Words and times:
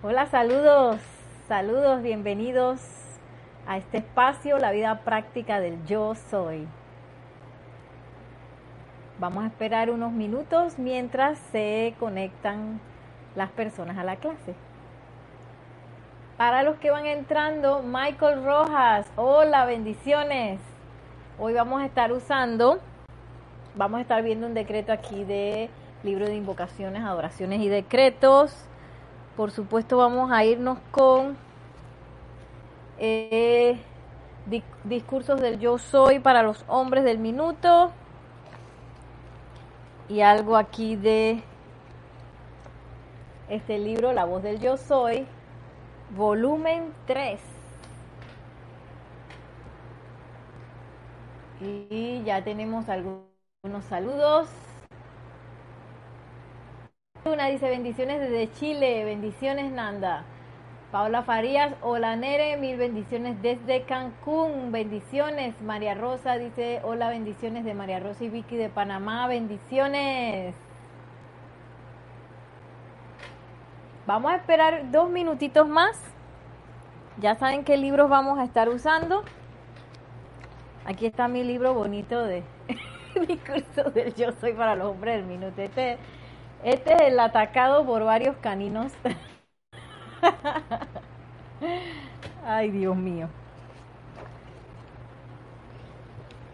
Hola, 0.00 0.26
saludos, 0.26 1.00
saludos, 1.48 2.02
bienvenidos 2.02 2.78
a 3.66 3.78
este 3.78 3.98
espacio, 3.98 4.56
la 4.58 4.70
vida 4.70 5.00
práctica 5.00 5.58
del 5.58 5.84
yo 5.86 6.14
soy. 6.30 6.68
Vamos 9.18 9.42
a 9.42 9.48
esperar 9.48 9.90
unos 9.90 10.12
minutos 10.12 10.78
mientras 10.78 11.36
se 11.50 11.96
conectan 11.98 12.80
las 13.34 13.50
personas 13.50 13.98
a 13.98 14.04
la 14.04 14.14
clase. 14.14 14.54
Para 16.36 16.62
los 16.62 16.76
que 16.76 16.92
van 16.92 17.06
entrando, 17.06 17.82
Michael 17.82 18.44
Rojas, 18.44 19.10
hola, 19.16 19.64
bendiciones. 19.64 20.60
Hoy 21.40 21.54
vamos 21.54 21.82
a 21.82 21.86
estar 21.86 22.12
usando, 22.12 22.78
vamos 23.74 23.98
a 23.98 24.02
estar 24.02 24.22
viendo 24.22 24.46
un 24.46 24.54
decreto 24.54 24.92
aquí 24.92 25.24
de 25.24 25.70
libro 26.04 26.26
de 26.26 26.36
invocaciones, 26.36 27.02
adoraciones 27.02 27.58
y 27.62 27.68
decretos. 27.68 28.68
Por 29.38 29.52
supuesto 29.52 29.98
vamos 29.98 30.32
a 30.32 30.44
irnos 30.44 30.80
con 30.90 31.36
eh, 32.98 33.78
discursos 34.82 35.40
del 35.40 35.60
yo 35.60 35.78
soy 35.78 36.18
para 36.18 36.42
los 36.42 36.64
hombres 36.66 37.04
del 37.04 37.18
minuto 37.18 37.92
y 40.08 40.22
algo 40.22 40.56
aquí 40.56 40.96
de 40.96 41.44
este 43.48 43.78
libro, 43.78 44.12
La 44.12 44.24
voz 44.24 44.42
del 44.42 44.58
yo 44.58 44.76
soy, 44.76 45.24
volumen 46.16 46.92
3. 47.06 47.40
Y 51.60 52.24
ya 52.24 52.42
tenemos 52.42 52.88
algunos 52.88 53.84
saludos. 53.88 54.48
Una 57.24 57.46
dice 57.46 57.68
bendiciones 57.68 58.20
desde 58.20 58.50
Chile, 58.52 59.04
bendiciones 59.04 59.72
Nanda. 59.72 60.24
Paola 60.92 61.22
Farías, 61.22 61.74
hola 61.82 62.16
Nere, 62.16 62.56
mil 62.56 62.78
bendiciones 62.78 63.42
desde 63.42 63.82
Cancún, 63.82 64.70
bendiciones. 64.72 65.60
María 65.60 65.94
Rosa 65.94 66.38
dice, 66.38 66.80
hola 66.84 67.10
bendiciones 67.10 67.64
de 67.64 67.74
María 67.74 67.98
Rosa 67.98 68.24
y 68.24 68.28
Vicky 68.30 68.56
de 68.56 68.68
Panamá, 68.68 69.26
bendiciones. 69.26 70.54
Vamos 74.06 74.32
a 74.32 74.36
esperar 74.36 74.90
dos 74.90 75.10
minutitos 75.10 75.68
más. 75.68 76.00
Ya 77.18 77.34
saben 77.34 77.64
qué 77.64 77.76
libros 77.76 78.08
vamos 78.08 78.38
a 78.38 78.44
estar 78.44 78.68
usando. 78.68 79.24
Aquí 80.86 81.04
está 81.04 81.28
mi 81.28 81.42
libro 81.44 81.74
bonito 81.74 82.22
de 82.22 82.44
mi 83.28 83.36
curso 83.36 83.90
del 83.90 84.14
Yo 84.14 84.32
Soy 84.40 84.54
para 84.54 84.76
los 84.76 84.86
Hombres 84.86 85.16
del 85.16 85.26
Minuto. 85.26 85.60
Este, 85.60 85.98
este 86.64 86.94
es 86.94 87.00
el 87.02 87.20
atacado 87.20 87.86
por 87.86 88.04
varios 88.04 88.36
caninos. 88.36 88.92
Ay, 92.44 92.70
Dios 92.70 92.96
mío. 92.96 93.28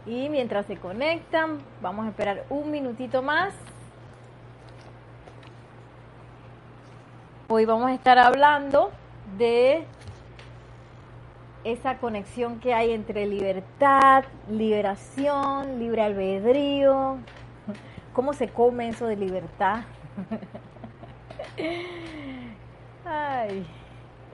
Y 0.06 0.28
mientras 0.28 0.66
se 0.66 0.76
conectan, 0.76 1.58
vamos 1.80 2.06
a 2.06 2.10
esperar 2.10 2.44
un 2.50 2.70
minutito 2.70 3.22
más. 3.22 3.54
Hoy 7.48 7.64
vamos 7.64 7.90
a 7.90 7.94
estar 7.94 8.18
hablando 8.18 8.90
de 9.38 9.86
esa 11.64 11.96
conexión 11.96 12.60
que 12.60 12.74
hay 12.74 12.92
entre 12.92 13.26
libertad, 13.26 14.24
liberación, 14.50 15.78
libre 15.78 16.02
albedrío. 16.02 17.18
¿Cómo 18.14 18.32
se 18.32 18.48
come 18.48 18.88
eso 18.88 19.06
de 19.06 19.16
libertad? 19.16 19.80
Ay. 23.04 23.66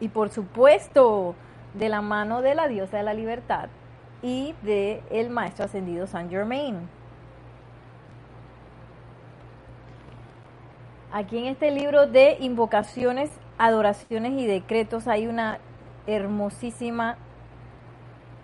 Y 0.00 0.08
por 0.08 0.28
supuesto, 0.28 1.34
de 1.72 1.88
la 1.88 2.02
mano 2.02 2.42
de 2.42 2.54
la 2.54 2.68
diosa 2.68 2.98
de 2.98 3.02
la 3.02 3.14
libertad 3.14 3.70
y 4.22 4.54
de 4.62 5.02
el 5.10 5.30
maestro 5.30 5.64
ascendido 5.64 6.06
Saint 6.06 6.30
Germain. 6.30 6.88
Aquí 11.10 11.38
en 11.38 11.46
este 11.46 11.70
libro 11.70 12.06
de 12.06 12.36
invocaciones, 12.38 13.30
adoraciones 13.56 14.32
y 14.32 14.46
decretos 14.46 15.08
hay 15.08 15.26
una 15.26 15.58
hermosísima, 16.06 17.16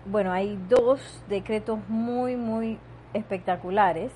bueno, 0.07 0.31
hay 0.31 0.59
dos 0.67 1.23
decretos 1.29 1.77
muy, 1.87 2.35
muy 2.35 2.79
espectaculares 3.13 4.11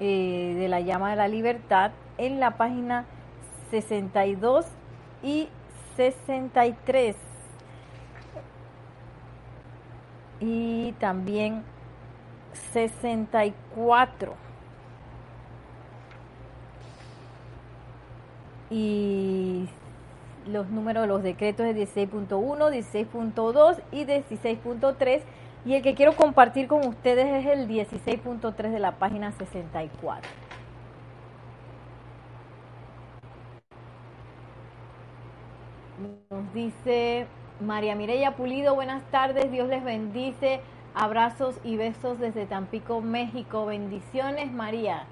eh, 0.00 0.54
de 0.58 0.68
la 0.68 0.80
llama 0.80 1.10
de 1.10 1.16
la 1.16 1.28
libertad 1.28 1.92
en 2.18 2.40
la 2.40 2.56
página 2.56 3.04
62 3.70 4.66
y 5.22 5.48
63. 5.96 7.16
Y 10.40 10.92
también 10.92 11.62
64. 12.72 14.34
Y 18.70 19.68
los 20.46 20.68
números 20.70 21.02
de 21.02 21.08
los 21.08 21.22
decretos 21.22 21.66
de 21.66 21.74
16.1, 21.74 22.28
16.2 22.28 23.82
y 23.92 24.04
16.3. 24.04 25.22
Y 25.64 25.74
el 25.74 25.82
que 25.82 25.94
quiero 25.94 26.14
compartir 26.16 26.68
con 26.68 26.86
ustedes 26.86 27.26
es 27.26 27.46
el 27.46 27.68
16.3 27.68 28.70
de 28.70 28.78
la 28.78 28.92
página 28.92 29.32
64. 29.32 30.30
Nos 36.30 36.54
dice 36.54 37.26
María 37.60 37.94
Mireya 37.94 38.36
Pulido, 38.36 38.74
buenas 38.74 39.02
tardes, 39.10 39.50
Dios 39.50 39.68
les 39.68 39.84
bendice. 39.84 40.60
Abrazos 40.94 41.56
y 41.62 41.76
besos 41.76 42.18
desde 42.18 42.46
Tampico, 42.46 43.00
México. 43.00 43.66
Bendiciones, 43.66 44.50
María. 44.50 45.04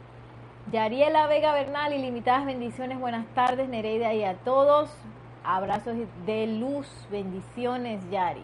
Yariela 0.72 1.26
Vega 1.26 1.53
Bernal, 1.53 1.92
ilimitadas 1.92 2.47
bendiciones. 2.47 2.98
Buenas 2.98 3.26
tardes, 3.34 3.69
Nereida, 3.69 4.12
y 4.15 4.25
a 4.25 4.34
todos. 4.34 4.91
Abrazos 5.44 5.94
de 6.26 6.47
luz, 6.47 6.88
bendiciones, 7.10 8.00
Yari. 8.10 8.42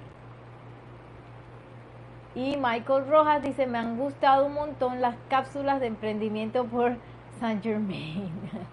Y 2.35 2.57
Michael 2.57 3.07
Rojas 3.09 3.43
dice, 3.43 3.67
me 3.67 3.79
han 3.79 3.97
gustado 3.97 4.47
un 4.47 4.55
montón 4.55 5.01
las 5.01 5.15
cápsulas 5.29 5.81
de 5.81 5.87
emprendimiento 5.87 6.65
por 6.65 6.97
San 7.39 7.63
Germain. 7.63 8.33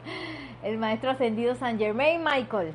El 0.64 0.78
maestro 0.78 1.12
ascendido 1.12 1.56
San 1.56 1.78
Germain, 1.78 2.24
Michael. 2.24 2.74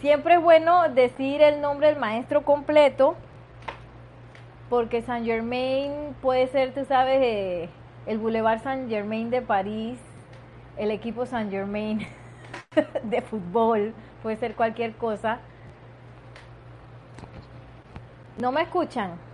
Siempre 0.00 0.34
es 0.34 0.42
bueno 0.42 0.88
decir 0.88 1.42
el 1.42 1.60
nombre 1.60 1.88
del 1.88 1.98
maestro 1.98 2.42
completo, 2.42 3.16
porque 4.70 5.02
Saint 5.02 5.26
Germain 5.26 6.16
puede 6.22 6.46
ser, 6.46 6.72
tú 6.72 6.84
sabes, 6.86 7.18
eh, 7.20 7.68
el 8.06 8.18
Boulevard 8.18 8.62
Saint 8.62 8.88
Germain 8.88 9.28
de 9.28 9.42
París, 9.42 10.00
el 10.78 10.90
equipo 10.90 11.26
Saint 11.26 11.50
Germain 11.50 12.06
de 13.02 13.20
fútbol, 13.20 13.92
puede 14.22 14.36
ser 14.36 14.54
cualquier 14.54 14.94
cosa. 14.94 15.40
¿No 18.40 18.52
me 18.52 18.62
escuchan? 18.62 19.29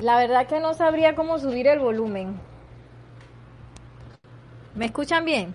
La 0.00 0.16
verdad 0.16 0.46
que 0.46 0.60
no 0.60 0.74
sabría 0.74 1.16
cómo 1.16 1.38
subir 1.40 1.66
el 1.66 1.80
volumen. 1.80 2.38
¿Me 4.76 4.86
escuchan 4.86 5.24
bien? 5.24 5.54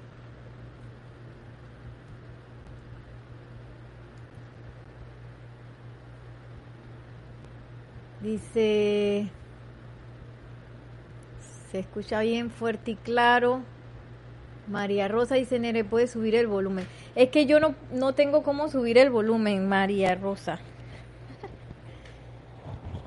Dice, 8.21 9.29
se 11.71 11.79
escucha 11.79 12.19
bien 12.21 12.51
fuerte 12.51 12.91
y 12.91 12.95
claro. 12.95 13.61
María 14.67 15.07
Rosa 15.07 15.35
dice, 15.35 15.57
Nere, 15.59 15.85
puede 15.85 16.07
subir 16.07 16.35
el 16.35 16.47
volumen. 16.47 16.85
Es 17.15 17.29
que 17.29 17.45
yo 17.45 17.61
no, 17.61 17.75
no 17.91 18.13
tengo 18.13 18.43
cómo 18.43 18.67
subir 18.67 18.97
el 18.97 19.09
volumen, 19.09 19.67
María 19.69 20.15
Rosa. 20.15 20.59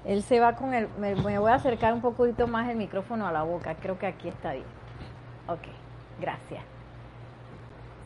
Él 0.06 0.23
se 0.23 0.38
va 0.38 0.55
con 0.55 0.73
el... 0.73 0.88
Me, 0.99 1.14
voy 1.14 1.50
a 1.50 1.55
acercar 1.55 1.93
un 1.93 2.00
poquito 2.00 2.47
más 2.47 2.69
el 2.69 2.76
micrófono 2.76 3.26
a 3.26 3.32
la 3.32 3.43
boca. 3.43 3.75
Creo 3.75 3.99
que 3.99 4.06
aquí 4.06 4.29
está 4.29 4.53
bien. 4.53 4.64
Ok, 5.49 5.62
gracias. 6.20 6.62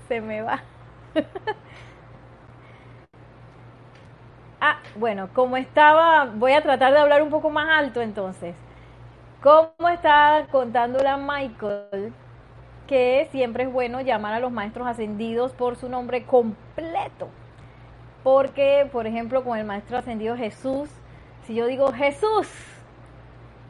Se 0.08 0.20
me 0.20 0.42
va. 0.42 0.60
Ah, 4.62 4.76
bueno, 4.94 5.30
como 5.32 5.56
estaba, 5.56 6.26
voy 6.26 6.52
a 6.52 6.60
tratar 6.60 6.92
de 6.92 6.98
hablar 6.98 7.22
un 7.22 7.30
poco 7.30 7.48
más 7.48 7.66
alto 7.70 8.02
entonces. 8.02 8.54
Como 9.42 9.88
estaba 9.88 10.44
contándole 10.48 11.08
a 11.08 11.16
Michael, 11.16 12.12
que 12.86 13.26
siempre 13.30 13.64
es 13.64 13.72
bueno 13.72 14.02
llamar 14.02 14.34
a 14.34 14.38
los 14.40 14.52
maestros 14.52 14.86
ascendidos 14.86 15.52
por 15.52 15.76
su 15.76 15.88
nombre 15.88 16.24
completo. 16.24 17.28
Porque, 18.22 18.86
por 18.92 19.06
ejemplo, 19.06 19.42
con 19.44 19.56
el 19.56 19.64
maestro 19.64 19.96
ascendido 19.96 20.36
Jesús, 20.36 20.90
si 21.50 21.56
yo 21.56 21.66
digo 21.66 21.92
Jesús, 21.92 22.46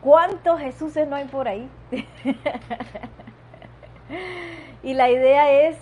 ¿cuántos 0.03 0.61
Jesuses 0.61 1.09
no 1.09 1.17
hay 1.17 1.25
por 1.25 1.49
ahí? 1.49 1.67
y 4.83 4.93
la 4.93 5.09
idea 5.09 5.51
es 5.51 5.79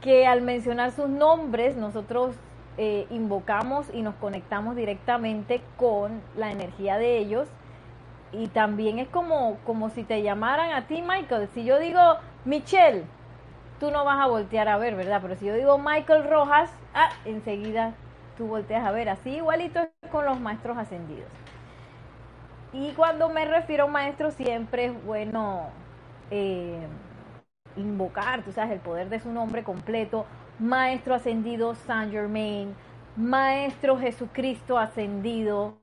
que 0.00 0.26
al 0.26 0.42
mencionar 0.42 0.90
sus 0.90 1.08
nombres 1.08 1.76
nosotros 1.76 2.34
eh, 2.76 3.06
invocamos 3.10 3.86
y 3.94 4.02
nos 4.02 4.16
conectamos 4.16 4.74
directamente 4.74 5.60
con 5.76 6.20
la 6.36 6.50
energía 6.50 6.98
de 6.98 7.18
ellos 7.18 7.46
y 8.32 8.48
también 8.48 8.98
es 8.98 9.06
como, 9.06 9.58
como 9.64 9.90
si 9.90 10.02
te 10.02 10.22
llamaran 10.22 10.72
a 10.72 10.88
ti 10.88 11.02
Michael. 11.02 11.48
Si 11.54 11.62
yo 11.62 11.78
digo 11.78 12.00
Michelle, 12.44 13.04
tú 13.78 13.92
no 13.92 14.04
vas 14.04 14.18
a 14.18 14.26
voltear 14.26 14.68
a 14.68 14.76
ver, 14.76 14.96
¿verdad? 14.96 15.20
Pero 15.22 15.36
si 15.36 15.46
yo 15.46 15.54
digo 15.54 15.78
Michael 15.78 16.28
Rojas, 16.28 16.68
ah, 16.94 17.10
enseguida 17.24 17.94
tú 18.36 18.46
volteas 18.46 18.84
a 18.86 18.92
ver. 18.92 19.08
Así 19.08 19.30
igualito 19.30 19.80
es 19.80 20.10
con 20.10 20.24
los 20.24 20.40
maestros 20.40 20.76
ascendidos. 20.78 21.30
Y 22.72 22.92
cuando 22.92 23.28
me 23.28 23.44
refiero 23.44 23.84
a 23.84 23.88
maestro 23.88 24.30
siempre 24.30 24.86
es 24.86 25.04
bueno 25.04 25.70
eh, 26.30 26.86
invocar, 27.76 28.42
tú 28.42 28.52
sabes, 28.52 28.72
el 28.72 28.80
poder 28.80 29.08
de 29.08 29.20
su 29.20 29.30
nombre 29.30 29.62
completo, 29.62 30.26
Maestro 30.58 31.14
Ascendido 31.14 31.74
Saint 31.74 32.12
Germain, 32.12 32.74
Maestro 33.16 33.98
Jesucristo 33.98 34.78
Ascendido, 34.78 35.76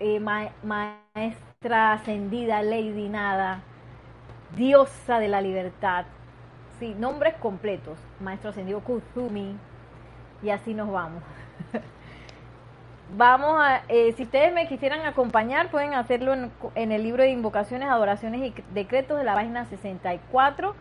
eh, 0.00 0.20
Maestra 0.20 1.92
Ascendida 1.92 2.62
Lady 2.62 3.08
Nada, 3.08 3.62
Diosa 4.56 5.18
de 5.18 5.28
la 5.28 5.40
Libertad, 5.40 6.06
sí, 6.78 6.94
nombres 6.98 7.34
completos, 7.34 7.98
Maestro 8.20 8.50
Ascendido 8.50 8.80
Kuzumi, 8.80 9.56
y 10.44 10.50
así 10.50 10.74
nos 10.74 10.90
vamos. 10.90 11.22
Vamos 13.16 13.56
a, 13.60 13.82
eh, 13.88 14.12
si 14.16 14.24
ustedes 14.24 14.52
me 14.52 14.66
quisieran 14.66 15.06
acompañar, 15.06 15.70
pueden 15.70 15.94
hacerlo 15.94 16.34
en, 16.74 16.90
el 16.90 17.02
libro 17.02 17.22
de 17.22 17.30
invocaciones, 17.30 17.88
adoraciones 17.88 18.40
y 18.40 18.54
decretos 18.72 19.18
de 19.18 19.24
la 19.24 19.34
página 19.34 19.66
64, 19.66 20.74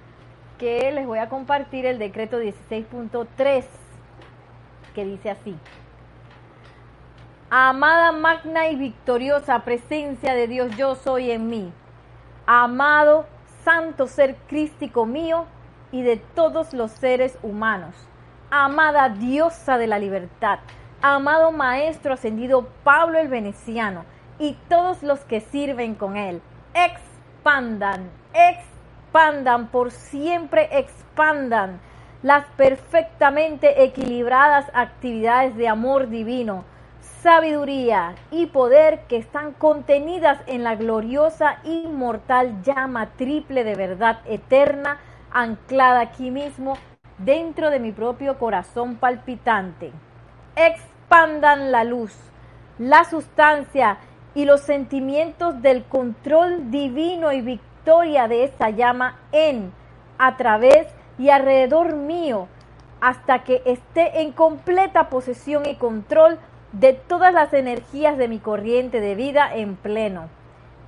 que 0.57 0.91
les 0.91 1.05
voy 1.05 1.19
a 1.19 1.29
compartir 1.29 1.85
el 1.85 1.99
decreto 1.99 2.41
16.3, 2.41 3.65
que 4.95 5.05
dice 5.05 5.29
así. 5.29 5.55
Amada, 7.51 8.11
magna 8.13 8.67
y 8.69 8.77
victoriosa 8.77 9.59
presencia 9.59 10.33
de 10.33 10.47
Dios, 10.47 10.75
yo 10.75 10.95
soy 10.95 11.29
en 11.29 11.49
mí. 11.49 11.71
Amado, 12.47 13.27
santo 13.63 14.07
ser 14.07 14.37
crístico 14.47 15.05
mío 15.05 15.45
y 15.91 16.01
de 16.01 16.17
todos 16.17 16.73
los 16.73 16.91
seres 16.91 17.37
humanos. 17.43 17.93
Amada 18.55 19.09
diosa 19.09 19.79
de 19.79 19.87
la 19.87 19.97
libertad 19.97 20.59
amado 21.01 21.51
Maestro 21.51 22.13
ascendido 22.13 22.67
Pablo 22.83 23.17
el 23.17 23.27
Veneciano 23.27 24.05
y 24.37 24.55
todos 24.69 25.01
los 25.01 25.21
que 25.21 25.41
sirven 25.41 25.95
con 25.95 26.17
él. 26.17 26.39
Expandan, 26.75 28.11
expandan, 28.31 29.69
por 29.69 29.89
siempre 29.89 30.69
expandan 30.71 31.79
las 32.21 32.45
perfectamente 32.55 33.85
equilibradas 33.85 34.69
actividades 34.75 35.55
de 35.55 35.67
amor 35.67 36.09
divino, 36.09 36.63
sabiduría 37.23 38.13
y 38.29 38.45
poder 38.45 38.99
que 39.07 39.17
están 39.17 39.53
contenidas 39.53 40.37
en 40.45 40.63
la 40.63 40.75
gloriosa 40.75 41.57
inmortal 41.63 42.61
llama 42.61 43.13
triple 43.17 43.63
de 43.63 43.73
verdad 43.73 44.19
eterna 44.25 44.99
anclada 45.31 46.01
aquí 46.01 46.29
mismo 46.29 46.77
dentro 47.25 47.69
de 47.69 47.79
mi 47.79 47.91
propio 47.91 48.37
corazón 48.37 48.95
palpitante 48.95 49.91
expandan 50.55 51.71
la 51.71 51.83
luz, 51.83 52.13
la 52.77 53.05
sustancia 53.05 53.97
y 54.35 54.45
los 54.45 54.61
sentimientos 54.61 55.61
del 55.61 55.83
control 55.83 56.71
divino 56.71 57.31
y 57.31 57.41
victoria 57.41 58.27
de 58.27 58.45
esa 58.45 58.69
llama 58.69 59.19
en, 59.31 59.71
a 60.17 60.37
través 60.37 60.87
y 61.17 61.29
alrededor 61.29 61.95
mío, 61.95 62.47
hasta 63.01 63.43
que 63.43 63.61
esté 63.65 64.21
en 64.21 64.31
completa 64.31 65.09
posesión 65.09 65.65
y 65.65 65.75
control 65.75 66.39
de 66.71 66.93
todas 66.93 67.33
las 67.33 67.53
energías 67.53 68.17
de 68.17 68.27
mi 68.27 68.39
corriente 68.39 68.99
de 68.99 69.15
vida 69.15 69.53
en 69.53 69.75
pleno. 69.75 70.29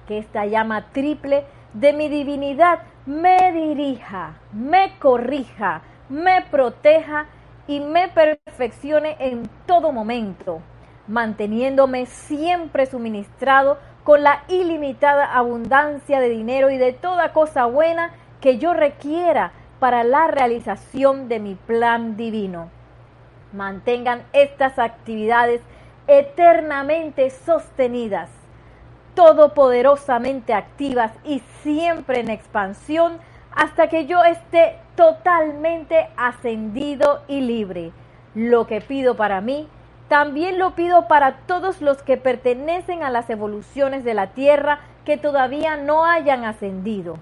Que 0.07 0.17
esta 0.17 0.45
llama 0.45 0.87
triple 0.91 1.43
de 1.73 1.93
mi 1.93 2.09
divinidad 2.09 2.79
me 3.05 3.51
dirija, 3.51 4.37
me 4.53 4.97
corrija, 4.97 5.81
me 6.09 6.41
proteja 6.51 7.25
y 7.67 7.79
me 7.79 8.07
perfeccione 8.07 9.15
en 9.19 9.49
todo 9.65 9.91
momento, 9.91 10.61
manteniéndome 11.07 12.05
siempre 12.05 12.85
suministrado 12.85 13.79
con 14.03 14.21
la 14.21 14.43
ilimitada 14.47 15.25
abundancia 15.35 16.19
de 16.19 16.29
dinero 16.29 16.69
y 16.69 16.77
de 16.77 16.93
toda 16.93 17.33
cosa 17.33 17.65
buena 17.65 18.11
que 18.39 18.59
yo 18.59 18.73
requiera 18.73 19.51
para 19.79 20.03
la 20.03 20.27
realización 20.27 21.27
de 21.27 21.39
mi 21.39 21.55
plan 21.55 22.15
divino. 22.15 22.69
Mantengan 23.51 24.23
estas 24.33 24.77
actividades 24.77 25.61
eternamente 26.07 27.31
sostenidas, 27.31 28.29
todopoderosamente 29.15 30.53
activas 30.53 31.11
y 31.23 31.39
siempre 31.63 32.19
en 32.19 32.29
expansión 32.29 33.17
hasta 33.55 33.87
que 33.87 34.05
yo 34.05 34.23
esté 34.23 34.77
totalmente 34.95 36.09
ascendido 36.17 37.21
y 37.27 37.41
libre. 37.41 37.91
Lo 38.33 38.67
que 38.67 38.81
pido 38.81 39.15
para 39.15 39.41
mí, 39.41 39.67
también 40.07 40.59
lo 40.59 40.75
pido 40.75 41.07
para 41.07 41.37
todos 41.47 41.81
los 41.81 42.01
que 42.03 42.17
pertenecen 42.17 43.03
a 43.03 43.09
las 43.09 43.29
evoluciones 43.29 44.03
de 44.03 44.13
la 44.13 44.27
Tierra 44.27 44.79
que 45.03 45.17
todavía 45.17 45.77
no 45.77 46.05
hayan 46.05 46.45
ascendido. 46.45 47.17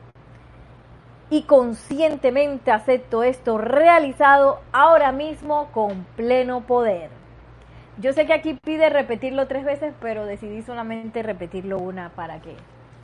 Y 1.30 1.44
conscientemente 1.44 2.72
acepto 2.72 3.24
esto 3.24 3.58
realizado 3.58 4.60
ahora 4.72 5.12
mismo 5.12 5.70
con 5.74 6.06
pleno 6.16 6.62
poder. 6.62 7.10
Yo 8.00 8.14
sé 8.14 8.26
que 8.26 8.34
aquí 8.34 8.56
pide 8.56 8.90
repetirlo 8.90 9.48
tres 9.48 9.64
veces, 9.64 9.94
pero 10.02 10.26
decidí 10.26 10.62
solamente 10.62 11.24
repetirlo 11.24 11.78
una 11.78 12.10
para 12.10 12.40
que 12.40 12.56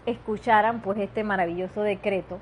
escucharan 0.06 0.81
pues 0.81 0.98
este 0.98 1.24
maravilloso 1.24 1.81
decreto 1.81 2.39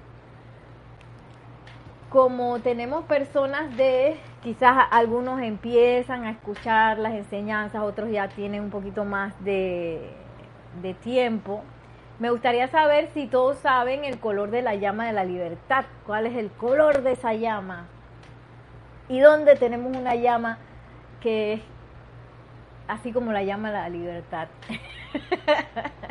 como 2.09 2.59
tenemos 2.59 3.05
personas 3.05 3.75
de, 3.75 4.17
quizás 4.41 4.87
algunos 4.91 5.41
empiezan 5.41 6.25
a 6.25 6.31
escuchar 6.31 6.99
las 6.99 7.13
enseñanzas, 7.13 7.81
otros 7.81 8.09
ya 8.09 8.29
tienen 8.29 8.61
un 8.61 8.69
poquito 8.69 9.05
más 9.05 9.33
de, 9.43 10.11
de 10.81 10.93
tiempo, 10.93 11.63
me 12.19 12.31
gustaría 12.31 12.67
saber 12.67 13.09
si 13.13 13.27
todos 13.27 13.59
saben 13.59 14.03
el 14.03 14.19
color 14.19 14.49
de 14.49 14.63
la 14.63 14.73
llama 14.73 15.05
de 15.05 15.13
la 15.13 15.23
libertad, 15.23 15.85
cuál 16.05 16.25
es 16.25 16.35
el 16.35 16.49
color 16.49 17.03
de 17.03 17.11
esa 17.11 17.33
llama 17.33 17.85
y 19.07 19.19
dónde 19.19 19.55
tenemos 19.55 19.95
una 19.95 20.15
llama 20.15 20.57
que 21.21 21.53
es 21.53 21.61
así 22.87 23.11
como 23.11 23.31
la 23.31 23.43
llama 23.43 23.69
la 23.69 23.87
libertad. 23.89 24.47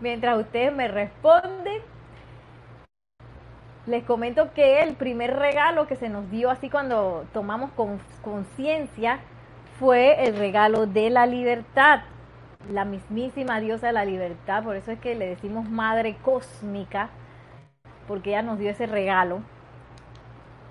Mientras 0.00 0.38
ustedes 0.38 0.72
me 0.72 0.88
responden, 0.88 1.82
les 3.86 4.02
comento 4.04 4.52
que 4.54 4.82
el 4.82 4.94
primer 4.94 5.36
regalo 5.36 5.86
que 5.86 5.96
se 5.96 6.08
nos 6.08 6.30
dio 6.30 6.50
así 6.50 6.70
cuando 6.70 7.26
tomamos 7.32 7.70
conciencia 8.22 9.20
fue 9.78 10.26
el 10.26 10.36
regalo 10.36 10.86
de 10.86 11.10
la 11.10 11.26
libertad, 11.26 12.00
la 12.70 12.84
mismísima 12.84 13.60
diosa 13.60 13.88
de 13.88 13.92
la 13.92 14.04
libertad, 14.04 14.62
por 14.62 14.76
eso 14.76 14.90
es 14.92 14.98
que 15.00 15.14
le 15.14 15.26
decimos 15.26 15.68
madre 15.68 16.16
cósmica, 16.22 17.10
porque 18.08 18.30
ella 18.30 18.42
nos 18.42 18.58
dio 18.58 18.70
ese 18.70 18.86
regalo 18.86 19.40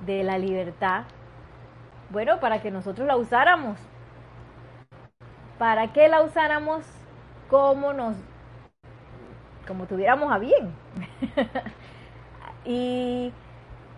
de 0.06 0.24
la 0.24 0.38
libertad, 0.38 1.04
bueno, 2.10 2.40
para 2.40 2.62
que 2.62 2.72
nosotros 2.72 3.08
la 3.08 3.16
usáramos, 3.16 3.78
para 5.60 5.94
que 5.94 6.08
la 6.08 6.22
usáramos 6.22 6.84
como 7.50 7.94
nos, 7.94 8.16
como 9.68 9.86
tuviéramos 9.86 10.32
a 10.32 10.40
bien. 10.40 10.74
Y 12.66 13.32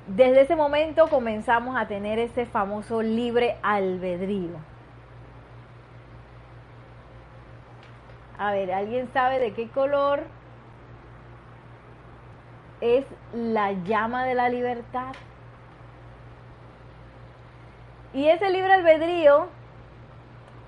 desde 0.08 0.42
ese 0.42 0.56
momento 0.56 1.08
comenzamos 1.08 1.76
a 1.78 1.88
tener 1.88 2.20
ese 2.20 2.46
famoso 2.46 3.02
libre 3.02 3.58
albedrío. 3.64 4.58
A 8.38 8.52
ver, 8.52 8.72
¿alguien 8.72 9.10
sabe 9.14 9.40
de 9.40 9.54
qué 9.54 9.70
color 9.70 10.24
es 12.82 13.06
la 13.34 13.72
llama 13.72 14.26
de 14.26 14.36
la 14.36 14.50
libertad? 14.50 15.14
Y 18.14 18.28
ese 18.28 18.50
libre 18.50 18.74
albedrío 18.74 19.48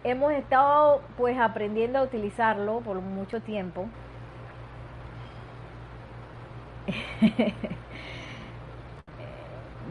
hemos 0.04 0.32
estado 0.32 1.02
pues 1.18 1.38
aprendiendo 1.38 2.00
a 2.00 2.04
utilizarlo 2.04 2.80
por 2.82 3.02
mucho 3.02 3.42
tiempo. 3.42 3.88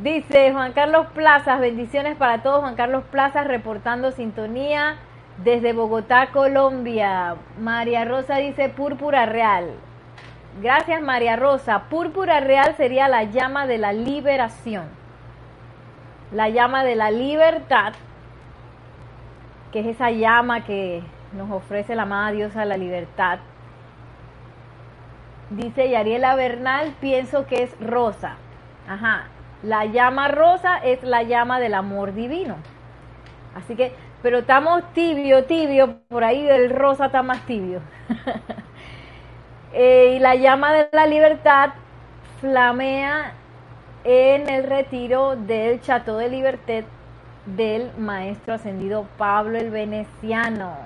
Dice 0.02 0.52
Juan 0.52 0.72
Carlos 0.74 1.06
Plazas, 1.14 1.58
bendiciones 1.58 2.16
para 2.16 2.42
todos. 2.42 2.60
Juan 2.60 2.74
Carlos 2.74 3.04
Plazas 3.10 3.46
reportando 3.46 4.12
sintonía 4.12 4.96
desde 5.38 5.72
Bogotá, 5.72 6.32
Colombia. 6.32 7.36
María 7.58 8.04
Rosa 8.04 8.36
dice 8.36 8.68
púrpura 8.68 9.24
real. 9.24 9.70
Gracias 10.60 11.00
María 11.00 11.36
Rosa. 11.36 11.84
Púrpura 11.88 12.40
real 12.40 12.74
sería 12.76 13.08
la 13.08 13.24
llama 13.24 13.66
de 13.66 13.78
la 13.78 13.94
liberación. 13.94 14.84
La 16.30 16.50
llama 16.50 16.84
de 16.84 16.96
la 16.96 17.10
libertad, 17.10 17.94
que 19.72 19.80
es 19.80 19.86
esa 19.86 20.10
llama 20.10 20.64
que 20.64 21.02
nos 21.32 21.50
ofrece 21.50 21.94
la 21.94 22.02
amada 22.02 22.32
diosa 22.32 22.66
la 22.66 22.76
libertad. 22.76 23.38
Dice 25.48 25.88
Yariela 25.88 26.34
Bernal, 26.34 26.94
pienso 27.00 27.46
que 27.46 27.62
es 27.62 27.80
rosa. 27.80 28.34
Ajá. 28.88 29.28
La 29.62 29.84
llama 29.86 30.28
rosa 30.28 30.78
es 30.78 31.02
la 31.02 31.22
llama 31.22 31.60
del 31.60 31.74
amor 31.74 32.14
divino. 32.14 32.56
Así 33.54 33.74
que, 33.74 33.92
pero 34.22 34.38
estamos 34.38 34.82
tibio, 34.92 35.44
tibio, 35.44 35.98
por 36.08 36.24
ahí 36.24 36.46
el 36.48 36.70
rosa 36.70 37.06
está 37.06 37.22
más 37.22 37.44
tibio. 37.46 37.80
Eh, 39.78 40.14
y 40.16 40.20
la 40.20 40.36
llama 40.36 40.72
de 40.72 40.88
la 40.90 41.06
libertad 41.06 41.70
flamea 42.40 43.34
en 44.04 44.48
el 44.48 44.64
retiro 44.64 45.36
del 45.36 45.82
Chateau 45.82 46.16
de 46.16 46.30
Libertad 46.30 46.84
del 47.44 47.90
maestro 47.98 48.54
ascendido 48.54 49.06
Pablo 49.18 49.58
el 49.58 49.70
Veneciano. 49.70 50.76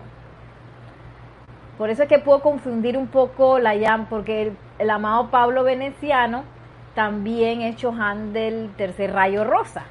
Por 1.78 1.88
eso 1.88 2.02
es 2.02 2.08
que 2.08 2.18
puedo 2.18 2.40
confundir 2.40 2.98
un 2.98 3.06
poco 3.06 3.58
la 3.58 3.74
llama, 3.74 4.06
porque 4.10 4.52
el, 4.78 4.90
amado 4.90 5.30
Pablo 5.30 5.64
Veneciano 5.64 6.44
también 6.94 7.62
es 7.62 7.76
Chohan 7.76 8.32
del 8.32 8.70
tercer 8.76 9.12
rayo 9.12 9.44
rosa, 9.44 9.84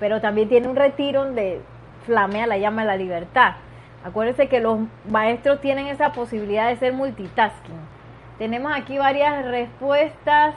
pero 0.00 0.20
también 0.20 0.48
tiene 0.48 0.68
un 0.68 0.76
retiro 0.76 1.24
donde 1.24 1.60
flamea 2.06 2.46
la 2.46 2.58
llama 2.58 2.82
de 2.82 2.88
la 2.88 2.96
libertad. 2.96 3.54
Acuérdense 4.04 4.48
que 4.48 4.60
los 4.60 4.78
maestros 5.10 5.60
tienen 5.60 5.88
esa 5.88 6.12
posibilidad 6.12 6.68
de 6.68 6.76
ser 6.76 6.92
multitasking 6.92 7.98
tenemos 8.38 8.72
aquí 8.72 8.96
varias 8.98 9.44
respuestas. 9.46 10.54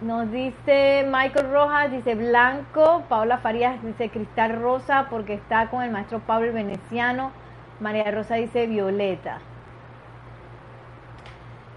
Nos 0.00 0.30
dice 0.32 1.06
Michael 1.08 1.52
Rojas, 1.52 1.92
dice 1.92 2.16
blanco. 2.16 3.04
Paula 3.08 3.38
Farías 3.38 3.80
dice 3.84 4.10
cristal 4.10 4.60
rosa 4.60 5.06
porque 5.08 5.34
está 5.34 5.68
con 5.70 5.82
el 5.82 5.92
maestro 5.92 6.18
Pablo 6.20 6.52
Veneciano. 6.52 7.30
María 7.78 8.10
Rosa 8.10 8.34
dice 8.34 8.66
violeta. 8.66 9.38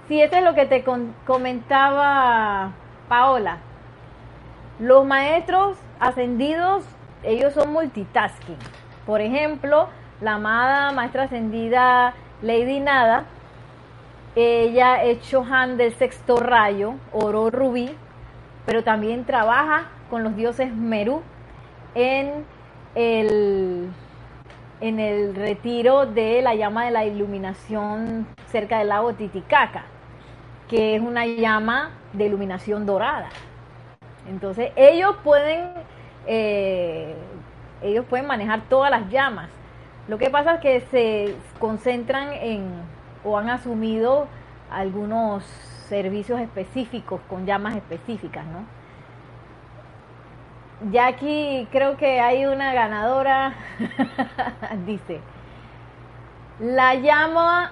Sí, 0.07 0.21
eso 0.21 0.35
es 0.35 0.43
lo 0.43 0.53
que 0.55 0.65
te 0.65 0.83
comentaba 1.25 2.71
Paola. 3.07 3.57
Los 4.79 5.05
maestros 5.05 5.77
ascendidos, 5.99 6.83
ellos 7.23 7.53
son 7.53 7.71
multitasking. 7.71 8.57
Por 9.05 9.21
ejemplo, 9.21 9.87
la 10.21 10.33
amada 10.33 10.91
maestra 10.91 11.23
ascendida 11.23 12.13
Lady 12.41 12.79
Nada, 12.79 13.25
ella 14.35 15.03
es 15.03 15.21
Chohan 15.21 15.77
del 15.77 15.93
sexto 15.93 16.37
rayo, 16.37 16.95
oro 17.11 17.49
rubí, 17.49 17.95
pero 18.65 18.83
también 18.83 19.25
trabaja 19.25 19.89
con 20.09 20.23
los 20.23 20.35
dioses 20.35 20.73
Merú 20.73 21.21
en 21.95 22.45
el, 22.95 23.89
en 24.81 24.99
el 24.99 25.35
retiro 25.35 26.07
de 26.07 26.41
la 26.41 26.55
llama 26.55 26.85
de 26.85 26.91
la 26.91 27.05
iluminación 27.05 28.27
cerca 28.47 28.79
del 28.79 28.89
lago 28.89 29.13
Titicaca, 29.13 29.83
que 30.67 30.95
es 30.95 31.01
una 31.01 31.25
llama 31.25 31.91
de 32.13 32.25
iluminación 32.25 32.85
dorada. 32.85 33.29
Entonces 34.27 34.71
ellos 34.75 35.15
pueden, 35.23 35.69
eh, 36.25 37.15
ellos 37.83 38.05
pueden 38.09 38.25
manejar 38.25 38.61
todas 38.69 38.89
las 38.91 39.09
llamas. 39.09 39.49
Lo 40.07 40.17
que 40.17 40.29
pasa 40.29 40.55
es 40.55 40.61
que 40.61 40.81
se 40.91 41.35
concentran 41.59 42.33
en 42.33 42.71
o 43.23 43.37
han 43.37 43.49
asumido 43.49 44.27
algunos 44.71 45.43
servicios 45.87 46.39
específicos 46.39 47.21
con 47.29 47.45
llamas 47.45 47.75
específicas, 47.75 48.45
¿no? 48.45 48.65
Ya 50.89 51.07
aquí 51.07 51.67
creo 51.71 51.95
que 51.95 52.19
hay 52.19 52.47
una 52.47 52.73
ganadora, 52.73 53.53
dice, 54.87 55.21
la 56.59 56.95
llama, 56.95 57.71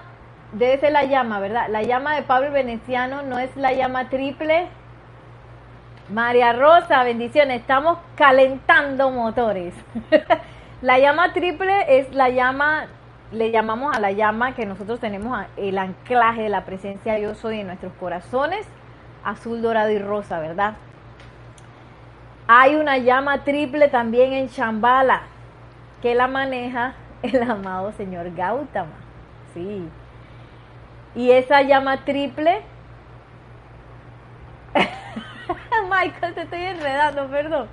debe 0.52 0.78
ser 0.78 0.92
la 0.92 1.04
llama, 1.04 1.40
¿verdad? 1.40 1.66
La 1.70 1.82
llama 1.82 2.14
de 2.14 2.22
Pablo 2.22 2.52
Veneciano 2.52 3.22
no 3.22 3.40
es 3.40 3.56
la 3.56 3.72
llama 3.72 4.08
triple. 4.08 4.68
María 6.08 6.52
Rosa, 6.52 7.02
bendiciones, 7.02 7.62
estamos 7.62 7.98
calentando 8.14 9.10
motores. 9.10 9.74
la 10.82 11.00
llama 11.00 11.32
triple 11.32 11.98
es 11.98 12.14
la 12.14 12.28
llama 12.28 12.86
le 13.32 13.50
llamamos 13.50 13.96
a 13.96 14.00
la 14.00 14.10
llama 14.12 14.54
que 14.54 14.66
nosotros 14.66 14.98
tenemos 14.98 15.38
el 15.56 15.78
anclaje 15.78 16.42
de 16.42 16.48
la 16.48 16.64
presencia 16.64 17.14
de 17.14 17.22
yo 17.22 17.34
soy 17.34 17.60
en 17.60 17.68
nuestros 17.68 17.92
corazones, 17.94 18.66
azul, 19.24 19.62
dorado 19.62 19.90
y 19.90 19.98
rosa, 19.98 20.40
¿verdad? 20.40 20.74
Hay 22.52 22.74
una 22.74 22.98
llama 22.98 23.44
triple 23.44 23.86
también 23.86 24.32
en 24.32 24.48
Shambhala 24.48 25.22
que 26.02 26.16
la 26.16 26.26
maneja 26.26 26.94
el 27.22 27.40
amado 27.48 27.92
señor 27.92 28.34
Gautama. 28.34 28.90
Sí. 29.54 29.88
Y 31.14 31.30
esa 31.30 31.62
llama 31.62 32.04
triple 32.04 32.62
Michael, 35.88 36.34
te 36.34 36.42
estoy 36.42 36.62
enredando, 36.62 37.28
perdón. 37.28 37.68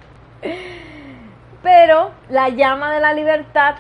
Pero 1.64 2.12
la 2.30 2.50
llama 2.50 2.94
de 2.94 3.02
la 3.02 3.16
libertad, 3.16 3.78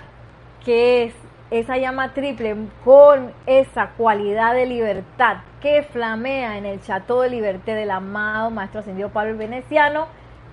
que 0.65 1.03
es 1.03 1.13
esa 1.51 1.77
llama 1.77 2.15
triple 2.15 2.55
con 2.83 3.33
esa 3.45 3.89
cualidad 3.89 4.55
de 4.55 4.65
libertad 4.65 5.37
que 5.61 5.83
flamea 5.83 6.57
en 6.57 6.65
el 6.65 6.81
Chateau 6.81 7.21
de 7.21 7.29
Liberté 7.29 7.75
del 7.75 7.91
amado 7.91 8.49
Maestro 8.49 8.79
Ascendido 8.79 9.09
Pablo 9.09 9.33
el 9.33 9.37
Veneciano 9.37 10.07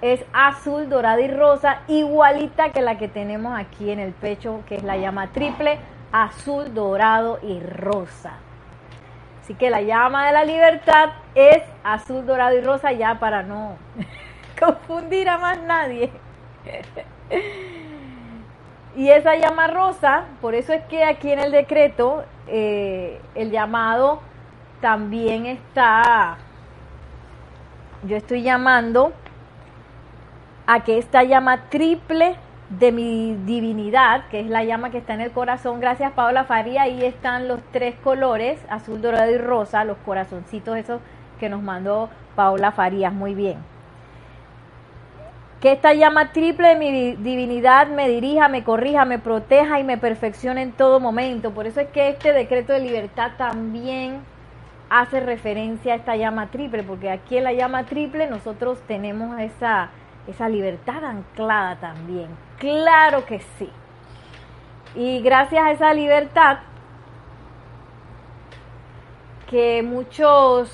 es 0.05 0.23
azul, 0.35 0.91
dorada 0.91 1.19
y 1.23 1.29
rosa, 1.29 1.79
igualita 1.89 2.73
que 2.73 2.83
la 2.83 2.99
que 2.99 3.09
tenemos 3.09 3.59
aquí 3.59 3.91
en 3.91 3.99
el 3.99 4.13
pecho, 4.13 4.61
que 4.67 4.75
es 4.75 4.83
la 4.83 4.99
llama 4.99 5.29
triple, 5.33 5.79
azul, 6.13 6.75
dorado 6.75 7.39
y 7.43 7.59
rosa. 7.61 8.35
Así 9.41 9.55
que 9.55 9.71
la 9.71 9.81
llama 9.81 10.27
de 10.27 10.33
la 10.35 10.45
libertad 10.45 11.09
es 11.35 11.63
azul, 11.83 12.27
dorado 12.27 12.55
y 12.55 12.61
rosa, 12.61 12.93
ya 12.93 13.19
para 13.19 13.45
no 13.45 13.77
confundir 14.61 15.27
a 15.31 15.39
más 15.39 15.63
nadie. 15.63 16.11
Y 18.97 19.09
esa 19.09 19.35
llama 19.35 19.67
rosa, 19.67 20.27
por 20.41 20.55
eso 20.55 20.73
es 20.73 20.85
que 20.85 21.03
aquí 21.03 21.33
en 21.33 21.41
el 21.41 21.51
decreto 21.51 22.25
eh, 22.47 23.21
el 23.35 23.51
llamado 23.51 24.21
también 24.81 25.47
está, 25.47 26.37
yo 28.05 28.17
estoy 28.17 28.43
llamando 28.43 29.13
a 30.67 30.85
que 30.85 30.99
esta 30.99 31.23
llama 31.23 31.69
triple 31.69 32.37
de 32.71 32.93
mi 32.93 33.37
divinidad, 33.45 34.27
que 34.29 34.41
es 34.41 34.47
la 34.47 34.65
llama 34.65 34.91
que 34.91 34.99
está 34.99 35.15
en 35.15 35.21
el 35.21 35.31
corazón, 35.31 35.81
gracias 35.81 36.13
Paola 36.13 36.45
Faría, 36.45 36.83
ahí 36.83 37.05
están 37.05 37.47
los 37.47 37.61
tres 37.73 37.95
colores, 38.03 38.59
azul, 38.69 39.01
dorado 39.03 39.31
y 39.31 39.39
rosa, 39.39 39.85
los 39.85 39.99
corazoncitos 39.99 40.77
esos 40.77 41.01
que 41.39 41.49
nos 41.49 41.63
mandó 41.63 42.09
Paola 42.35 42.73
Farías, 42.73 43.13
muy 43.13 43.35
bien. 43.35 43.59
Que 45.61 45.73
esta 45.73 45.95
llama 45.95 46.33
triple 46.33 46.69
de 46.69 46.77
mi 46.77 47.13
divinidad 47.17 47.87
me 47.89 48.09
dirija, 48.09 48.49
me 48.49 48.65
corrija, 48.65 49.05
me 49.05 49.19
proteja 49.19 49.81
y 49.81 49.85
me 49.85 49.97
perfeccione 49.97 50.61
en 50.61 50.73
todo 50.73 51.01
momento. 51.01 51.53
Por 51.53 51.67
eso 51.67 51.81
es 51.81 51.89
que 51.89 52.11
este 52.11 52.35
decreto 52.35 52.75
de 52.75 52.81
libertad 52.81 53.33
también 53.39 54.21
hace 54.91 55.21
referencia 55.21 55.95
a 55.95 55.97
esta 55.97 56.17
llama 56.17 56.49
triple, 56.49 56.83
porque 56.83 57.11
aquí 57.11 57.39
en 57.39 57.45
la 57.45 57.53
llama 57.53 57.85
triple 57.85 58.29
nosotros 58.29 58.79
tenemos 58.87 59.39
esa, 59.41 59.91
esa 60.27 60.49
libertad 60.49 61.05
anclada 61.05 61.77
también. 61.77 62.29
Claro 62.59 63.25
que 63.27 63.41
sí. 63.59 63.71
Y 64.95 65.21
gracias 65.21 65.65
a 65.65 65.73
esa 65.73 65.95
libertad 65.95 66.59
que 69.49 69.83
muchos 69.83 70.73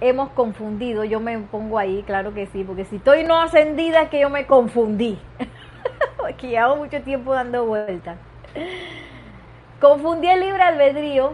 hemos 0.00 0.30
confundido, 0.30 1.04
yo 1.04 1.20
me 1.20 1.38
pongo 1.38 1.78
ahí, 1.78 2.02
claro 2.04 2.32
que 2.32 2.46
sí, 2.46 2.62
porque 2.62 2.84
si 2.84 2.96
estoy 2.96 3.24
no 3.24 3.40
ascendida 3.40 4.02
es 4.02 4.08
que 4.10 4.20
yo 4.20 4.30
me 4.30 4.46
confundí, 4.46 5.18
porque 6.16 6.48
llevo 6.48 6.76
mucho 6.76 7.02
tiempo 7.02 7.34
dando 7.34 7.66
vueltas. 7.66 8.16
Confundí 9.80 10.28
el 10.28 10.40
libre 10.40 10.62
albedrío 10.62 11.32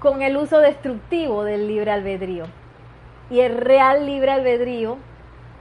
con 0.00 0.22
el 0.22 0.36
uso 0.36 0.60
destructivo 0.60 1.44
del 1.44 1.66
libre 1.66 1.90
albedrío. 1.90 2.44
Y 3.30 3.40
el 3.40 3.58
real 3.58 4.06
libre 4.06 4.30
albedrío 4.32 4.98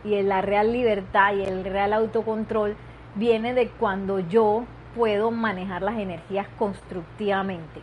y 0.08 0.24
la 0.24 0.42
real 0.42 0.72
libertad 0.72 1.34
y 1.34 1.44
el 1.44 1.64
real 1.64 1.94
autocontrol 1.94 2.76
viene 3.16 3.54
de 3.54 3.70
cuando 3.70 4.20
yo 4.20 4.64
puedo 4.96 5.32
manejar 5.32 5.82
las 5.82 5.98
energías 5.98 6.48
constructivamente. 6.58 7.82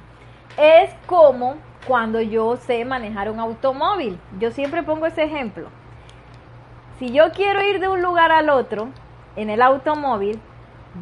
Es 0.56 0.94
como 1.06 1.56
cuando 1.86 2.20
yo 2.20 2.56
sé 2.56 2.84
manejar 2.84 3.30
un 3.30 3.40
automóvil. 3.40 4.18
Yo 4.38 4.50
siempre 4.50 4.82
pongo 4.82 5.06
ese 5.06 5.24
ejemplo. 5.24 5.68
Si 6.98 7.12
yo 7.12 7.32
quiero 7.32 7.62
ir 7.62 7.80
de 7.80 7.88
un 7.88 8.02
lugar 8.02 8.32
al 8.32 8.48
otro 8.48 8.88
en 9.36 9.50
el 9.50 9.62
automóvil, 9.62 10.40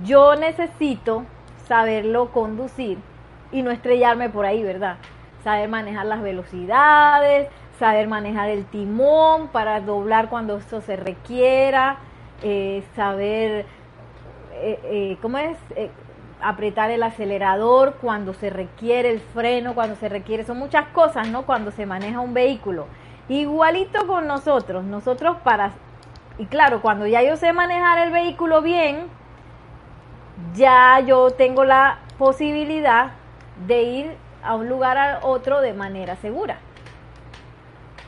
yo 0.04 0.34
necesito 0.36 1.24
saberlo 1.66 2.32
conducir 2.32 2.98
y 3.52 3.62
no 3.62 3.70
estrellarme 3.70 4.30
por 4.30 4.46
ahí, 4.46 4.62
¿verdad? 4.62 4.96
saber 5.42 5.68
manejar 5.68 6.06
las 6.06 6.22
velocidades, 6.22 7.48
saber 7.82 8.06
manejar 8.06 8.48
el 8.48 8.64
timón 8.64 9.48
para 9.48 9.80
doblar 9.80 10.28
cuando 10.28 10.56
esto 10.56 10.80
se 10.82 10.94
requiera, 10.94 11.96
eh, 12.40 12.84
saber, 12.94 13.66
eh, 14.52 14.78
eh, 14.84 15.18
¿cómo 15.20 15.38
es? 15.38 15.56
apretar 16.40 16.92
el 16.92 17.02
acelerador 17.02 17.96
cuando 18.00 18.34
se 18.34 18.50
requiere, 18.50 19.10
el 19.10 19.18
freno 19.18 19.74
cuando 19.74 19.96
se 19.96 20.08
requiere, 20.08 20.44
son 20.44 20.58
muchas 20.58 20.86
cosas, 20.90 21.28
¿no? 21.28 21.42
Cuando 21.42 21.72
se 21.72 21.84
maneja 21.84 22.20
un 22.20 22.34
vehículo. 22.34 22.86
Igualito 23.28 24.06
con 24.06 24.28
nosotros, 24.28 24.84
nosotros 24.84 25.38
para, 25.42 25.72
y 26.38 26.46
claro, 26.46 26.82
cuando 26.82 27.08
ya 27.08 27.20
yo 27.24 27.36
sé 27.36 27.52
manejar 27.52 27.98
el 27.98 28.12
vehículo 28.12 28.62
bien, 28.62 29.06
ya 30.54 31.00
yo 31.00 31.32
tengo 31.32 31.64
la 31.64 31.98
posibilidad 32.16 33.10
de 33.66 33.82
ir 33.82 34.16
a 34.44 34.54
un 34.54 34.68
lugar 34.68 34.98
a 34.98 35.18
otro 35.22 35.60
de 35.60 35.74
manera 35.74 36.14
segura. 36.14 36.58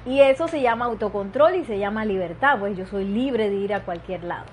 Y 0.06 0.20
eso 0.20 0.48
se 0.48 0.60
llama 0.60 0.84
autocontrol 0.84 1.54
y 1.54 1.64
se 1.64 1.78
llama 1.78 2.04
libertad, 2.04 2.58
pues 2.58 2.76
yo 2.76 2.86
soy 2.86 3.04
libre 3.04 3.48
de 3.48 3.56
ir 3.56 3.74
a 3.74 3.84
cualquier 3.84 4.24
lado. 4.24 4.44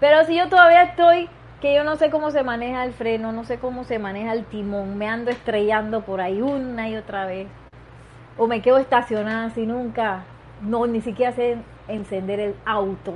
Pero 0.00 0.24
si 0.24 0.36
yo 0.36 0.48
todavía 0.48 0.82
estoy, 0.82 1.28
que 1.60 1.74
yo 1.74 1.84
no 1.84 1.96
sé 1.96 2.10
cómo 2.10 2.30
se 2.30 2.42
maneja 2.42 2.84
el 2.84 2.92
freno, 2.92 3.32
no 3.32 3.44
sé 3.44 3.58
cómo 3.58 3.84
se 3.84 3.98
maneja 3.98 4.32
el 4.32 4.44
timón, 4.44 4.98
me 4.98 5.08
ando 5.08 5.30
estrellando 5.30 6.02
por 6.02 6.20
ahí 6.20 6.42
una 6.42 6.88
y 6.88 6.96
otra 6.96 7.24
vez, 7.24 7.46
o 8.36 8.48
me 8.48 8.62
quedo 8.62 8.78
estacionada 8.78 9.46
así 9.46 9.64
nunca, 9.64 10.24
no, 10.60 10.86
ni 10.86 11.00
siquiera 11.00 11.32
sé 11.32 11.58
encender 11.88 12.40
el 12.40 12.56
auto. 12.64 13.14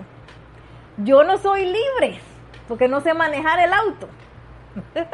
Yo 0.98 1.24
no 1.24 1.38
soy 1.38 1.64
libre, 1.64 2.20
porque 2.68 2.88
no 2.88 3.00
sé 3.00 3.14
manejar 3.14 3.58
el 3.58 3.72
auto. 3.72 4.08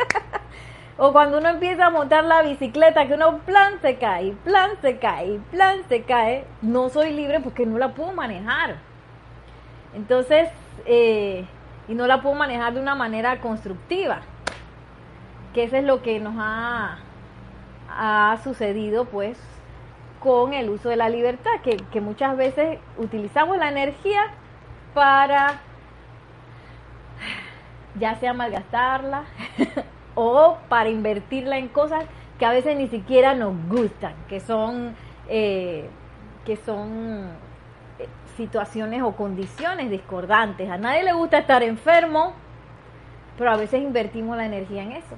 O 0.97 1.13
cuando 1.13 1.39
uno 1.39 1.49
empieza 1.49 1.87
a 1.87 1.91
montar 1.91 2.25
la 2.25 2.43
bicicleta, 2.43 3.07
que 3.07 3.15
uno 3.15 3.39
plan 3.39 3.81
se 3.81 3.97
cae, 3.97 4.33
plan 4.45 4.71
se 4.81 4.99
cae, 4.99 5.41
plan 5.51 5.79
se 5.89 6.03
cae, 6.03 6.47
no 6.63 6.89
soy 6.89 7.13
libre 7.13 7.41
porque 7.41 7.67
no 7.67 7.79
la 7.79 7.95
puedo 7.95 8.13
manejar. 8.13 8.77
Entonces, 9.95 10.51
eh, 10.87 11.47
y 11.89 11.95
no 11.95 12.07
la 12.07 12.23
puedo 12.23 12.37
manejar 12.37 12.75
de 12.75 12.81
una 12.81 12.95
manera 12.95 13.41
constructiva, 13.41 14.21
que 15.53 15.65
eso 15.65 15.77
es 15.77 15.85
lo 15.85 16.01
que 16.03 16.21
nos 16.21 16.35
ha, 16.39 16.99
ha 17.89 18.37
sucedido 18.45 19.05
pues 19.07 19.37
con 20.21 20.55
el 20.55 20.71
uso 20.71 20.91
de 20.91 20.97
la 20.97 21.09
libertad, 21.09 21.61
que, 21.65 21.77
que 21.77 22.01
muchas 22.01 22.37
veces 22.37 22.79
utilizamos 22.99 23.59
la 23.59 23.69
energía 23.69 24.23
para 24.95 25.61
ya 27.97 28.15
sea 28.17 28.33
malgastarla 28.33 29.25
o 30.15 30.59
para 30.69 30.89
invertirla 30.89 31.59
en 31.59 31.69
cosas 31.69 32.05
que 32.39 32.47
a 32.47 32.51
veces 32.51 32.77
ni 32.77 32.89
siquiera 32.89 33.35
nos 33.35 33.55
gustan, 33.69 34.15
que 34.29 34.41
son, 34.41 34.95
eh, 35.29 35.89
que 36.45 36.57
son 36.57 37.29
eh, 37.99 38.09
situaciones 38.37 39.03
o 39.03 39.13
condiciones 39.13 39.91
discordantes. 39.91 40.69
A 40.71 40.77
nadie 40.77 41.05
le 41.05 41.13
gusta 41.13 41.39
estar 41.39 41.63
enfermo, 41.63 42.35
pero 43.39 43.51
a 43.51 43.57
veces 43.57 43.81
invertimos 43.83 44.37
la 44.37 44.47
energía 44.47 44.83
en 44.83 44.93
eso. 44.93 45.17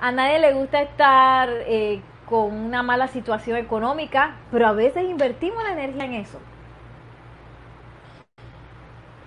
A 0.00 0.12
nadie 0.12 0.38
le 0.38 0.52
gusta 0.52 0.82
estar 0.82 1.48
eh, 1.66 2.02
con 2.26 2.52
una 2.52 2.82
mala 2.82 3.08
situación 3.08 3.56
económica, 3.56 4.36
pero 4.50 4.66
a 4.66 4.72
veces 4.72 5.04
invertimos 5.04 5.62
la 5.64 5.72
energía 5.72 6.04
en 6.04 6.14
eso. 6.14 6.38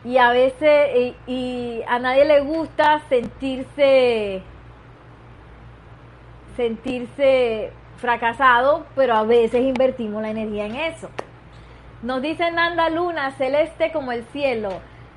Y 0.03 0.17
a 0.19 0.29
veces, 0.29 1.15
y 1.25 1.81
a 1.87 1.97
nadie 1.97 2.25
le 2.25 2.41
gusta 2.41 3.01
sentirse 3.09 4.43
sentirse 6.55 7.71
fracasado, 7.97 8.85
pero 8.95 9.15
a 9.15 9.23
veces 9.23 9.61
invertimos 9.61 10.21
la 10.21 10.29
energía 10.29 10.65
en 10.65 10.75
eso. 10.75 11.09
Nos 12.01 12.21
dice 12.21 12.51
Nanda 12.51 12.89
Luna, 12.89 13.31
celeste 13.31 13.91
como 13.91 14.11
el 14.11 14.23
cielo. 14.25 14.69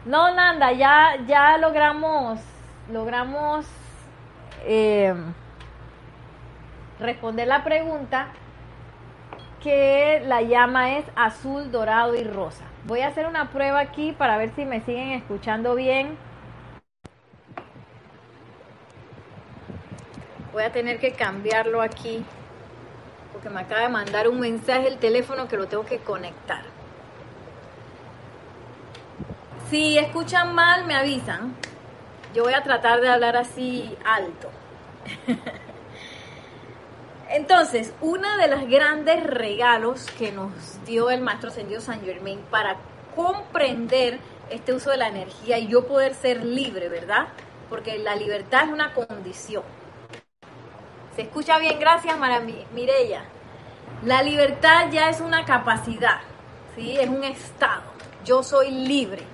No, 0.05 0.35
Nanda, 0.35 0.73
ya, 0.73 1.17
ya 1.27 1.59
logramos, 1.59 2.41
logramos 2.91 3.67
eh, 4.65 5.15
responder 6.99 7.49
la 7.49 7.65
pregunta 7.65 8.29
que 9.63 10.23
la 10.25 10.43
llama 10.43 10.97
es 10.97 11.05
azul, 11.17 11.71
dorado 11.71 12.15
y 12.15 12.25
rosa. 12.25 12.65
Voy 12.85 13.01
a 13.01 13.09
hacer 13.09 13.27
una 13.27 13.51
prueba 13.51 13.81
aquí 13.81 14.13
para 14.13 14.39
ver 14.39 14.51
si 14.55 14.65
me 14.65 14.81
siguen 14.81 15.11
escuchando 15.11 15.75
bien. 15.75 16.17
Voy 20.59 20.65
a 20.65 20.73
tener 20.73 20.99
que 20.99 21.13
cambiarlo 21.13 21.81
aquí 21.81 22.25
porque 23.33 23.49
me 23.49 23.61
acaba 23.61 23.83
de 23.83 23.91
mandar 23.91 24.27
un 24.27 24.41
mensaje 24.41 24.89
el 24.89 24.99
teléfono 24.99 25.47
que 25.47 25.57
lo 25.57 25.69
tengo 25.69 25.87
que 25.87 25.99
conectar. 25.99 26.63
Si 29.71 29.97
escuchan 29.97 30.57
mal, 30.57 30.85
me 30.85 30.97
avisan. 30.97 31.55
Yo 32.35 32.43
voy 32.43 32.55
a 32.55 32.65
tratar 32.65 33.01
de 33.01 33.09
hablar 33.09 33.37
así 33.37 33.97
alto. 34.05 34.51
Entonces, 37.31 37.95
uno 38.01 38.37
de 38.39 38.49
los 38.49 38.69
grandes 38.69 39.23
regalos 39.23 40.07
que 40.19 40.33
nos 40.33 40.51
dio 40.85 41.11
el 41.11 41.21
Maestro 41.21 41.51
Ascendido 41.51 41.81
San 41.81 42.01
Germain 42.01 42.41
para 42.51 42.79
comprender 43.15 44.19
este 44.51 44.73
uso 44.73 44.91
de 44.91 44.97
la 44.97 45.07
energía 45.07 45.61
y 45.61 45.69
yo 45.69 45.87
poder 45.87 46.15
ser 46.15 46.45
libre, 46.45 46.89
¿verdad? 46.89 47.29
Porque 47.71 48.01
la 48.01 48.17
libertad 48.17 48.65
es 48.65 48.73
una 48.73 48.93
condición. 48.93 49.63
Se 51.19 51.23
escucha 51.23 51.59
bien, 51.59 51.81
gracias 51.81 52.17
Mirella. 52.73 53.25
La 54.05 54.23
libertad 54.23 54.87
ya 54.93 55.11
es 55.11 55.21
una 55.21 55.45
capacidad, 55.45 56.21
¿sí? 56.77 56.97
es 56.97 57.09
un 57.09 57.25
estado. 57.25 57.83
Yo 58.25 58.45
soy 58.45 58.71
libre. 58.71 59.25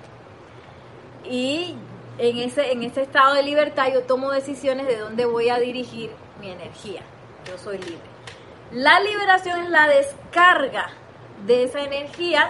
Y 1.25 1.75
en 2.17 2.37
ese, 2.39 2.71
en 2.71 2.81
ese 2.81 3.03
estado 3.03 3.35
de 3.35 3.43
libertad 3.43 3.93
yo 3.93 4.01
tomo 4.01 4.31
decisiones 4.31 4.87
de 4.87 4.97
dónde 4.97 5.25
voy 5.25 5.49
a 5.49 5.59
dirigir 5.59 6.09
mi 6.41 6.49
energía. 6.49 7.03
Yo 7.47 7.55
soy 7.59 7.77
libre. 7.77 8.09
La 8.71 8.99
liberación 9.01 9.61
es 9.61 9.69
la 9.69 9.87
descarga 9.87 10.89
de 11.45 11.65
esa 11.65 11.81
energía 11.81 12.49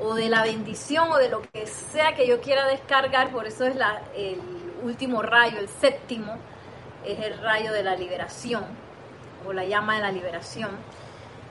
o 0.00 0.14
de 0.14 0.28
la 0.28 0.42
bendición 0.42 1.12
o 1.12 1.18
de 1.18 1.28
lo 1.28 1.42
que 1.42 1.64
sea 1.68 2.16
que 2.16 2.26
yo 2.26 2.40
quiera 2.40 2.66
descargar. 2.66 3.30
Por 3.30 3.46
eso 3.46 3.66
es 3.66 3.76
el 4.16 4.40
último 4.82 5.22
rayo, 5.22 5.60
el 5.60 5.68
séptimo 5.68 6.38
es 7.12 7.20
el 7.20 7.38
rayo 7.38 7.72
de 7.72 7.82
la 7.82 7.96
liberación 7.96 8.64
o 9.46 9.52
la 9.52 9.64
llama 9.64 9.96
de 9.96 10.02
la 10.02 10.12
liberación. 10.12 10.70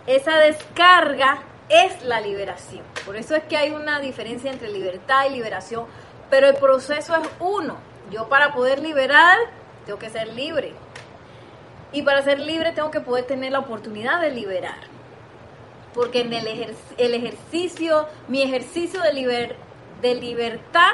Esa 0.06 0.38
descarga 0.38 1.43
es 1.70 2.04
la 2.04 2.22
liberación. 2.22 2.84
Por 3.06 3.15
eso 3.15 3.36
es 3.36 3.43
que 3.43 3.58
hay 3.58 3.72
una 3.72 4.00
diferencia 4.00 4.52
entre 4.52 4.70
libertad 4.72 5.26
y 5.28 5.34
liberación, 5.34 5.86
pero 6.30 6.48
el 6.48 6.56
proceso 6.56 7.15
es 7.15 7.28
uno. 7.39 7.78
Yo 8.12 8.30
para 8.30 8.54
poder 8.54 8.80
liberar 8.80 9.38
tengo 9.86 10.00
que 10.00 10.10
ser 10.10 10.28
libre. 10.30 10.74
Y 11.91 12.02
para 12.04 12.22
ser 12.22 12.39
libre 12.39 12.72
tengo 12.74 12.91
que 12.91 13.02
poder 13.02 13.26
tener 13.26 13.52
la 13.52 13.60
oportunidad 13.60 14.22
de 14.22 14.32
liberar. 14.32 14.78
Porque 15.93 16.22
en 16.22 16.34
el, 16.34 16.76
el 16.98 17.13
ejercicio, 17.13 18.08
mi 18.28 18.43
ejercicio 18.43 19.02
de, 19.02 19.56
de 20.02 20.15
libertad 20.15 20.91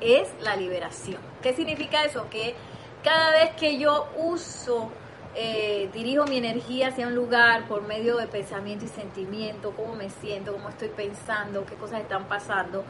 es 0.00 0.28
la 0.40 0.56
liberación. 0.56 1.18
¿Qué 1.42 1.52
significa 1.52 2.04
eso? 2.04 2.28
Que 2.28 2.54
cada 3.02 3.32
vez 3.32 3.50
que 3.56 3.78
yo 3.78 4.08
uso, 4.16 4.90
eh, 5.34 5.88
dirijo 5.92 6.24
mi 6.24 6.38
energía 6.38 6.88
hacia 6.88 7.06
un 7.06 7.14
lugar 7.14 7.66
por 7.66 7.82
medio 7.82 8.16
de 8.16 8.26
pensamiento 8.26 8.84
y 8.84 8.88
sentimiento, 8.88 9.72
cómo 9.72 9.94
me 9.94 10.10
siento, 10.10 10.52
cómo 10.52 10.68
estoy 10.68 10.88
pensando, 10.88 11.64
qué 11.64 11.74
cosas 11.74 12.00
están 12.00 12.24
pasando, 12.24 12.84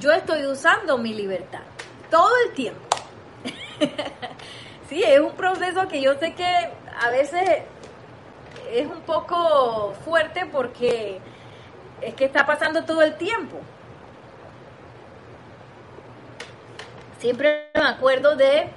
yo 0.00 0.12
estoy 0.12 0.46
usando 0.46 0.96
mi 0.98 1.12
libertad 1.12 1.62
todo 2.10 2.30
el 2.46 2.54
tiempo. 2.54 2.80
sí, 4.88 5.02
es 5.02 5.20
un 5.20 5.32
proceso 5.32 5.86
que 5.88 6.00
yo 6.00 6.14
sé 6.18 6.34
que 6.34 6.70
a 7.00 7.10
veces 7.10 7.62
es 8.70 8.86
un 8.86 9.00
poco 9.02 9.94
fuerte 10.04 10.46
porque 10.46 11.20
es 12.00 12.14
que 12.14 12.24
está 12.24 12.46
pasando 12.46 12.84
todo 12.84 13.02
el 13.02 13.16
tiempo. 13.16 13.58
Siempre 17.18 17.70
me 17.74 17.82
acuerdo 17.82 18.36
de 18.36 18.68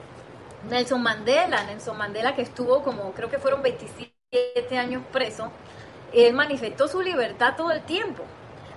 Nelson 0.69 1.01
Mandela, 1.01 1.63
Nelson 1.63 1.97
Mandela 1.97 2.35
que 2.35 2.43
estuvo 2.43 2.83
como 2.83 3.11
creo 3.13 3.29
que 3.29 3.39
fueron 3.39 3.61
27 3.61 4.77
años 4.77 5.03
preso, 5.11 5.51
él 6.13 6.33
manifestó 6.33 6.87
su 6.87 7.01
libertad 7.01 7.55
todo 7.55 7.71
el 7.71 7.81
tiempo. 7.81 8.23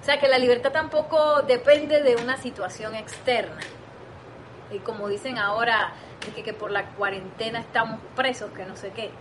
O 0.00 0.04
sea 0.04 0.18
que 0.18 0.28
la 0.28 0.38
libertad 0.38 0.72
tampoco 0.72 1.42
depende 1.42 2.02
de 2.02 2.16
una 2.16 2.36
situación 2.36 2.94
externa. 2.94 3.58
Y 4.70 4.78
como 4.78 5.08
dicen 5.08 5.38
ahora, 5.38 5.92
que, 6.34 6.42
que 6.42 6.52
por 6.52 6.70
la 6.70 6.90
cuarentena 6.90 7.60
estamos 7.60 8.00
presos, 8.14 8.50
que 8.50 8.64
no 8.64 8.76
sé 8.76 8.90
qué. 8.90 9.10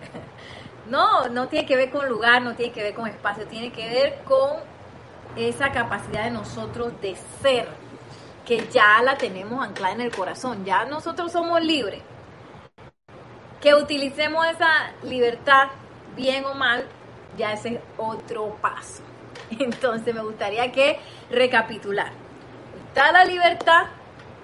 No, 0.86 1.30
no 1.30 1.48
tiene 1.48 1.66
que 1.66 1.78
ver 1.78 1.90
con 1.90 2.10
lugar, 2.10 2.42
no 2.42 2.56
tiene 2.56 2.74
que 2.74 2.84
ver 2.84 2.94
con 2.94 3.08
espacio, 3.08 3.48
tiene 3.48 3.72
que 3.72 3.88
ver 3.88 4.22
con 4.26 4.58
esa 5.38 5.72
capacidad 5.72 6.26
de 6.26 6.32
nosotros 6.32 6.92
de 7.00 7.16
ser, 7.42 7.70
que 8.46 8.68
ya 8.68 9.02
la 9.02 9.18
tenemos 9.18 9.66
anclada 9.66 9.94
en 9.94 10.02
el 10.02 10.14
corazón, 10.14 10.66
ya 10.66 10.84
nosotros 10.84 11.32
somos 11.32 11.62
libres 11.62 12.04
que 13.64 13.74
utilicemos 13.74 14.46
esa 14.48 14.92
libertad, 15.04 15.70
bien 16.18 16.44
o 16.44 16.54
mal, 16.54 16.86
ya 17.38 17.54
ese 17.54 17.76
es 17.76 17.80
otro 17.98 18.58
paso. 18.62 19.02
Entonces 19.52 20.14
me 20.14 20.22
gustaría 20.22 20.70
que 20.74 21.00
recapitular. 21.32 22.12
Está 22.90 23.14
la 23.14 23.24
libertad, 23.24 23.86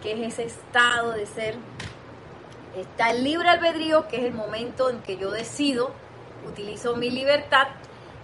que 0.01 0.13
es 0.13 0.34
ese 0.34 0.45
estado 0.45 1.12
de 1.12 1.25
ser. 1.25 1.55
Está 2.77 3.12
el 3.12 3.25
libre 3.25 3.49
albedrío, 3.49 4.08
que 4.08 4.15
es 4.15 4.23
el 4.23 4.34
momento 4.34 4.89
en 4.89 5.01
que 5.01 5.17
yo 5.17 5.32
decido, 5.32 5.91
utilizo 6.47 6.95
mi 6.95 7.12
libertad. 7.12 7.67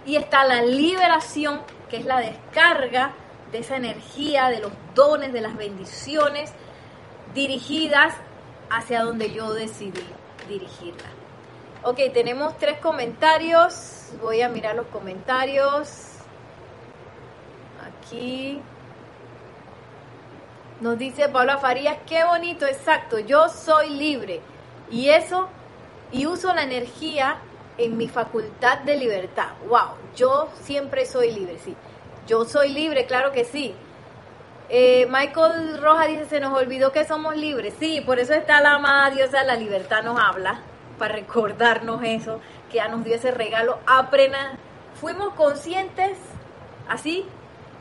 Y 0.06 0.16
está 0.16 0.44
la 0.44 0.62
liberación, 0.62 1.60
que 1.90 1.98
es 1.98 2.06
la 2.06 2.20
descarga 2.20 3.12
de 3.52 3.58
esa 3.58 3.76
energía, 3.76 4.48
de 4.48 4.60
los 4.60 4.72
dones, 4.94 5.34
de 5.34 5.42
las 5.42 5.58
bendiciones 5.58 6.54
dirigidas 7.34 8.14
hacia 8.70 9.02
donde 9.02 9.30
yo 9.30 9.52
decidí 9.52 10.02
dirigirla. 10.48 11.08
Ok, 11.82 12.00
tenemos 12.12 12.56
tres 12.58 12.78
comentarios. 12.78 14.10
Voy 14.22 14.42
a 14.42 14.48
mirar 14.48 14.74
los 14.74 14.86
comentarios. 14.86 16.12
Aquí. 17.86 18.60
Nos 20.80 20.98
dice 20.98 21.28
Paula 21.30 21.56
Farías, 21.56 21.96
qué 22.06 22.22
bonito, 22.24 22.66
exacto, 22.66 23.18
yo 23.18 23.48
soy 23.48 23.90
libre. 23.90 24.42
Y 24.90 25.08
eso, 25.08 25.48
y 26.12 26.26
uso 26.26 26.52
la 26.52 26.64
energía 26.64 27.38
en 27.78 27.96
mi 27.96 28.08
facultad 28.08 28.80
de 28.80 28.96
libertad. 28.96 29.48
Wow, 29.68 29.94
yo 30.14 30.48
siempre 30.60 31.06
soy 31.06 31.32
libre, 31.32 31.58
sí. 31.64 31.74
Yo 32.26 32.44
soy 32.44 32.70
libre, 32.70 33.06
claro 33.06 33.32
que 33.32 33.44
sí. 33.44 33.74
Eh, 34.68 35.06
Michael 35.08 35.80
Roja 35.80 36.06
dice, 36.06 36.26
se 36.26 36.40
nos 36.40 36.56
olvidó 36.56 36.92
que 36.92 37.04
somos 37.04 37.36
libres. 37.36 37.74
Sí, 37.78 38.00
por 38.00 38.18
eso 38.18 38.34
está 38.34 38.60
la 38.60 38.74
amada 38.74 39.10
diosa, 39.10 39.44
la 39.44 39.54
libertad 39.54 40.02
nos 40.02 40.18
habla, 40.20 40.60
para 40.98 41.14
recordarnos 41.14 42.02
eso, 42.02 42.40
que 42.70 42.78
ya 42.78 42.88
nos 42.88 43.04
dio 43.04 43.14
ese 43.14 43.30
regalo. 43.30 43.78
Apenas 43.86 44.58
fuimos 45.00 45.34
conscientes, 45.34 46.18
así, 46.88 47.24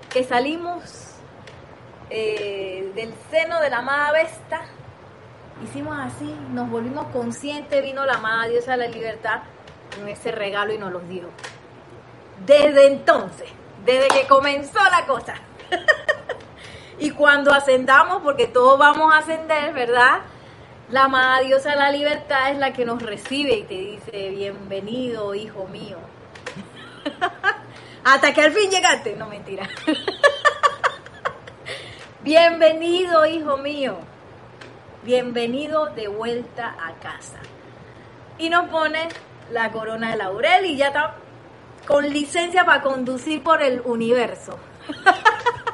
que 0.10 0.24
salimos 0.24 1.15
eh, 2.10 2.91
del 2.93 3.13
seno 3.32 3.60
de 3.62 3.69
la 3.69 3.80
amada 3.80 4.12
Vesta, 4.12 4.62
hicimos 5.63 5.98
así, 5.98 6.36
nos 6.52 6.69
volvimos 6.69 7.08
conscientes, 7.08 7.84
vino 7.84 8.06
la 8.06 8.13
amada 8.13 8.48
diosa 8.48 8.78
la 8.78 8.88
libertad 8.88 9.41
con 9.95 10.08
ese 10.08 10.32
regalo 10.32 10.74
y 10.74 10.78
nos 10.78 10.91
los 10.91 11.08
dio. 11.10 11.30
Desde 12.45 12.88
entonces, 12.88 13.50
desde 13.86 14.08
que 14.10 14.28
comenzó 14.28 14.80
la 14.84 15.06
cosa. 15.08 15.36
y 16.99 17.12
cuando 17.12 17.53
ascendamos, 17.53 18.21
porque 18.21 18.47
todos 18.47 18.79
vamos 18.79 19.13
a 19.13 19.17
ascender, 19.17 19.73
¿verdad? 19.73 20.19
La 20.89 21.05
amada 21.05 21.39
diosa 21.39 21.71
de 21.71 21.75
la 21.77 21.91
libertad 21.91 22.51
es 22.51 22.58
la 22.58 22.71
que 22.71 22.86
nos 22.86 23.01
recibe 23.01 23.58
y 23.58 23.63
te 23.63 23.73
dice, 23.73 24.29
bienvenido, 24.29 25.36
hijo 25.36 25.67
mío. 25.67 25.97
Hasta 28.03 28.34
que 28.34 28.41
al 28.41 28.51
fin 28.51 28.69
llegaste. 28.69 29.15
No, 29.15 29.27
mentira. 29.27 29.67
bienvenido, 32.23 33.25
hijo 33.25 33.58
mío. 33.58 33.97
Bienvenido 35.03 35.88
de 35.88 36.08
vuelta 36.08 36.75
a 36.79 36.93
casa. 36.99 37.39
Y 38.38 38.49
nos 38.49 38.69
pone 38.69 39.10
la 39.51 39.71
corona 39.71 40.12
de 40.12 40.17
laurel 40.17 40.65
y 40.65 40.77
ya 40.77 40.88
está 40.88 41.15
con 41.88 42.08
licencia 42.08 42.65
para 42.65 42.81
conducir 42.81 43.43
por 43.43 43.62
el 43.62 43.81
universo. 43.86 44.58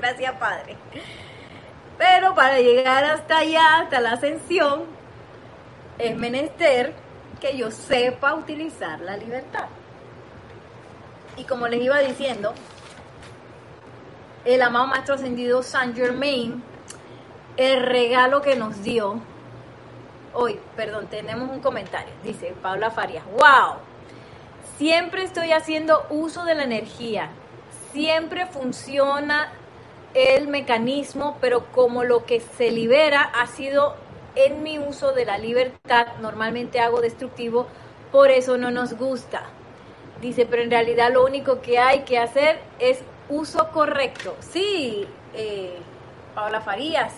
Gracias, 0.00 0.32
Padre. 0.38 0.78
Pero 1.98 2.34
para 2.34 2.58
llegar 2.58 3.04
hasta 3.04 3.36
allá, 3.36 3.80
hasta 3.80 4.00
la 4.00 4.12
ascensión, 4.12 4.84
es 5.98 6.16
menester 6.16 6.94
que 7.38 7.54
yo 7.58 7.70
sepa 7.70 8.32
utilizar 8.34 8.98
la 9.00 9.18
libertad. 9.18 9.66
Y 11.36 11.44
como 11.44 11.68
les 11.68 11.82
iba 11.82 11.98
diciendo, 11.98 12.54
el 14.46 14.62
amado 14.62 14.86
Maestro 14.86 15.16
Ascendido 15.16 15.62
Saint 15.62 15.94
Germain, 15.94 16.62
el 17.58 17.82
regalo 17.82 18.40
que 18.40 18.56
nos 18.56 18.82
dio, 18.82 19.20
hoy, 20.32 20.58
perdón, 20.76 21.08
tenemos 21.08 21.50
un 21.50 21.60
comentario, 21.60 22.14
dice 22.22 22.54
Paula 22.62 22.90
Farias, 22.90 23.24
wow, 23.32 23.74
siempre 24.78 25.24
estoy 25.24 25.52
haciendo 25.52 26.06
uso 26.08 26.46
de 26.46 26.54
la 26.54 26.64
energía, 26.64 27.28
siempre 27.92 28.46
funciona 28.46 29.52
el 30.14 30.48
mecanismo, 30.48 31.38
pero 31.40 31.66
como 31.72 32.04
lo 32.04 32.24
que 32.24 32.40
se 32.40 32.70
libera 32.70 33.22
ha 33.22 33.46
sido 33.46 33.94
en 34.34 34.62
mi 34.62 34.78
uso 34.78 35.12
de 35.12 35.24
la 35.24 35.38
libertad, 35.38 36.06
normalmente 36.20 36.80
hago 36.80 37.00
destructivo, 37.00 37.66
por 38.12 38.30
eso 38.30 38.56
no 38.56 38.70
nos 38.70 38.94
gusta. 38.94 39.42
Dice, 40.20 40.46
pero 40.46 40.62
en 40.62 40.70
realidad 40.70 41.10
lo 41.12 41.24
único 41.24 41.60
que 41.60 41.78
hay 41.78 42.00
que 42.00 42.18
hacer 42.18 42.60
es 42.78 43.00
uso 43.28 43.70
correcto. 43.70 44.36
Sí, 44.40 45.06
eh, 45.34 45.78
Paula 46.34 46.60
Farías, 46.60 47.14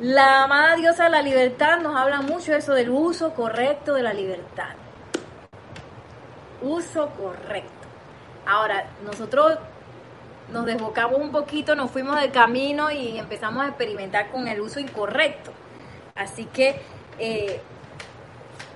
la 0.00 0.44
amada 0.44 0.76
diosa 0.76 1.04
de 1.04 1.10
la 1.10 1.22
libertad 1.22 1.78
nos 1.80 1.96
habla 1.96 2.20
mucho 2.20 2.54
eso 2.54 2.74
del 2.74 2.90
uso 2.90 3.34
correcto 3.34 3.94
de 3.94 4.02
la 4.02 4.12
libertad. 4.12 4.74
Uso 6.62 7.10
correcto. 7.10 7.70
Ahora, 8.46 8.86
nosotros 9.04 9.58
nos 10.52 10.66
desbocamos 10.66 11.18
un 11.20 11.30
poquito, 11.30 11.74
nos 11.74 11.90
fuimos 11.90 12.20
del 12.20 12.32
camino 12.32 12.90
y 12.90 13.18
empezamos 13.18 13.64
a 13.64 13.68
experimentar 13.68 14.30
con 14.30 14.48
el 14.48 14.60
uso 14.60 14.80
incorrecto. 14.80 15.52
Así 16.14 16.44
que 16.46 16.80
eh, 17.18 17.60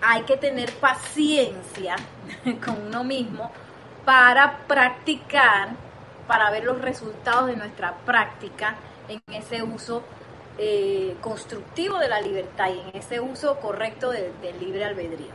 hay 0.01 0.23
que 0.23 0.37
tener 0.37 0.73
paciencia 0.75 1.97
con 2.65 2.87
uno 2.87 3.05
mismo 3.05 3.51
para 4.05 4.59
practicar, 4.67 5.71
para 6.27 6.51
ver 6.51 6.65
los 6.65 6.81
resultados 6.81 7.47
de 7.47 7.57
nuestra 7.57 7.95
práctica 8.05 8.77
en 9.09 9.21
ese 9.35 9.63
uso 9.63 10.03
eh, 10.59 11.17
constructivo 11.21 11.99
de 11.99 12.09
la 12.09 12.21
libertad 12.21 12.69
y 12.69 12.81
en 12.89 12.97
ese 12.97 13.21
uso 13.21 13.59
correcto 13.61 14.11
del 14.11 14.61
libre 14.61 14.85
albedrío. 14.85 15.33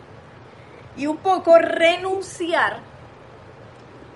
Y 0.95 1.07
un 1.07 1.17
poco 1.17 1.57
renunciar 1.57 2.79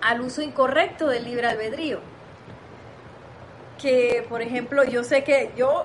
al 0.02 0.22
uso 0.22 0.42
incorrecto 0.42 1.08
del 1.08 1.24
libre 1.26 1.48
albedrío 1.48 2.13
que, 3.84 4.26
por 4.30 4.42
ejemplo, 4.42 4.86
yo 4.86 5.04
sé 5.04 5.26
que 5.26 5.52
yo 5.58 5.84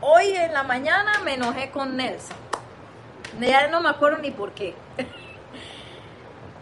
hoy 0.00 0.32
en 0.34 0.52
la 0.52 0.64
mañana 0.64 1.20
me 1.24 1.34
enojé 1.34 1.70
con 1.70 1.96
Nelson. 1.96 2.36
Ya 3.40 3.68
no 3.68 3.80
me 3.80 3.88
acuerdo 3.88 4.18
ni 4.18 4.32
por 4.32 4.50
qué. 4.50 4.74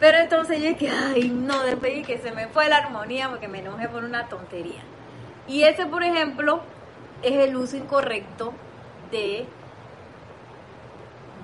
Pero 0.01 0.19
entonces 0.19 0.61
yo 0.61 0.69
dije, 0.69 0.91
ay, 0.91 1.31
no, 1.31 1.63
después 1.63 2.07
que 2.07 2.19
se 2.19 2.33
me 2.33 2.49
fue 2.49 2.69
la 2.69 2.77
armonía 2.77 3.31
porque 3.31 3.49
me 3.49 3.61
enojé 3.61 3.89
por 3.89 4.05
una 4.05 4.29
tontería. 4.29 4.83
Y 5.49 5.63
ese, 5.63 5.87
por 5.87 6.03
ejemplo, 6.03 6.61
es 7.23 7.33
el 7.33 7.57
uso 7.57 7.79
incorrecto 7.79 8.53
de, 9.11 9.47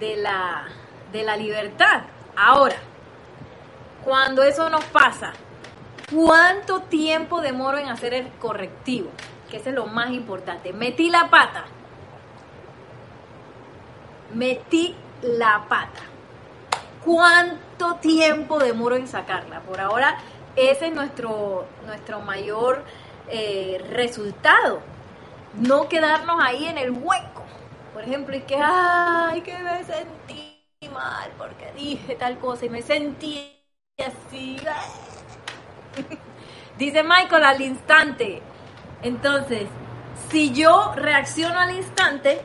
de, 0.01 0.17
la, 0.17 0.67
de 1.13 1.23
la 1.23 1.37
libertad. 1.39 2.03
Ahora, 2.37 2.77
cuando 4.05 4.43
eso 4.43 4.69
nos 4.69 4.85
pasa, 4.85 5.33
¿Cuánto 6.15 6.81
tiempo 6.83 7.41
demoro 7.43 7.79
en 7.79 7.89
hacer 7.89 8.15
el 8.15 8.29
correctivo? 8.39 9.11
Que 9.51 9.59
ese 9.59 9.71
es 9.71 9.75
lo 9.75 9.87
más 9.87 10.11
importante. 10.11 10.73
Metí 10.73 11.11
la 11.11 11.29
pata. 11.29 11.65
Metí 14.35 14.95
la 15.23 15.67
pata. 15.69 16.01
¿Cuánto 17.05 17.97
tiempo 17.97 18.59
demoro 18.59 18.97
en 18.97 19.07
sacarla? 19.07 19.61
Por 19.61 19.81
ahora, 19.81 20.19
ese 20.57 20.89
es 20.89 20.95
nuestro, 20.95 21.67
nuestro 21.87 22.21
mayor 22.21 22.83
eh, 23.29 23.85
resultado. 23.91 24.81
No 25.55 25.89
quedarnos 25.89 26.41
ahí 26.43 26.67
en 26.67 26.79
el 26.79 26.91
hueco. 26.93 27.45
Por 27.93 28.03
ejemplo, 28.03 28.37
y 28.37 28.41
que, 28.43 28.57
ay, 28.57 29.43
que 29.43 29.59
me 29.59 29.85
sentí 29.85 30.65
mal 30.93 31.31
porque 31.37 31.73
dije 31.73 32.15
tal 32.15 32.39
cosa 32.39 32.67
y 32.67 32.71
me 32.71 32.83
sentí 32.83 33.59
así. 33.99 34.59
Dice 36.79 37.03
Michael 37.03 37.45
al 37.45 37.61
instante. 37.61 38.43
Entonces, 39.03 39.69
si 40.31 40.53
yo 40.53 40.93
reacciono 40.95 41.59
al 41.59 41.77
instante, 41.77 42.41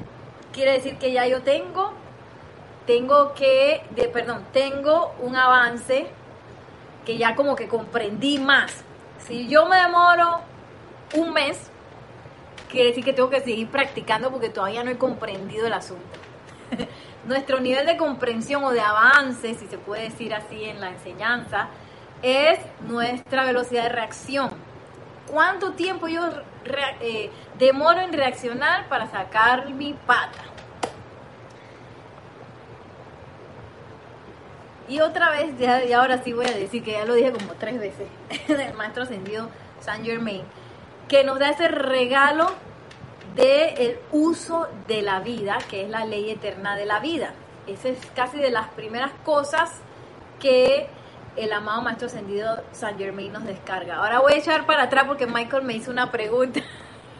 quiere 0.51 0.73
decir 0.73 0.97
que 0.97 1.11
ya 1.11 1.27
yo 1.27 1.41
tengo, 1.41 1.93
tengo 2.85 3.33
que, 3.33 3.83
de, 3.91 4.07
perdón, 4.09 4.45
tengo 4.51 5.15
un 5.19 5.35
avance 5.35 6.07
que 7.05 7.17
ya 7.17 7.35
como 7.35 7.55
que 7.55 7.67
comprendí 7.67 8.39
más. 8.39 8.83
Si 9.19 9.47
yo 9.47 9.67
me 9.67 9.77
demoro 9.77 10.41
un 11.15 11.33
mes, 11.33 11.69
quiere 12.69 12.89
decir 12.89 13.03
que 13.03 13.13
tengo 13.13 13.29
que 13.29 13.41
seguir 13.41 13.69
practicando 13.69 14.31
porque 14.31 14.49
todavía 14.49 14.83
no 14.83 14.91
he 14.91 14.97
comprendido 14.97 15.67
el 15.67 15.73
asunto. 15.73 16.19
Nuestro 17.27 17.59
nivel 17.59 17.85
de 17.85 17.97
comprensión 17.97 18.63
o 18.63 18.71
de 18.71 18.81
avance, 18.81 19.53
si 19.55 19.67
se 19.67 19.77
puede 19.77 20.03
decir 20.03 20.33
así 20.33 20.63
en 20.65 20.81
la 20.81 20.89
enseñanza, 20.89 21.69
es 22.23 22.59
nuestra 22.87 23.45
velocidad 23.45 23.83
de 23.83 23.89
reacción. 23.89 24.49
¿Cuánto 25.29 25.73
tiempo 25.73 26.07
yo 26.07 26.21
eh, 27.01 27.29
demoro 27.59 27.99
en 27.99 28.13
reaccionar 28.13 28.87
para 28.87 29.11
sacar 29.11 29.69
mi 29.69 29.93
pata? 29.93 30.43
Y 34.87 34.99
otra 34.99 35.31
vez, 35.31 35.57
ya, 35.57 35.83
y 35.83 35.93
ahora 35.93 36.23
sí 36.23 36.33
voy 36.33 36.45
a 36.45 36.51
decir 36.51 36.83
que 36.83 36.91
ya 36.91 37.05
lo 37.05 37.13
dije 37.13 37.31
como 37.31 37.53
tres 37.53 37.79
veces, 37.79 38.07
del 38.47 38.73
maestro 38.73 39.03
ascendido 39.03 39.49
Saint 39.79 40.05
Germain, 40.05 40.43
que 41.07 41.23
nos 41.23 41.39
da 41.39 41.49
ese 41.49 41.67
regalo 41.67 42.51
del 43.35 43.77
el 43.77 43.99
uso 44.11 44.67
de 44.87 45.01
la 45.01 45.19
vida, 45.19 45.57
que 45.69 45.83
es 45.83 45.89
la 45.89 46.05
ley 46.05 46.29
eterna 46.29 46.75
de 46.75 46.85
la 46.85 46.99
vida. 46.99 47.33
Esa 47.65 47.89
es 47.89 48.05
casi 48.15 48.37
de 48.37 48.51
las 48.51 48.67
primeras 48.69 49.11
cosas 49.23 49.71
que 50.39 50.89
el 51.35 51.51
amado 51.51 51.81
maestro 51.81 52.07
ascendido 52.07 52.63
Saint 52.71 52.97
Germain 52.97 53.31
nos 53.33 53.45
descarga. 53.45 53.97
Ahora 53.97 54.19
voy 54.19 54.33
a 54.33 54.37
echar 54.37 54.65
para 54.65 54.83
atrás 54.83 55.05
porque 55.07 55.25
Michael 55.25 55.63
me 55.63 55.73
hizo 55.73 55.91
una 55.91 56.11
pregunta. 56.11 56.61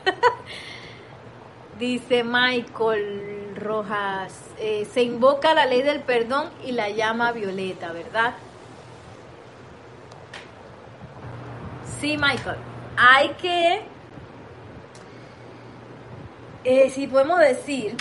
Dice 1.80 2.23
Michael 2.23 3.56
Rojas, 3.56 4.39
eh, 4.60 4.88
se 4.91 5.04
invoca 5.04 5.54
la 5.54 5.65
ley 5.65 5.82
del 5.82 6.02
perdón 6.02 6.49
y 6.63 6.71
la 6.71 6.89
llama 6.89 7.32
violeta, 7.32 7.91
¿verdad? 7.91 8.36
Sí, 11.99 12.17
Michael. 12.17 12.58
Hay 12.95 13.30
que, 13.30 13.82
eh, 16.63 16.89
si 16.91 17.08
podemos 17.08 17.39
decir, 17.39 17.97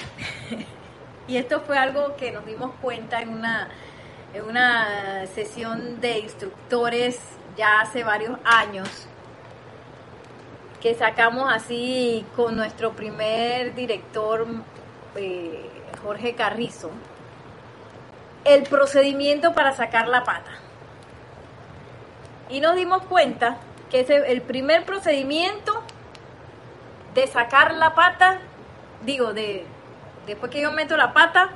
y 1.29 1.37
esto 1.37 1.61
fue 1.61 1.79
algo 1.79 2.17
que 2.17 2.31
nos 2.31 2.45
dimos 2.45 2.73
cuenta 2.83 3.23
en 3.23 3.31
una, 3.31 3.69
en 4.33 4.45
una 4.45 5.27
sesión 5.27 6.01
de 6.01 6.21
instructores 6.21 7.19
ya 7.57 7.81
hace 7.81 8.03
varios 8.03 8.39
años, 8.45 8.89
que 10.81 10.95
sacamos 10.95 11.53
así 11.53 12.25
con 12.35 12.57
nuestro 12.57 12.93
primer 12.93 13.75
director, 13.75 14.47
eh, 15.17 15.71
Jorge 16.03 16.35
Carrizo, 16.35 16.91
el 18.45 18.65
procedimiento 18.65 19.55
para 19.55 19.73
sacar 19.73 20.09
la 20.09 20.25
pata. 20.25 20.51
Y 22.49 22.61
nos 22.61 22.75
dimos 22.75 23.03
cuenta 23.05 23.59
que 23.91 24.01
ese, 24.01 24.17
el 24.33 24.43
primer 24.43 24.85
procedimiento 24.85 25.83
de 27.15 27.27
sacar 27.27 27.75
la 27.75 27.95
pata, 27.95 28.41
digo, 29.03 29.33
de 29.33 29.65
después 30.27 30.51
que 30.51 30.63
yo 30.63 30.73
meto 30.73 30.97
la 30.97 31.13
pata, 31.13 31.51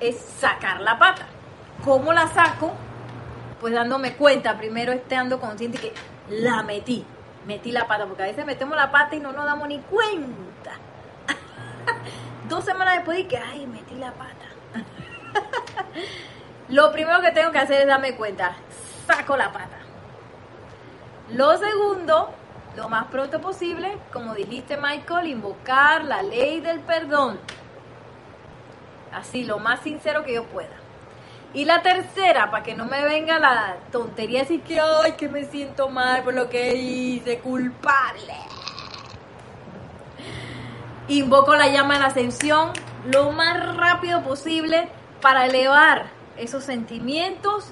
es 0.00 0.16
sacar 0.16 0.80
la 0.80 0.98
pata. 0.98 1.26
¿Cómo 1.84 2.12
la 2.12 2.28
saco? 2.28 2.72
Pues 3.60 3.74
dándome 3.74 4.14
cuenta, 4.14 4.56
primero 4.56 4.92
estando 4.92 5.40
consciente 5.40 5.78
que 5.78 5.92
la 6.28 6.62
metí 6.62 7.04
metí 7.46 7.72
la 7.72 7.86
pata, 7.86 8.06
porque 8.06 8.22
a 8.22 8.26
veces 8.26 8.46
metemos 8.46 8.76
la 8.76 8.90
pata 8.90 9.16
y 9.16 9.20
no 9.20 9.32
nos 9.32 9.44
damos 9.44 9.68
ni 9.68 9.78
cuenta. 9.80 10.72
Dos 12.48 12.64
semanas 12.64 12.96
después 12.96 13.24
que, 13.26 13.38
ay, 13.38 13.66
metí 13.66 13.94
la 13.96 14.12
pata. 14.12 14.46
Lo 16.68 16.92
primero 16.92 17.20
que 17.20 17.32
tengo 17.32 17.50
que 17.50 17.58
hacer 17.58 17.82
es 17.82 17.86
darme 17.86 18.16
cuenta, 18.16 18.54
saco 19.06 19.36
la 19.36 19.52
pata. 19.52 19.78
Lo 21.30 21.56
segundo, 21.56 22.30
lo 22.76 22.88
más 22.88 23.06
pronto 23.06 23.40
posible, 23.40 23.98
como 24.12 24.34
dijiste 24.34 24.76
Michael, 24.76 25.26
invocar 25.26 26.04
la 26.04 26.22
ley 26.22 26.60
del 26.60 26.80
perdón. 26.80 27.38
Así, 29.12 29.44
lo 29.44 29.58
más 29.58 29.80
sincero 29.80 30.24
que 30.24 30.34
yo 30.34 30.44
pueda. 30.44 30.81
Y 31.54 31.66
la 31.66 31.82
tercera, 31.82 32.50
para 32.50 32.62
que 32.62 32.74
no 32.74 32.86
me 32.86 33.04
venga 33.04 33.38
la 33.38 33.76
tontería 33.90 34.40
decir 34.40 34.62
que, 34.62 34.80
ay, 34.80 35.12
que 35.12 35.28
me 35.28 35.44
siento 35.44 35.90
mal 35.90 36.22
por 36.22 36.32
lo 36.32 36.48
que 36.48 36.74
hice, 36.74 37.40
culpable. 37.40 38.34
Invoco 41.08 41.54
la 41.54 41.68
llama 41.68 41.94
de 41.94 42.00
la 42.00 42.06
ascensión 42.06 42.72
lo 43.06 43.32
más 43.32 43.76
rápido 43.76 44.22
posible 44.22 44.88
para 45.20 45.44
elevar 45.44 46.06
esos 46.38 46.64
sentimientos 46.64 47.70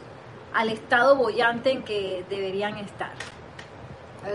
al 0.52 0.68
estado 0.68 1.16
bollante 1.16 1.70
en 1.70 1.82
que 1.82 2.24
deberían 2.28 2.76
estar. 2.76 3.12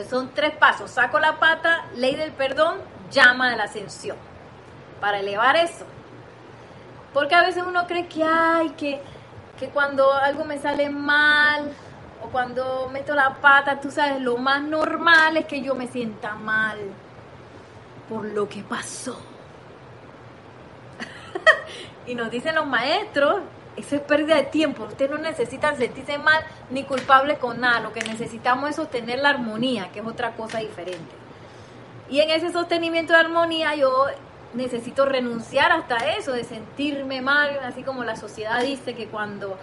Son 0.10 0.32
tres 0.34 0.56
pasos. 0.56 0.90
Saco 0.90 1.20
la 1.20 1.38
pata, 1.40 1.86
ley 1.96 2.16
del 2.16 2.32
perdón, 2.32 2.78
llama 3.12 3.52
de 3.52 3.58
la 3.58 3.66
ascensión. 3.66 4.18
Para 5.00 5.20
elevar 5.20 5.56
eso. 5.56 5.86
Porque 7.14 7.36
a 7.36 7.42
veces 7.42 7.64
uno 7.66 7.86
cree 7.86 8.08
que, 8.08 8.24
ay, 8.24 8.70
que 8.72 9.02
que 9.60 9.70
cuando 9.70 10.14
algo 10.14 10.46
me 10.46 10.58
sale 10.60 10.90
mal 10.90 11.72
o 12.22 12.28
cuando 12.30 12.90
meto 12.92 13.14
la 13.16 13.36
pata, 13.36 13.80
tú 13.80 13.92
sabes, 13.92 14.22
lo 14.22 14.38
más 14.38 14.62
normal 14.62 15.38
es 15.38 15.46
que 15.46 15.62
yo 15.62 15.76
me 15.76 15.88
sienta 15.88 16.36
mal 16.36 16.78
por 18.10 18.26
lo 18.26 18.48
que 18.50 18.64
pasó. 18.64 19.18
y 22.08 22.16
nos 22.16 22.30
dicen 22.32 22.56
los 22.56 22.68
maestros, 22.68 23.42
eso 23.76 23.96
es 23.96 24.02
pérdida 24.02 24.36
de 24.36 24.44
tiempo, 24.44 24.84
ustedes 24.84 25.12
no 25.12 25.18
necesitan 25.18 25.78
sentirse 25.78 26.18
mal 26.18 26.44
ni 26.70 26.84
culpables 26.84 27.38
con 27.40 27.60
nada, 27.60 27.82
lo 27.82 27.94
que 27.94 28.02
necesitamos 28.02 28.70
es 28.70 28.76
sostener 28.78 29.20
la 29.20 29.30
armonía, 29.30 29.92
que 29.92 30.00
es 30.00 30.06
otra 30.06 30.32
cosa 30.32 30.60
diferente. 30.60 31.14
Y 32.10 32.20
en 32.20 32.30
ese 32.30 32.52
sostenimiento 32.52 33.14
de 33.14 33.20
armonía 33.20 33.76
yo 33.76 34.08
necesito 34.56 35.06
renunciar 35.06 35.72
hasta 35.72 35.98
eso, 36.18 36.32
de 36.32 36.44
sentirme 36.44 37.22
mal, 37.22 37.60
así 37.64 37.84
como 37.84 38.04
la 38.04 38.16
sociedad 38.16 38.62
dice 38.62 38.96
que 38.96 39.08
cuando, 39.08 39.58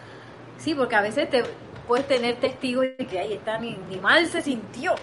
sí, 0.58 0.74
porque 0.74 0.96
a 0.96 1.00
veces 1.00 1.28
te 1.30 1.44
puedes 1.86 2.06
tener 2.06 2.36
testigos 2.36 2.86
de 2.98 3.06
que 3.06 3.18
ahí 3.18 3.32
está, 3.32 3.58
ni, 3.58 3.76
ni 3.88 3.96
mal 3.96 4.26
se 4.26 4.42
sintió. 4.42 4.94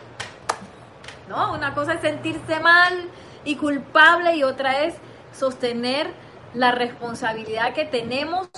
¿No? 1.28 1.54
Una 1.54 1.75
cosa 1.75 1.93
es 1.93 2.02
sentirse 2.02 2.60
mal 2.60 3.08
y 3.45 3.56
culpable 3.56 4.36
y 4.36 4.43
otra 4.43 4.84
es 4.84 4.95
sostener 5.38 6.12
la 6.54 6.71
responsabilidad 6.71 7.73
que 7.73 7.86
tenemos 7.86 8.49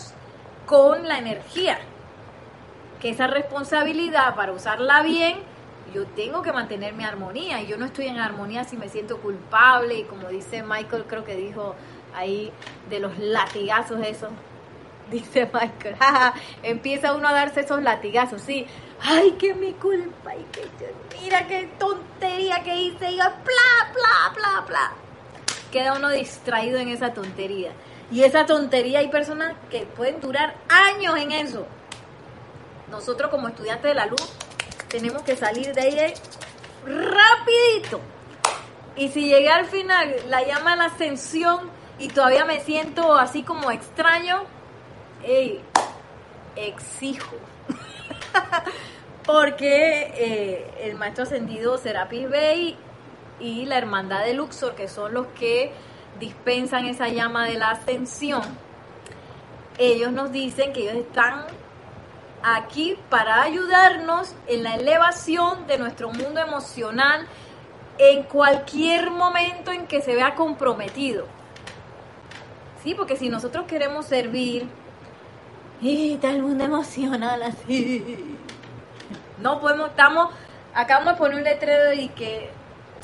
con 0.65 1.07
la 1.07 1.17
energía. 1.17 1.79
Que 3.01 3.09
esa 3.09 3.27
responsabilidad 3.27 4.35
para 4.35 4.53
usarla 4.53 5.01
bien 5.01 5.50
yo 5.93 6.05
tengo 6.07 6.41
que 6.41 6.51
mantener 6.51 6.93
mi 6.93 7.03
armonía 7.03 7.61
y 7.61 7.67
yo 7.67 7.77
no 7.77 7.85
estoy 7.85 8.07
en 8.07 8.17
armonía 8.17 8.63
si 8.63 8.77
me 8.77 8.89
siento 8.89 9.17
culpable 9.17 9.95
y 9.95 10.03
como 10.03 10.27
dice 10.29 10.63
Michael, 10.63 11.05
creo 11.07 11.23
que 11.23 11.35
dijo 11.35 11.75
ahí 12.13 12.51
de 12.89 12.99
los 12.99 13.17
latigazos 13.17 13.99
eso. 14.05 14.29
Dice 15.11 15.49
Michael, 15.51 15.97
empieza 16.63 17.13
uno 17.13 17.27
a 17.27 17.33
darse 17.33 17.61
esos 17.61 17.83
latigazos, 17.83 18.41
sí. 18.41 18.65
Ay, 19.01 19.31
que 19.31 19.53
mi 19.53 19.73
culpa, 19.73 20.33
y 20.33 20.43
que 20.53 20.65
mira 21.21 21.47
qué 21.47 21.69
tontería 21.77 22.63
que 22.63 22.73
hice, 22.77 23.11
y 23.11 23.17
bla, 23.17 23.33
bla, 23.41 24.33
bla, 24.33 24.65
bla. 24.65 24.91
Queda 25.69 25.95
uno 25.95 26.09
distraído 26.09 26.77
en 26.79 26.87
esa 26.87 27.13
tontería. 27.13 27.73
Y 28.09 28.23
esa 28.23 28.45
tontería 28.45 28.99
hay 28.99 29.09
personas 29.09 29.53
que 29.69 29.85
pueden 29.85 30.21
durar 30.21 30.55
años 30.69 31.17
en 31.17 31.33
eso. 31.33 31.65
Nosotros 32.89 33.31
como 33.31 33.49
estudiantes 33.49 33.89
de 33.89 33.95
la 33.95 34.05
luz 34.05 34.33
tenemos 34.91 35.21
que 35.23 35.35
salir 35.35 35.73
de 35.73 35.81
ahí 35.81 36.13
rapidito. 36.85 38.01
Y 38.95 39.09
si 39.09 39.27
llegué 39.27 39.49
al 39.49 39.65
final, 39.65 40.13
la 40.27 40.45
llama 40.45 40.75
la 40.75 40.85
ascensión 40.85 41.69
y 41.97 42.09
todavía 42.09 42.45
me 42.45 42.59
siento 42.59 43.15
así 43.15 43.43
como 43.43 43.71
extraño, 43.71 44.43
exijo. 46.55 47.35
Porque 49.25 50.13
eh, 50.15 50.73
el 50.81 50.95
maestro 50.95 51.23
ascendido 51.23 51.77
Serapis 51.77 52.29
Bey 52.29 52.75
y 53.39 53.65
la 53.65 53.77
hermandad 53.77 54.25
de 54.25 54.33
Luxor, 54.33 54.75
que 54.75 54.87
son 54.87 55.13
los 55.13 55.27
que 55.27 55.71
dispensan 56.19 56.85
esa 56.85 57.07
llama 57.07 57.45
de 57.45 57.55
la 57.55 57.69
ascensión, 57.71 58.41
ellos 59.77 60.11
nos 60.11 60.31
dicen 60.31 60.73
que 60.73 60.81
ellos 60.81 60.95
están 60.95 61.45
aquí 62.43 62.97
para 63.09 63.41
ayudarnos 63.41 64.35
en 64.47 64.63
la 64.63 64.75
elevación 64.75 65.67
de 65.67 65.77
nuestro 65.77 66.11
mundo 66.11 66.39
emocional 66.39 67.27
en 67.97 68.23
cualquier 68.23 69.11
momento 69.11 69.71
en 69.71 69.87
que 69.87 70.01
se 70.01 70.15
vea 70.15 70.35
comprometido. 70.35 71.27
Sí, 72.83 72.95
porque 72.95 73.15
si 73.15 73.29
nosotros 73.29 73.65
queremos 73.67 74.05
servir, 74.05 74.67
y 75.81 76.13
está 76.13 76.29
el 76.29 76.43
mundo 76.43 76.63
emocional 76.63 77.41
así. 77.41 78.37
No 79.39 79.59
podemos, 79.59 79.89
estamos, 79.89 80.29
acabamos 80.73 81.13
de 81.13 81.17
poner 81.17 81.37
un 81.37 81.43
letrero 81.43 81.93
y 81.93 82.09
que 82.09 82.51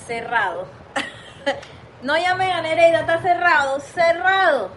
cerrado. 0.06 0.68
no 2.04 2.16
llamen 2.18 2.52
a 2.52 2.62
Nereida, 2.62 3.02
está 3.02 3.20
cerrado, 3.20 3.80
cerrado, 3.80 4.70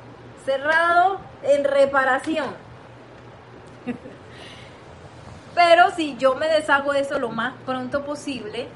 cerrado 0.44 1.20
en 1.42 1.64
reparación. 1.64 2.69
Pero 5.54 5.90
si 5.90 6.16
yo 6.16 6.34
me 6.34 6.46
deshago 6.48 6.92
de 6.92 7.00
eso 7.00 7.18
lo 7.18 7.30
más 7.30 7.54
pronto 7.66 8.04
posible, 8.04 8.68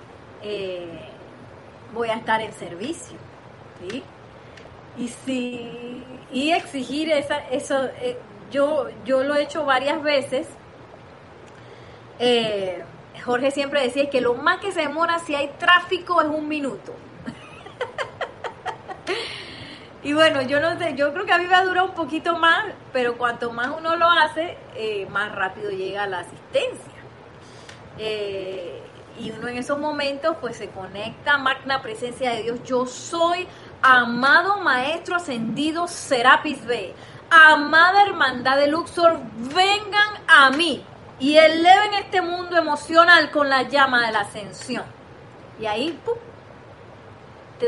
eh, 0.43 1.01
voy 1.93 2.09
a 2.09 2.15
estar 2.15 2.41
en 2.41 2.53
servicio. 2.53 3.17
Y, 4.97 5.09
si, 5.09 6.03
y 6.33 6.53
exigir 6.53 7.11
esa, 7.11 7.39
eso, 7.49 7.85
eh, 8.01 8.19
yo, 8.51 8.89
yo 9.05 9.23
lo 9.23 9.35
he 9.35 9.43
hecho 9.43 9.65
varias 9.65 10.03
veces. 10.03 10.49
Eh, 12.19 12.83
Jorge 13.25 13.51
siempre 13.51 13.83
decía 13.83 14.11
que 14.11 14.21
lo 14.21 14.35
más 14.35 14.61
que 14.61 14.73
se 14.73 14.81
demora 14.81 15.19
si 15.19 15.35
hay 15.35 15.49
tráfico 15.59 16.21
es 16.21 16.29
un 16.29 16.49
minuto. 16.49 16.95
Y 20.05 20.13
bueno, 20.13 20.43
yo 20.43 20.61
no 20.61 20.79
sé, 20.79 20.95
yo 20.95 21.15
creo 21.15 21.25
que 21.25 21.33
a 21.33 21.39
mí 21.39 21.47
va 21.47 21.59
a 21.59 21.65
durar 21.65 21.85
un 21.85 21.95
poquito 21.95 22.37
más, 22.39 22.67
pero 22.93 23.17
cuanto 23.17 23.51
más 23.53 23.71
uno 23.77 23.97
lo 23.97 24.09
hace, 24.11 24.59
eh, 24.75 25.07
más 25.11 25.35
rápido 25.35 25.71
llega 25.71 26.07
la 26.07 26.21
asistencia. 26.21 26.93
Eh, 27.99 28.83
y 29.19 29.31
uno 29.31 29.49
en 29.49 29.57
esos 29.57 29.79
momentos 29.79 30.37
pues 30.43 30.59
se 30.59 30.69
conecta, 30.69 31.39
magna 31.39 31.81
presencia 31.81 32.33
de 32.33 32.43
Dios. 32.43 32.63
Yo 32.65 32.85
soy 32.85 33.49
amado 33.81 34.61
maestro 34.61 35.17
ascendido 35.17 35.89
Serapis 35.89 36.67
B. 36.67 36.95
Amada 37.31 38.03
hermandad 38.03 38.59
de 38.59 38.67
Luxor, 38.67 39.19
vengan 39.55 40.23
a 40.29 40.51
mí 40.51 40.85
y 41.19 41.37
eleven 41.39 41.95
este 41.95 42.21
mundo 42.21 42.59
emocional 42.59 43.31
con 43.31 43.49
la 43.49 43.63
llama 43.63 44.05
de 44.05 44.13
la 44.13 44.21
ascensión. 44.21 44.85
Y 45.59 45.65
ahí, 45.65 45.99
¡pum! 46.05 46.19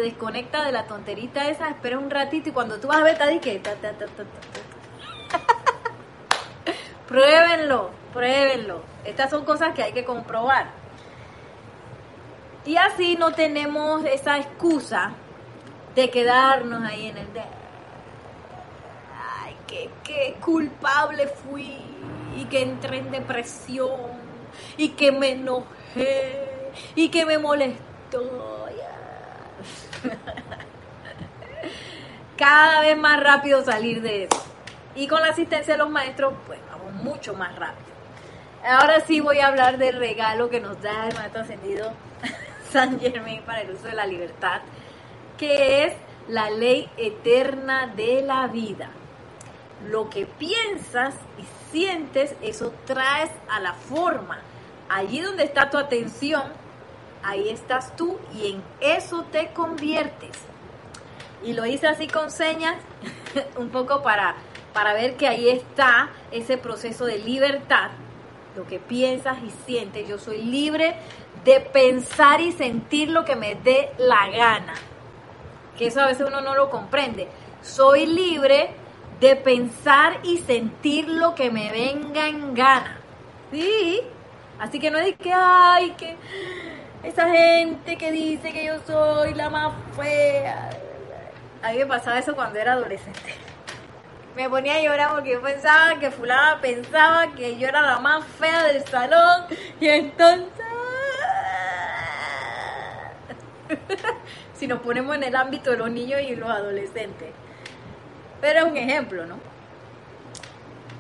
Desconecta 0.01 0.65
de 0.65 0.73
la 0.73 0.87
tonterita 0.87 1.49
esa, 1.49 1.69
espera 1.69 1.99
un 1.99 2.11
ratito 2.11 2.49
y 2.49 2.53
cuando 2.53 2.79
tú 2.79 2.89
vas 2.89 2.99
a 2.99 3.05
ver, 3.05 3.19
te 3.19 3.41
que 3.41 3.61
pruébenlo, 7.09 7.91
pruébenlo. 8.13 8.83
Estas 9.05 9.31
son 9.31 9.45
cosas 9.45 9.75
que 9.75 9.83
hay 9.83 9.93
que 9.93 10.05
comprobar. 10.05 10.71
Y 12.65 12.77
así 12.77 13.17
no 13.17 13.33
tenemos 13.33 14.05
esa 14.05 14.39
excusa 14.39 15.13
de 15.95 16.11
quedarnos 16.11 16.83
ahí 16.83 17.07
en 17.07 17.19
el 17.19 17.33
de, 17.33 17.41
ay, 17.41 19.57
qué 19.67 20.35
culpable 20.41 21.29
fui 21.29 21.79
y 22.37 22.45
que 22.47 22.63
entré 22.63 22.99
en 22.99 23.11
depresión 23.11 24.27
y 24.77 24.91
que 24.91 25.13
me 25.13 25.33
enojé 25.33 26.73
y 26.95 27.09
que 27.09 27.25
me 27.25 27.39
molestó 27.39 28.66
Cada 32.37 32.81
vez 32.81 32.97
más 32.97 33.23
rápido 33.23 33.65
salir 33.65 34.03
de 34.03 34.25
eso. 34.25 34.45
Y 34.95 35.09
con 35.09 35.21
la 35.21 35.29
asistencia 35.29 35.75
de 35.75 35.79
los 35.79 35.91
maestros, 35.91 36.35
pues 36.47 36.59
vamos 36.71 36.93
mucho 36.95 37.35
más 37.35 37.55
rápido. 37.57 37.87
Ahora 38.65 39.01
sí 39.01 39.21
voy 39.21 39.39
a 39.39 39.47
hablar 39.47 39.79
del 39.79 39.97
regalo 39.97 40.51
que 40.51 40.61
nos 40.61 40.81
da 40.83 41.09
el 41.09 41.15
maestro 41.15 41.43
ascendido 41.43 41.93
San 42.73 42.99
Germain 42.99 43.43
para 43.43 43.61
el 43.61 43.71
uso 43.71 43.87
de 43.87 43.95
la 43.95 44.07
libertad, 44.07 44.63
que 45.39 45.85
es 45.85 45.95
la 46.29 46.51
ley 46.51 46.91
eterna 46.97 47.87
de 47.87 48.23
la 48.23 48.49
vida. 48.49 48.91
Lo 49.89 50.11
que 50.11 50.27
piensas 50.27 51.15
y 51.39 51.73
sientes, 51.73 52.35
eso 52.43 52.73
traes 52.87 53.31
a 53.49 53.61
la 53.61 53.75
forma. 53.75 54.39
Allí 54.89 55.21
donde 55.21 55.45
está 55.45 55.71
tu 55.71 55.79
atención, 55.79 56.43
ahí 57.27 57.49
estás 57.49 57.95
tú 57.97 58.19
y 58.35 58.53
en 58.53 58.63
eso 58.81 59.25
te 59.33 59.49
conviertes. 59.49 60.39
Y 61.43 61.53
lo 61.53 61.67
hice 61.67 61.89
así 61.89 62.07
con 62.07 62.31
señas, 62.31 62.77
un 63.57 63.69
poco 63.71 64.03
para, 64.03 64.37
para 64.73 64.95
ver 64.95 65.17
que 65.17 65.27
ahí 65.27 65.49
está 65.49 66.11
ese 66.31 66.57
proceso 66.57 67.05
de 67.05 67.19
libertad, 67.19 67.91
lo 68.57 68.67
que 68.67 68.79
piensas 68.79 69.39
y 69.43 69.51
sientes. 69.67 70.09
Yo 70.09 70.19
soy 70.19 70.43
libre 70.43 70.95
de 71.45 71.61
pensar 71.61 72.41
y 72.41 72.53
sentir 72.53 73.11
lo 73.11 73.25
que 73.25 73.37
me 73.37 73.57
dé 73.57 73.91
la 73.99 74.29
gana. 74.31 74.75
Que 75.77 75.89
eso 75.89 76.01
a 76.01 76.07
veces 76.07 76.27
uno 76.27 76.41
no 76.41 76.55
lo 76.55 76.71
comprende. 76.71 77.29
Soy 77.61 78.07
libre 78.07 78.71
de 79.21 79.37
pensar 79.37 80.21
y 80.23 80.39
sentir 80.39 81.09
lo 81.09 81.35
que 81.35 81.51
me 81.51 81.71
venga 81.71 82.29
en 82.29 82.55
gana. 82.55 82.99
Sí. 83.53 84.01
Así 84.59 84.79
que 84.79 84.91
no 84.91 84.99
es 84.99 85.17
que, 85.19 85.33
ay, 85.33 85.91
que 85.99 86.17
esa 87.07 87.31
gente 87.31 87.97
que 87.97 88.11
dice 88.11 88.53
que 88.53 88.65
yo 88.65 88.81
soy 88.85 89.33
la 89.35 89.49
más 89.49 89.73
fea. 89.97 90.71
A 91.63 91.71
mí 91.71 91.79
me 91.79 91.87
pasaba 91.87 92.19
eso 92.19 92.35
cuando 92.35 92.59
era 92.59 92.73
adolescente. 92.73 93.35
Me 94.35 94.51
ponía 94.51 94.75
a 94.75 94.83
llorar 94.83 95.11
porque 95.13 95.31
yo 95.33 95.41
pensaba 95.41 96.01
que 96.01 96.11
fulana 96.11 96.61
pensaba 96.61 97.33
que 97.35 97.57
yo 97.59 97.69
era 97.69 97.81
la 97.81 98.01
más 98.01 98.25
fea 98.25 98.65
del 98.65 98.85
salón 98.85 99.45
y 99.81 99.89
entonces... 99.89 100.67
si 104.55 104.67
nos 104.67 104.81
ponemos 104.81 105.15
en 105.15 105.23
el 105.23 105.37
ámbito 105.37 105.71
de 105.71 105.77
los 105.77 105.91
niños 105.91 106.21
y 106.23 106.35
los 106.35 106.51
adolescentes. 106.51 107.31
Pero 108.41 108.61
es 108.61 108.65
un 108.67 108.77
ejemplo, 108.77 109.27
¿no? 109.27 109.39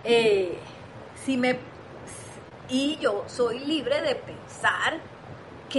Eh, 0.05 0.57
si 1.25 1.37
me... 1.37 1.59
Y 2.69 2.97
yo 2.99 3.25
soy 3.27 3.59
libre 3.61 4.01
de 4.03 4.15
pensar 4.15 5.01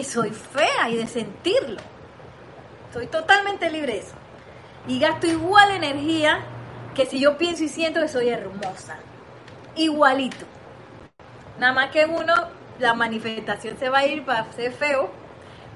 soy 0.03 0.31
fea 0.31 0.89
y 0.89 0.97
de 0.97 1.07
sentirlo. 1.07 1.81
Soy 2.93 3.07
totalmente 3.07 3.69
libre 3.69 3.93
de 3.93 3.99
eso. 3.99 4.15
Y 4.87 4.99
gasto 4.99 5.27
igual 5.27 5.71
energía 5.71 6.39
que 6.95 7.05
si 7.05 7.19
yo 7.19 7.37
pienso 7.37 7.63
y 7.63 7.69
siento 7.69 8.01
que 8.01 8.07
soy 8.07 8.29
hermosa. 8.29 8.97
Igualito. 9.75 10.45
Nada 11.59 11.73
más 11.73 11.91
que 11.91 12.05
uno, 12.05 12.33
la 12.79 12.93
manifestación 12.93 13.77
se 13.77 13.89
va 13.89 13.99
a 13.99 14.05
ir 14.05 14.25
para 14.25 14.51
ser 14.53 14.71
feo 14.71 15.11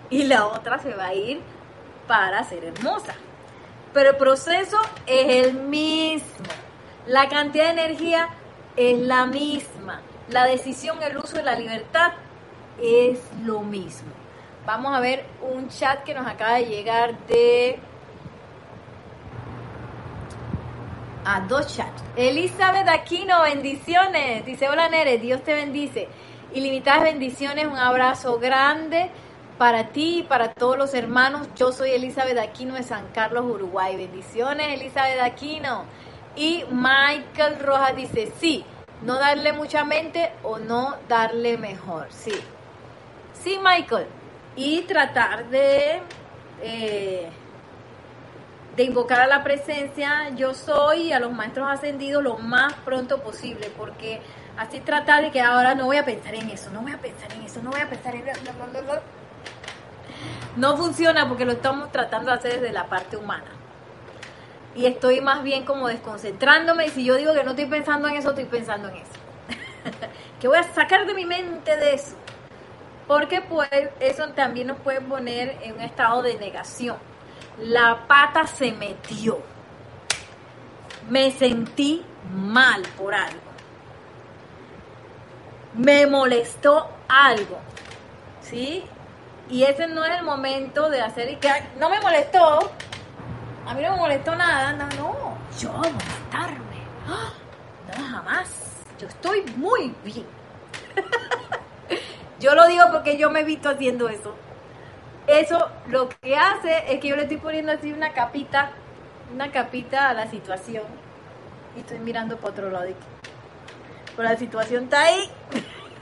y 0.09 0.23
la 0.23 0.47
otra 0.47 0.79
se 0.79 0.93
va 0.93 1.07
a 1.07 1.13
ir 1.13 1.41
para 2.07 2.43
ser 2.43 2.63
hermosa. 2.65 3.13
Pero 3.93 4.11
el 4.11 4.17
proceso 4.17 4.77
es 5.05 5.45
el 5.45 5.53
mismo. 5.53 6.47
La 7.07 7.27
cantidad 7.29 7.65
de 7.65 7.81
energía 7.81 8.29
es 8.75 8.99
la 8.99 9.25
misma. 9.25 10.01
La 10.29 10.45
decisión, 10.45 11.01
el 11.03 11.17
uso 11.17 11.37
de 11.37 11.43
la 11.43 11.55
libertad 11.55 12.13
es 12.81 13.19
lo 13.43 13.61
mismo. 13.61 14.09
Vamos 14.65 14.95
a 14.95 14.99
ver 14.99 15.25
un 15.41 15.69
chat 15.69 16.03
que 16.03 16.13
nos 16.13 16.27
acaba 16.27 16.55
de 16.55 16.65
llegar 16.65 17.17
de... 17.27 17.79
A 21.23 21.41
dos 21.41 21.75
chats. 21.75 22.03
Elizabeth 22.15 22.87
Aquino, 22.87 23.41
bendiciones. 23.43 24.45
Dice, 24.45 24.69
hola 24.69 24.89
Nere, 24.89 25.17
Dios 25.17 25.43
te 25.43 25.53
bendice. 25.53 26.07
Ilimitadas 26.53 27.03
bendiciones, 27.03 27.67
un 27.67 27.77
abrazo 27.77 28.39
grande 28.39 29.11
para 29.57 29.89
ti 29.89 30.19
y 30.19 30.23
para 30.23 30.53
todos 30.53 30.77
los 30.77 30.93
hermanos. 30.95 31.47
Yo 31.55 31.71
soy 31.71 31.91
Elizabeth 31.91 32.39
Aquino 32.39 32.73
de 32.73 32.83
San 32.83 33.07
Carlos, 33.13 33.45
Uruguay. 33.45 33.95
Bendiciones, 33.95 34.79
Elizabeth 34.79 35.19
Aquino. 35.21 35.85
Y 36.35 36.65
Michael 36.71 37.59
Rojas 37.59 37.95
dice, 37.95 38.31
sí, 38.39 38.65
no 39.03 39.15
darle 39.19 39.53
mucha 39.53 39.83
mente 39.83 40.31
o 40.43 40.57
no 40.57 40.95
darle 41.07 41.57
mejor. 41.57 42.07
Sí, 42.09 42.33
Sí, 43.43 43.59
Michael. 43.61 44.05
Y 44.55 44.81
tratar 44.81 45.49
de, 45.49 46.01
eh, 46.61 47.29
de 48.75 48.83
invocar 48.83 49.21
a 49.21 49.27
la 49.27 49.43
presencia 49.43 50.29
yo 50.35 50.53
soy 50.53 51.03
y 51.03 51.13
a 51.13 51.19
los 51.19 51.31
maestros 51.31 51.67
ascendidos 51.69 52.23
lo 52.23 52.37
más 52.37 52.73
pronto 52.85 53.21
posible, 53.21 53.71
porque 53.77 54.21
así 54.57 54.79
tratar 54.81 55.23
de 55.23 55.31
que 55.31 55.41
ahora 55.41 55.73
no 55.73 55.85
voy 55.85 55.97
a 55.97 56.05
pensar 56.05 56.35
en 56.35 56.49
eso, 56.49 56.69
no 56.71 56.81
voy 56.81 56.91
a 56.91 56.99
pensar 56.99 57.31
en 57.33 57.41
eso, 57.41 57.61
no 57.63 57.71
voy 57.71 57.81
a 57.81 57.89
pensar 57.89 58.15
en 58.15 58.27
eso. 58.27 58.41
No 60.57 60.77
funciona 60.77 61.27
porque 61.27 61.45
lo 61.45 61.53
estamos 61.53 61.91
tratando 61.91 62.29
de 62.31 62.37
hacer 62.37 62.59
desde 62.59 62.73
la 62.73 62.87
parte 62.87 63.17
humana. 63.17 63.45
Y 64.75 64.85
estoy 64.85 65.19
más 65.21 65.43
bien 65.43 65.65
como 65.65 65.87
desconcentrándome 65.87 66.85
y 66.85 66.89
si 66.89 67.03
yo 67.03 67.15
digo 67.15 67.33
que 67.33 67.43
no 67.43 67.51
estoy 67.51 67.65
pensando 67.65 68.07
en 68.07 68.17
eso, 68.17 68.29
estoy 68.29 68.45
pensando 68.45 68.89
en 68.89 68.97
eso. 68.97 69.11
que 70.39 70.47
voy 70.47 70.57
a 70.57 70.63
sacar 70.63 71.05
de 71.07 71.13
mi 71.13 71.25
mente 71.25 71.75
de 71.75 71.93
eso 71.95 72.15
porque 73.11 73.41
pues 73.41 73.69
eso 73.99 74.29
también 74.29 74.67
nos 74.67 74.77
puede 74.77 75.01
poner 75.01 75.57
en 75.63 75.73
un 75.73 75.81
estado 75.81 76.21
de 76.21 76.35
negación. 76.35 76.95
La 77.59 78.07
pata 78.07 78.47
se 78.47 78.71
metió. 78.71 79.41
Me 81.09 81.29
sentí 81.31 82.05
mal 82.33 82.81
por 82.97 83.13
algo. 83.13 83.41
Me 85.73 86.07
molestó 86.07 86.89
algo. 87.09 87.59
¿Sí? 88.39 88.85
Y 89.49 89.63
ese 89.63 89.87
no 89.87 90.05
es 90.05 90.17
el 90.17 90.23
momento 90.23 90.89
de 90.89 91.01
hacer 91.01 91.31
y 91.31 91.35
que 91.35 91.51
no 91.81 91.89
me 91.89 91.99
molestó. 91.99 92.71
A 93.67 93.73
mí 93.73 93.81
no 93.81 93.91
me 93.91 93.97
molestó 93.97 94.37
nada. 94.37 94.71
No, 94.71 94.87
no. 94.95 95.37
Yo 95.59 95.73
molestarme. 95.73 96.79
¡Ah! 97.09 97.33
No, 97.89 98.07
jamás. 98.07 98.49
Yo 98.97 99.09
estoy 99.09 99.43
muy 99.57 99.93
bien. 100.01 100.25
Yo 102.41 102.55
lo 102.55 102.67
digo 102.67 102.85
porque 102.91 103.17
yo 103.17 103.29
me 103.29 103.41
he 103.41 103.43
visto 103.43 103.69
haciendo 103.69 104.09
eso. 104.09 104.33
Eso 105.27 105.69
lo 105.87 106.09
que 106.09 106.35
hace 106.35 106.91
es 106.91 106.99
que 106.99 107.09
yo 107.09 107.15
le 107.15 107.23
estoy 107.23 107.37
poniendo 107.37 107.71
así 107.71 107.93
una 107.93 108.13
capita, 108.13 108.71
una 109.31 109.51
capita 109.51 110.09
a 110.09 110.13
la 110.15 110.25
situación. 110.25 110.85
Y 111.77 111.81
estoy 111.81 111.99
mirando 111.99 112.37
para 112.37 112.49
otro 112.49 112.71
lado. 112.71 112.87
Pero 114.15 114.27
la 114.27 114.35
situación 114.37 114.85
está 114.85 115.01
ahí. 115.01 115.29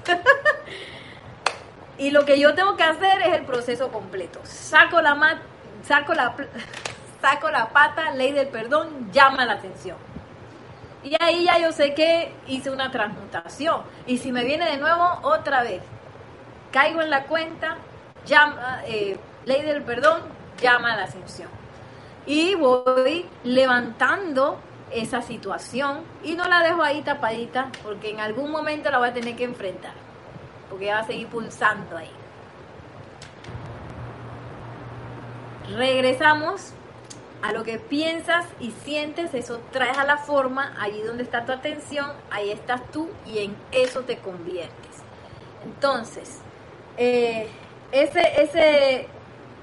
y 1.98 2.12
lo 2.12 2.24
que 2.24 2.40
yo 2.40 2.56
tengo 2.56 2.78
que 2.78 2.84
hacer 2.84 3.22
es 3.22 3.34
el 3.36 3.44
proceso 3.44 3.92
completo. 3.92 4.40
Saco 4.44 5.02
la 5.02 5.16
mat, 5.16 5.40
saco 5.86 6.14
la 6.14 6.34
saco 7.22 7.50
la 7.50 7.68
pata, 7.68 8.12
ley 8.12 8.32
del 8.32 8.48
perdón, 8.48 9.12
llama 9.12 9.46
la 9.46 9.54
atención. 9.56 9.98
Y 11.04 11.22
ahí 11.22 11.44
ya 11.44 11.60
yo 11.60 11.74
sé 11.74 11.94
que 11.94 12.32
hice 12.48 12.70
una 12.70 12.92
transmutación. 12.92 13.82
Y 14.08 14.20
si 14.20 14.32
me 14.32 14.46
viene 14.46 14.72
de 14.72 14.78
nuevo, 14.78 15.20
otra 15.24 15.64
vez 15.64 15.82
caigo 16.72 17.02
en 17.02 17.10
la 17.10 17.26
cuenta, 17.26 17.78
llama, 18.26 18.82
eh, 18.86 19.18
ley 19.46 19.62
del 19.64 19.84
perdón, 19.84 20.22
llama 20.62 20.94
a 20.94 20.98
la 20.98 21.04
ascensión. 21.04 21.50
y 22.26 22.54
voy 22.54 23.26
levantando 23.44 24.60
esa 24.92 25.22
situación 25.22 26.02
y 26.24 26.36
no 26.36 26.48
la 26.48 26.62
dejo 26.62 26.84
ahí 26.84 27.02
tapadita 27.02 27.72
porque 27.84 28.10
en 28.12 28.20
algún 28.20 28.52
momento 28.52 28.92
la 28.92 29.00
voy 29.00 29.10
a 29.10 29.14
tener 29.14 29.36
que 29.36 29.46
enfrentar, 29.46 29.94
porque 30.70 30.92
va 30.92 31.00
a 31.00 31.06
seguir 31.06 31.28
pulsando 31.28 31.98
ahí. 31.98 32.12
Regresamos 35.76 36.74
a 37.42 37.54
lo 37.54 37.64
que 37.64 37.80
piensas 37.80 38.46
y 38.60 38.72
sientes, 38.72 39.34
eso 39.34 39.62
traes 39.72 39.98
a 39.98 40.04
la 40.04 40.18
forma, 40.18 40.74
allí 40.80 41.02
donde 41.02 41.24
está 41.24 41.46
tu 41.46 41.52
atención, 41.52 42.12
ahí 42.32 42.52
estás 42.52 42.82
tú 42.92 43.10
y 43.26 43.40
en 43.40 43.56
eso 43.72 44.02
te 44.02 44.18
conviertes. 44.18 45.04
Entonces, 45.64 46.42
eh, 47.02 47.48
ese, 47.94 48.42
ese, 48.42 49.08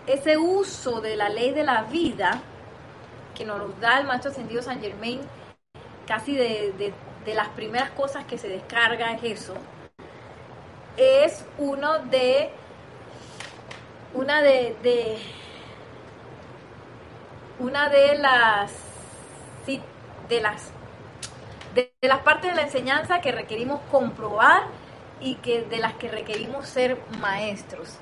ese 0.07 0.37
uso 0.39 1.03
de 1.03 1.17
la 1.17 1.29
ley 1.29 1.51
de 1.53 1.65
la 1.65 1.83
vida 1.83 2.41
que 3.35 3.45
nos 3.45 3.79
da 3.79 4.01
el 4.01 4.07
maestro 4.07 4.31
ascendido 4.31 4.63
San 4.63 4.81
Germain, 4.81 5.21
casi 6.07 6.35
de, 6.35 6.95
las 7.27 7.49
primeras 7.49 7.91
cosas 7.91 8.25
que 8.25 8.39
se 8.39 8.49
descarga 8.49 9.13
es 9.13 9.23
eso, 9.23 9.55
es 10.97 11.45
uno 11.59 11.99
de, 11.99 12.51
una 14.15 14.41
de, 14.41 14.75
de 14.83 15.19
una 17.59 17.91
de 17.91 18.17
las 18.17 18.73
de 20.29 20.41
las 20.41 20.71
de, 21.75 21.93
las 22.01 22.21
partes 22.21 22.51
de 22.51 22.57
la 22.57 22.63
enseñanza 22.63 23.21
que 23.21 23.33
requerimos 23.33 23.81
comprobar 23.91 24.63
y 25.21 25.37
que 25.37 25.63
de 25.63 25.79
las 25.79 25.95
que 25.95 26.11
requerimos 26.11 26.67
ser 26.67 26.99
maestros. 27.21 27.97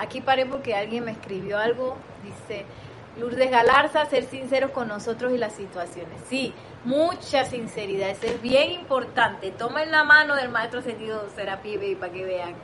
Aquí 0.00 0.20
paré 0.20 0.46
porque 0.46 0.74
alguien 0.74 1.04
me 1.04 1.12
escribió 1.12 1.58
algo, 1.58 1.96
dice 2.22 2.64
Lourdes 3.18 3.50
Galarza, 3.50 4.06
ser 4.06 4.24
sinceros 4.24 4.70
con 4.70 4.88
nosotros 4.88 5.32
y 5.32 5.38
las 5.38 5.52
situaciones. 5.52 6.20
Sí, 6.28 6.54
mucha 6.84 7.44
sinceridad, 7.44 8.10
eso 8.10 8.26
es 8.26 8.40
bien 8.40 8.72
importante. 8.72 9.50
Tomen 9.50 9.90
la 9.90 10.04
mano 10.04 10.36
del 10.36 10.48
maestro 10.48 10.82
sentido 10.82 11.28
Serapí 11.34 11.76
para 11.96 12.12
que 12.12 12.24
vean. 12.24 12.54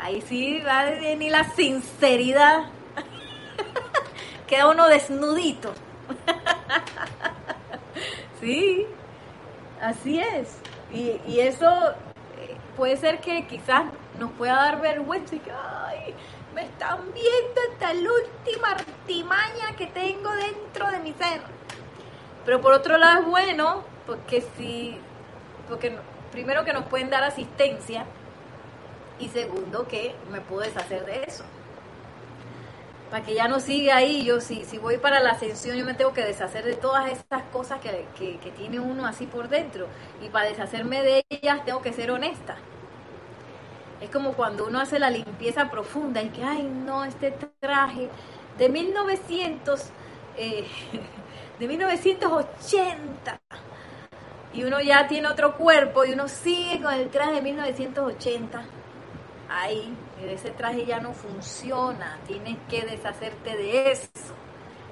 Ahí 0.00 0.20
sí 0.22 0.60
va 0.66 0.90
ni 0.90 1.30
la 1.30 1.44
sinceridad 1.44 2.64
queda 4.46 4.68
uno 4.68 4.88
desnudito. 4.88 5.72
sí, 8.40 8.86
así 9.80 10.18
es. 10.18 10.58
Y, 10.92 11.40
eso 11.40 11.90
eh, 11.90 12.13
puede 12.76 12.96
ser 12.96 13.20
que 13.20 13.46
quizás 13.46 13.84
nos 14.18 14.30
pueda 14.32 14.54
dar 14.54 14.80
vergüenza 14.80 15.34
y 15.36 15.38
que, 15.40 15.50
ay, 15.50 16.14
me 16.54 16.62
están 16.62 17.00
viendo 17.12 17.60
hasta 17.72 17.94
la 17.94 18.10
última 18.12 18.70
artimaña 18.70 19.76
que 19.76 19.86
tengo 19.86 20.30
dentro 20.30 20.90
de 20.90 20.98
mi 21.00 21.12
ser. 21.12 21.40
Pero 22.44 22.60
por 22.60 22.72
otro 22.72 22.96
lado 22.98 23.22
es 23.22 23.26
bueno, 23.26 23.82
porque 24.06 24.44
si, 24.56 24.98
porque 25.68 25.96
primero 26.30 26.64
que 26.64 26.72
nos 26.72 26.84
pueden 26.86 27.10
dar 27.10 27.24
asistencia 27.24 28.04
y 29.18 29.28
segundo 29.28 29.86
que 29.88 30.14
me 30.30 30.40
puedo 30.40 30.62
deshacer 30.62 31.04
de 31.06 31.24
eso 31.24 31.44
que 33.22 33.34
ya 33.34 33.48
no 33.48 33.60
siga 33.60 33.96
ahí. 33.96 34.24
Yo, 34.24 34.40
si, 34.40 34.64
si 34.64 34.78
voy 34.78 34.98
para 34.98 35.20
la 35.20 35.30
ascensión, 35.30 35.76
yo 35.76 35.84
me 35.84 35.94
tengo 35.94 36.12
que 36.12 36.24
deshacer 36.24 36.64
de 36.64 36.74
todas 36.74 37.10
estas 37.10 37.42
cosas 37.44 37.80
que, 37.80 38.06
que, 38.18 38.50
tiene 38.50 38.80
uno 38.80 39.06
así 39.06 39.26
por 39.26 39.48
dentro. 39.48 39.86
Y 40.22 40.28
para 40.28 40.48
deshacerme 40.48 41.02
de 41.02 41.24
ellas, 41.28 41.64
tengo 41.64 41.82
que 41.82 41.92
ser 41.92 42.10
honesta. 42.10 42.56
Es 44.00 44.10
como 44.10 44.32
cuando 44.32 44.66
uno 44.66 44.80
hace 44.80 44.98
la 44.98 45.10
limpieza 45.10 45.70
profunda 45.70 46.22
y 46.22 46.28
que, 46.30 46.42
ay, 46.42 46.62
no, 46.62 47.04
este 47.04 47.36
traje 47.60 48.10
de 48.58 48.68
1900, 48.68 49.80
eh, 50.36 50.66
de 51.58 51.68
1980. 51.68 53.40
Y 54.52 54.62
uno 54.62 54.80
ya 54.80 55.08
tiene 55.08 55.28
otro 55.28 55.56
cuerpo 55.56 56.04
y 56.04 56.12
uno 56.12 56.28
sigue 56.28 56.80
con 56.80 56.94
el 56.94 57.08
traje 57.10 57.34
de 57.34 57.42
1980. 57.42 58.64
Ahí, 59.48 59.96
ese 60.30 60.50
traje 60.50 60.86
ya 60.86 61.00
no 61.00 61.12
funciona, 61.12 62.18
tienes 62.26 62.56
que 62.68 62.82
deshacerte 62.82 63.56
de 63.56 63.92
eso. 63.92 64.08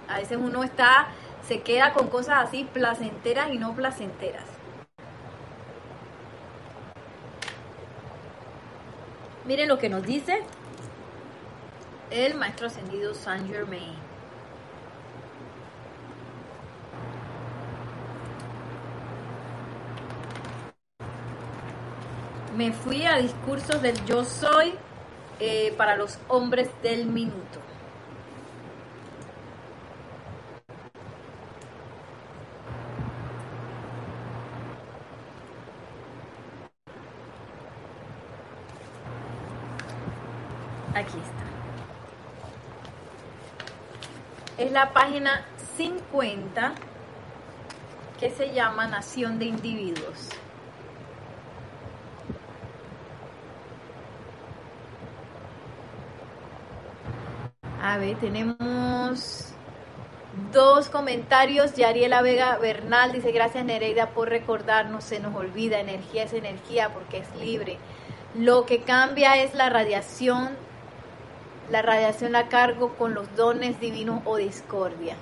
A 0.08 0.18
veces 0.18 0.38
uno 0.40 0.62
está, 0.62 1.08
se 1.46 1.62
queda 1.62 1.92
con 1.92 2.08
cosas 2.08 2.46
así 2.46 2.64
placenteras 2.64 3.50
y 3.50 3.58
no 3.58 3.74
placenteras. 3.74 4.44
Miren 9.44 9.68
lo 9.68 9.78
que 9.78 9.88
nos 9.88 10.04
dice 10.04 10.42
el 12.10 12.34
maestro 12.34 12.66
ascendido 12.66 13.14
Saint 13.14 13.50
Germain. 13.50 13.94
Me 22.56 22.70
fui 22.70 23.04
a 23.06 23.16
discursos 23.16 23.80
del 23.80 23.96
yo 24.04 24.24
soy 24.24 24.74
eh, 25.44 25.74
para 25.76 25.96
los 25.96 26.20
hombres 26.28 26.70
del 26.84 27.04
minuto. 27.06 27.58
Aquí 40.94 41.18
está. 41.18 41.32
Es 44.62 44.70
la 44.70 44.92
página 44.92 45.44
50 45.76 46.74
que 48.20 48.30
se 48.30 48.54
llama 48.54 48.86
Nación 48.86 49.40
de 49.40 49.46
Individuos. 49.46 50.28
A 57.92 57.98
ver, 57.98 58.16
tenemos 58.16 59.52
dos 60.50 60.88
comentarios. 60.88 61.74
Yariela 61.74 62.22
Vega 62.22 62.56
Bernal 62.56 63.12
dice, 63.12 63.32
gracias 63.32 63.66
Nereida 63.66 64.08
por 64.12 64.30
recordarnos, 64.30 65.04
se 65.04 65.20
nos 65.20 65.34
olvida, 65.34 65.78
energía 65.78 66.22
es 66.22 66.32
energía 66.32 66.88
porque 66.94 67.18
es 67.18 67.36
libre. 67.36 67.76
Lo 68.34 68.64
que 68.64 68.80
cambia 68.80 69.36
es 69.42 69.54
la 69.54 69.68
radiación, 69.68 70.56
la 71.70 71.82
radiación 71.82 72.32
la 72.32 72.48
cargo 72.48 72.94
con 72.94 73.12
los 73.12 73.36
dones 73.36 73.78
divinos 73.78 74.22
o 74.24 74.38
discordia. 74.38 75.16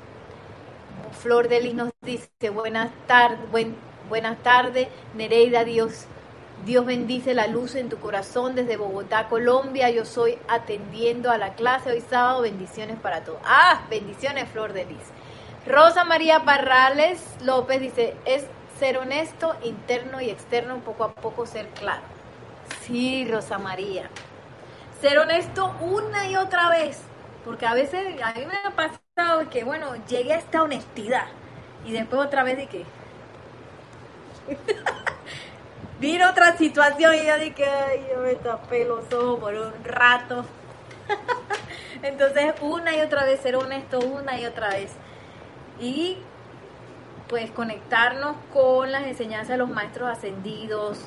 Flor 1.20 1.48
de 1.48 1.62
Lis 1.62 1.74
nos 1.74 1.90
dice, 2.02 2.50
buenas 2.50 2.92
tardes, 3.08 3.66
buenas 4.08 4.38
tardes, 4.44 4.86
Nereida, 5.16 5.64
Dios 5.64 6.04
Dios 6.64 6.84
bendice 6.84 7.32
la 7.32 7.46
luz 7.46 7.74
en 7.74 7.88
tu 7.88 7.98
corazón 7.98 8.54
desde 8.54 8.76
Bogotá, 8.76 9.28
Colombia. 9.28 9.88
Yo 9.88 10.04
soy 10.04 10.38
atendiendo 10.46 11.30
a 11.30 11.38
la 11.38 11.54
clase 11.54 11.90
hoy 11.90 12.02
sábado. 12.02 12.42
Bendiciones 12.42 12.98
para 12.98 13.24
todos. 13.24 13.40
Ah, 13.44 13.86
bendiciones, 13.88 14.48
Flor 14.50 14.74
de 14.74 14.84
Lis. 14.84 14.98
Rosa 15.66 16.04
María 16.04 16.44
Parrales 16.44 17.22
López 17.42 17.80
dice, 17.80 18.14
es 18.26 18.44
ser 18.78 18.98
honesto, 18.98 19.56
interno 19.62 20.20
y 20.20 20.28
externo, 20.28 20.80
poco 20.80 21.04
a 21.04 21.14
poco 21.14 21.46
ser 21.46 21.68
claro. 21.68 22.02
Sí, 22.82 23.26
Rosa 23.30 23.58
María. 23.58 24.10
Ser 25.00 25.18
honesto 25.18 25.74
una 25.80 26.28
y 26.28 26.36
otra 26.36 26.68
vez. 26.68 27.00
Porque 27.42 27.64
a 27.64 27.72
veces 27.72 28.20
a 28.22 28.34
mí 28.34 28.44
me 28.44 28.54
ha 28.64 28.76
pasado 28.76 29.48
que, 29.48 29.64
bueno, 29.64 29.94
llegué 30.06 30.34
a 30.34 30.38
esta 30.38 30.62
honestidad. 30.62 31.26
Y 31.86 31.92
después 31.92 32.20
otra 32.20 32.42
vez 32.42 32.58
de 32.58 32.66
que... 32.66 32.84
vino 36.00 36.30
otra 36.30 36.56
situación 36.56 37.14
y 37.14 37.26
yo 37.26 37.38
dije, 37.38 37.64
ay, 37.66 38.06
yo 38.10 38.22
me 38.22 38.34
tapé 38.36 38.84
los 38.86 39.12
ojos 39.12 39.38
por 39.38 39.54
un 39.54 39.84
rato. 39.84 40.44
Entonces, 42.02 42.54
una 42.62 42.96
y 42.96 43.00
otra 43.00 43.24
vez 43.24 43.40
ser 43.40 43.56
honesto, 43.56 44.00
una 44.00 44.40
y 44.40 44.46
otra 44.46 44.70
vez. 44.70 44.92
Y 45.78 46.16
pues 47.28 47.50
conectarnos 47.50 48.36
con 48.52 48.90
las 48.90 49.04
enseñanzas 49.04 49.50
de 49.50 49.58
los 49.58 49.68
maestros 49.68 50.08
ascendidos, 50.08 50.98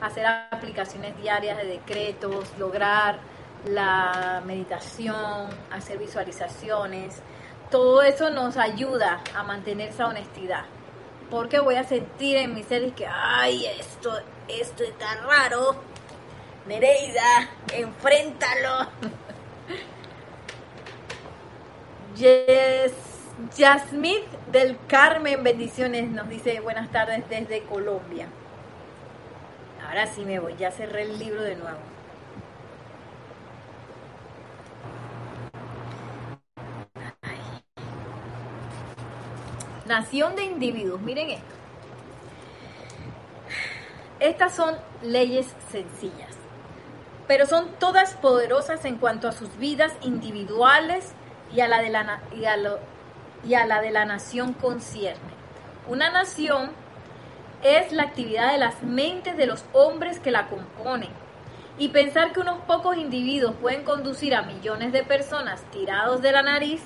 hacer 0.00 0.26
aplicaciones 0.26 1.16
diarias 1.16 1.56
de 1.56 1.64
decretos, 1.64 2.46
lograr 2.58 3.18
la 3.64 4.42
meditación, 4.44 5.48
hacer 5.70 5.98
visualizaciones. 5.98 7.22
Todo 7.70 8.02
eso 8.02 8.28
nos 8.30 8.56
ayuda 8.56 9.20
a 9.34 9.44
mantener 9.44 9.90
esa 9.90 10.08
honestidad 10.08 10.64
porque 11.32 11.60
voy 11.60 11.76
a 11.76 11.84
sentir 11.84 12.36
en 12.36 12.54
mi 12.54 12.62
ser 12.62 12.92
que, 12.92 13.06
ay, 13.06 13.64
esto, 13.80 14.12
esto 14.48 14.84
está 14.84 15.14
raro. 15.26 15.76
Nereida, 16.66 17.48
enfréntalo. 17.72 18.86
Yes, 22.14 22.92
del 24.52 24.78
Carmen, 24.86 25.42
bendiciones, 25.42 26.10
nos 26.10 26.28
dice 26.28 26.60
buenas 26.60 26.92
tardes 26.92 27.26
desde 27.30 27.62
Colombia. 27.62 28.26
Ahora 29.88 30.06
sí 30.06 30.26
me 30.26 30.38
voy, 30.38 30.54
ya 30.58 30.70
cerré 30.70 31.04
el 31.04 31.18
libro 31.18 31.42
de 31.42 31.56
nuevo. 31.56 31.78
Nación 39.92 40.34
de 40.36 40.44
individuos. 40.44 41.00
Miren 41.02 41.30
esto. 41.30 41.54
Estas 44.20 44.54
son 44.54 44.76
leyes 45.02 45.46
sencillas, 45.70 46.36
pero 47.26 47.44
son 47.44 47.68
todas 47.78 48.14
poderosas 48.14 48.84
en 48.84 48.96
cuanto 48.96 49.28
a 49.28 49.32
sus 49.32 49.58
vidas 49.58 49.92
individuales 50.02 51.12
y 51.54 51.60
a 51.60 51.68
la 51.68 51.82
de 51.82 51.90
la, 51.90 52.20
y 52.32 52.44
a 53.54 53.66
la, 53.66 53.80
de 53.80 53.90
la 53.90 54.04
nación 54.04 54.54
concierne. 54.54 55.32
Una 55.88 56.10
nación 56.10 56.70
es 57.62 57.92
la 57.92 58.04
actividad 58.04 58.52
de 58.52 58.58
las 58.58 58.82
mentes 58.82 59.36
de 59.36 59.46
los 59.46 59.64
hombres 59.72 60.20
que 60.20 60.30
la 60.30 60.46
componen. 60.46 61.10
Y 61.78 61.88
pensar 61.88 62.32
que 62.32 62.40
unos 62.40 62.60
pocos 62.60 62.96
individuos 62.96 63.54
pueden 63.60 63.82
conducir 63.82 64.34
a 64.34 64.42
millones 64.42 64.92
de 64.92 65.02
personas 65.02 65.62
tirados 65.72 66.22
de 66.22 66.32
la 66.32 66.42
nariz, 66.42 66.82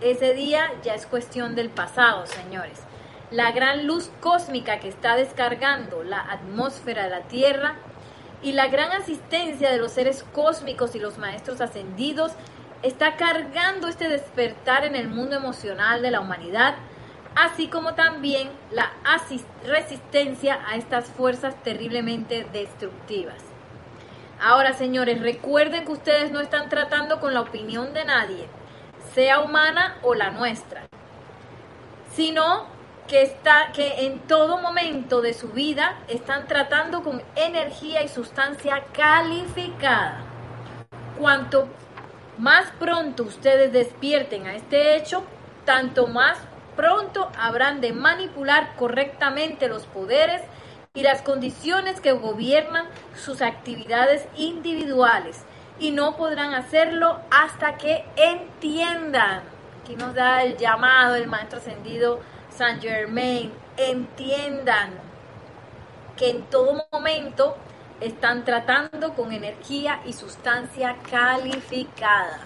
ese 0.00 0.34
día 0.34 0.72
ya 0.82 0.94
es 0.94 1.06
cuestión 1.06 1.54
del 1.54 1.70
pasado, 1.70 2.26
señores 2.26 2.86
la 3.30 3.50
gran 3.50 3.86
luz 3.86 4.10
cósmica 4.20 4.78
que 4.78 4.88
está 4.88 5.16
descargando 5.16 6.04
la 6.04 6.20
atmósfera 6.20 7.04
de 7.04 7.10
la 7.10 7.22
Tierra 7.22 7.74
y 8.42 8.52
la 8.52 8.68
gran 8.68 8.92
asistencia 8.92 9.70
de 9.70 9.78
los 9.78 9.92
seres 9.92 10.24
cósmicos 10.32 10.94
y 10.94 11.00
los 11.00 11.18
maestros 11.18 11.60
ascendidos 11.60 12.32
está 12.82 13.16
cargando 13.16 13.88
este 13.88 14.08
despertar 14.08 14.84
en 14.84 14.94
el 14.94 15.08
mundo 15.08 15.34
emocional 15.34 16.02
de 16.02 16.12
la 16.12 16.20
humanidad, 16.20 16.76
así 17.34 17.66
como 17.66 17.94
también 17.94 18.48
la 18.70 18.92
resistencia 19.64 20.60
a 20.68 20.76
estas 20.76 21.06
fuerzas 21.06 21.60
terriblemente 21.64 22.46
destructivas. 22.52 23.42
Ahora, 24.40 24.74
señores, 24.74 25.20
recuerden 25.20 25.86
que 25.86 25.92
ustedes 25.92 26.30
no 26.30 26.40
están 26.40 26.68
tratando 26.68 27.18
con 27.18 27.34
la 27.34 27.40
opinión 27.40 27.92
de 27.94 28.04
nadie, 28.04 28.46
sea 29.16 29.40
humana 29.40 29.96
o 30.02 30.14
la 30.14 30.30
nuestra, 30.30 30.88
sino 32.14 32.66
que, 33.08 33.22
está, 33.22 33.72
que 33.72 34.04
en 34.04 34.18
todo 34.18 34.58
momento 34.58 35.22
de 35.22 35.32
su 35.32 35.48
vida 35.48 35.96
están 36.06 36.46
tratando 36.46 37.02
con 37.02 37.22
energía 37.34 38.02
y 38.02 38.08
sustancia 38.08 38.84
calificada. 38.92 40.20
Cuanto 41.18 41.66
más 42.36 42.70
pronto 42.78 43.22
ustedes 43.22 43.72
despierten 43.72 44.46
a 44.48 44.54
este 44.54 44.96
hecho, 44.96 45.24
tanto 45.64 46.08
más 46.08 46.36
pronto 46.76 47.32
habrán 47.38 47.80
de 47.80 47.94
manipular 47.94 48.76
correctamente 48.76 49.68
los 49.68 49.86
poderes 49.86 50.42
y 50.92 51.04
las 51.04 51.22
condiciones 51.22 52.02
que 52.02 52.12
gobiernan 52.12 52.84
sus 53.14 53.40
actividades 53.40 54.28
individuales 54.36 55.46
y 55.78 55.90
no 55.90 56.16
podrán 56.16 56.54
hacerlo 56.54 57.20
hasta 57.30 57.76
que 57.76 58.04
entiendan. 58.16 59.42
Aquí 59.82 59.96
nos 59.96 60.14
da 60.14 60.42
el 60.42 60.56
llamado 60.56 61.14
el 61.14 61.26
maestro 61.26 61.58
ascendido 61.58 62.20
Saint 62.50 62.80
Germain 62.80 63.52
entiendan 63.76 64.94
que 66.16 66.30
en 66.30 66.42
todo 66.44 66.86
momento 66.90 67.56
están 68.00 68.44
tratando 68.44 69.14
con 69.14 69.32
energía 69.32 70.00
y 70.06 70.12
sustancia 70.12 70.96
calificada. 71.10 72.40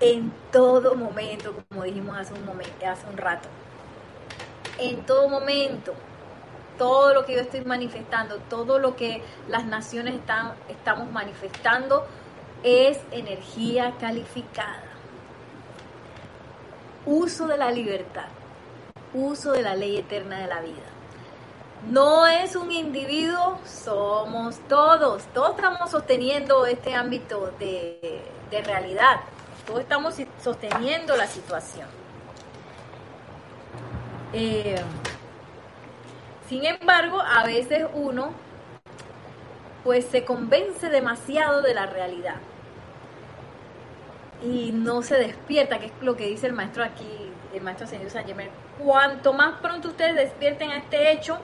En 0.00 0.32
todo 0.50 0.94
momento, 0.94 1.54
como 1.68 1.84
dijimos 1.84 2.16
hace 2.16 2.34
un, 2.34 2.44
momento, 2.44 2.86
hace 2.86 3.06
un 3.06 3.16
rato. 3.16 3.48
En 4.78 5.04
todo 5.04 5.28
momento, 5.28 5.94
todo 6.80 7.12
lo 7.12 7.26
que 7.26 7.34
yo 7.34 7.40
estoy 7.40 7.60
manifestando, 7.60 8.38
todo 8.48 8.78
lo 8.78 8.96
que 8.96 9.22
las 9.48 9.66
naciones 9.66 10.14
están, 10.14 10.54
estamos 10.70 11.12
manifestando 11.12 12.06
es 12.62 12.98
energía 13.10 13.92
calificada 14.00 14.90
uso 17.04 17.46
de 17.46 17.58
la 17.58 17.70
libertad, 17.70 18.28
uso 19.12 19.52
de 19.52 19.62
la 19.62 19.74
ley 19.74 19.98
eterna 19.98 20.38
de 20.38 20.46
la 20.46 20.60
vida. 20.60 20.90
No 21.90 22.26
es 22.26 22.56
un 22.56 22.70
individuo, 22.70 23.58
somos 23.66 24.58
todos. 24.68 25.24
Todos 25.34 25.56
estamos 25.56 25.90
sosteniendo 25.90 26.64
este 26.66 26.94
ámbito 26.94 27.52
de, 27.58 28.22
realidad. 28.64 29.20
Todos 29.66 29.80
estamos 29.80 30.14
sosteniendo 30.42 31.14
la 31.14 31.26
situación. 31.26 31.86
Eh, 34.32 34.80
sin 36.50 36.66
embargo, 36.66 37.22
a 37.22 37.44
veces 37.44 37.86
uno 37.94 38.32
pues 39.84 40.04
se 40.06 40.24
convence 40.24 40.88
demasiado 40.88 41.62
de 41.62 41.74
la 41.74 41.86
realidad 41.86 42.34
y 44.42 44.72
no 44.72 45.02
se 45.02 45.16
despierta, 45.16 45.78
que 45.78 45.86
es 45.86 45.92
lo 46.00 46.16
que 46.16 46.26
dice 46.26 46.48
el 46.48 46.52
maestro 46.52 46.82
aquí, 46.82 47.06
el 47.54 47.62
maestro 47.62 47.86
señor 47.86 48.10
San 48.10 48.24
Cuanto 48.80 49.32
más 49.32 49.60
pronto 49.60 49.90
ustedes 49.90 50.16
despierten 50.16 50.72
a 50.72 50.78
este 50.78 51.12
hecho, 51.12 51.38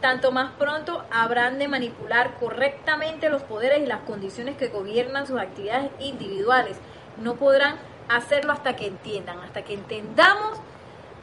tanto 0.00 0.30
más 0.30 0.52
pronto 0.52 1.04
habrán 1.10 1.58
de 1.58 1.66
manipular 1.66 2.36
correctamente 2.38 3.30
los 3.30 3.42
poderes 3.42 3.82
y 3.82 3.86
las 3.86 4.02
condiciones 4.02 4.56
que 4.56 4.68
gobiernan 4.68 5.26
sus 5.26 5.40
actividades 5.40 5.90
individuales. 5.98 6.76
No 7.20 7.34
podrán 7.34 7.74
hacerlo 8.08 8.52
hasta 8.52 8.76
que 8.76 8.86
entiendan, 8.86 9.40
hasta 9.40 9.62
que 9.62 9.74
entendamos 9.74 10.60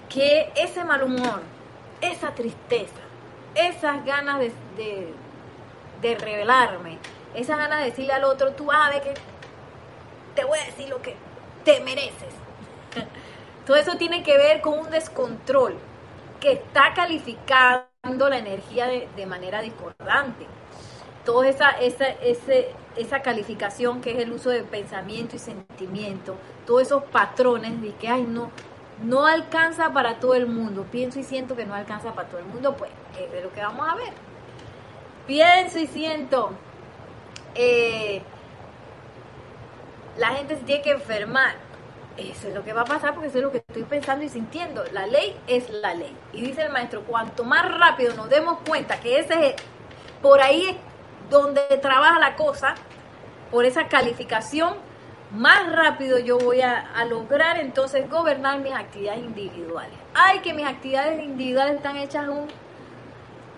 que 0.09 0.51
ese 0.57 0.83
mal 0.83 1.03
humor, 1.03 1.39
esa 2.01 2.35
tristeza, 2.35 2.99
esas 3.55 4.05
ganas 4.05 4.39
de, 4.39 4.51
de, 4.77 5.13
de 6.01 6.15
revelarme, 6.15 6.97
esas 7.33 7.57
ganas 7.57 7.79
de 7.79 7.85
decirle 7.85 8.13
al 8.13 8.23
otro, 8.23 8.51
tú 8.53 8.65
vas 8.65 8.87
a 8.87 8.89
ver 8.89 9.01
que 9.01 9.13
te 10.35 10.43
voy 10.43 10.59
a 10.59 10.65
decir 10.65 10.89
lo 10.89 11.01
que 11.01 11.15
te 11.63 11.79
mereces. 11.81 12.33
Todo 13.65 13.77
eso 13.77 13.95
tiene 13.97 14.23
que 14.23 14.37
ver 14.37 14.61
con 14.61 14.79
un 14.79 14.89
descontrol 14.89 15.77
que 16.39 16.53
está 16.53 16.93
calificando 16.93 17.85
la 18.29 18.37
energía 18.37 18.87
de, 18.87 19.25
manera 19.25 19.61
discordante. 19.61 20.47
Toda 21.23 21.47
esa, 21.47 21.69
esa, 21.69 22.05
esa 22.97 23.21
calificación 23.21 24.01
que 24.01 24.11
es 24.11 24.19
el 24.19 24.31
uso 24.31 24.49
de 24.49 24.63
pensamiento 24.63 25.35
y 25.35 25.39
sentimiento, 25.39 26.35
todos 26.65 26.81
esos 26.81 27.03
patrones 27.03 27.79
de 27.79 27.93
que, 27.93 28.07
ay, 28.07 28.23
no, 28.23 28.49
no 29.03 29.25
alcanza 29.25 29.91
para 29.93 30.19
todo 30.19 30.35
el 30.35 30.47
mundo. 30.47 30.85
Pienso 30.91 31.19
y 31.19 31.23
siento 31.23 31.55
que 31.55 31.65
no 31.65 31.73
alcanza 31.73 32.13
para 32.13 32.27
todo 32.27 32.39
el 32.39 32.45
mundo, 32.45 32.75
pues 32.75 32.91
es 33.17 33.43
lo 33.43 33.51
que 33.51 33.61
vamos 33.61 33.87
a 33.87 33.95
ver. 33.95 34.13
Pienso 35.27 35.79
y 35.79 35.87
siento. 35.87 36.51
Eh, 37.55 38.21
la 40.17 40.29
gente 40.29 40.55
se 40.55 40.63
tiene 40.63 40.81
que 40.81 40.91
enfermar. 40.91 41.55
Eso 42.17 42.49
es 42.49 42.53
lo 42.53 42.63
que 42.63 42.73
va 42.73 42.81
a 42.81 42.85
pasar 42.85 43.13
porque 43.13 43.29
eso 43.29 43.37
es 43.37 43.43
lo 43.43 43.51
que 43.51 43.59
estoy 43.59 43.83
pensando 43.83 44.23
y 44.23 44.29
sintiendo. 44.29 44.83
La 44.91 45.07
ley 45.07 45.35
es 45.47 45.69
la 45.69 45.93
ley. 45.93 46.15
Y 46.33 46.41
dice 46.41 46.63
el 46.63 46.71
maestro, 46.71 47.03
cuanto 47.03 47.43
más 47.43 47.69
rápido 47.77 48.13
nos 48.15 48.29
demos 48.29 48.59
cuenta 48.67 48.99
que 48.99 49.19
ese 49.19 49.47
es, 49.47 49.55
por 50.21 50.41
ahí 50.41 50.67
es 50.67 50.75
donde 51.29 51.61
trabaja 51.81 52.19
la 52.19 52.35
cosa, 52.35 52.75
por 53.49 53.65
esa 53.65 53.87
calificación, 53.87 54.75
más 55.33 55.71
rápido 55.71 56.19
yo 56.19 56.37
voy 56.37 56.61
a, 56.61 56.85
lograr 57.09 57.57
entonces 57.57 58.09
gobernar 58.09 58.59
mis 58.59 58.73
actividades 58.73 59.23
individuales. 59.23 59.97
Ay, 60.13 60.39
que 60.39 60.53
mis 60.53 60.65
actividades 60.65 61.23
individuales 61.23 61.75
están 61.75 61.97
hechas 61.97 62.27
un, 62.27 62.47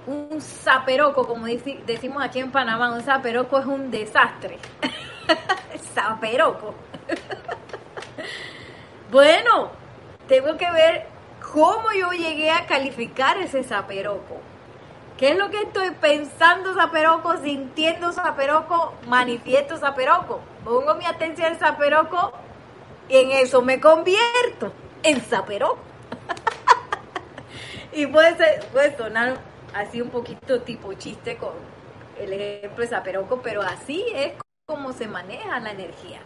un 0.07 0.41
zaperoco, 0.41 1.27
como 1.27 1.47
decimos 1.47 2.23
aquí 2.23 2.39
en 2.39 2.51
Panamá, 2.51 2.91
un 2.91 3.01
zaperoco 3.01 3.59
es 3.59 3.65
un 3.65 3.89
desastre. 3.89 4.59
Zaperoco. 5.93 6.73
bueno, 9.11 9.69
tengo 10.27 10.57
que 10.57 10.71
ver 10.71 11.07
cómo 11.53 11.91
yo 11.97 12.11
llegué 12.11 12.51
a 12.51 12.65
calificar 12.65 13.37
ese 13.37 13.63
zaperoco. 13.63 14.37
¿Qué 15.17 15.29
es 15.29 15.37
lo 15.37 15.49
que 15.49 15.61
estoy 15.61 15.91
pensando 15.91 16.73
zaperoco, 16.73 17.37
sintiendo 17.37 18.11
zaperoco, 18.11 18.93
manifiesto 19.07 19.77
zaperoco? 19.77 20.41
Pongo 20.63 20.95
mi 20.95 21.05
atención 21.05 21.53
en 21.53 21.59
zaperoco 21.59 22.33
y 23.09 23.17
en 23.17 23.31
eso 23.31 23.61
me 23.61 23.79
convierto 23.79 24.71
en 25.03 25.19
zaperoco. 25.21 25.79
y 27.93 28.07
puede, 28.07 28.37
ser, 28.37 28.65
puede 28.71 28.95
sonar 28.95 29.37
así 29.73 30.01
un 30.01 30.09
poquito 30.09 30.61
tipo 30.61 30.93
chiste 30.93 31.37
con 31.37 31.51
el 32.17 32.33
ejemplo 32.33 32.81
de 32.83 32.87
zaperoco, 32.87 33.41
pero 33.41 33.61
así 33.61 34.05
es 34.15 34.33
cómo 34.65 34.93
se 34.93 35.07
maneja 35.07 35.59
la 35.59 35.71
energía. 35.71 36.19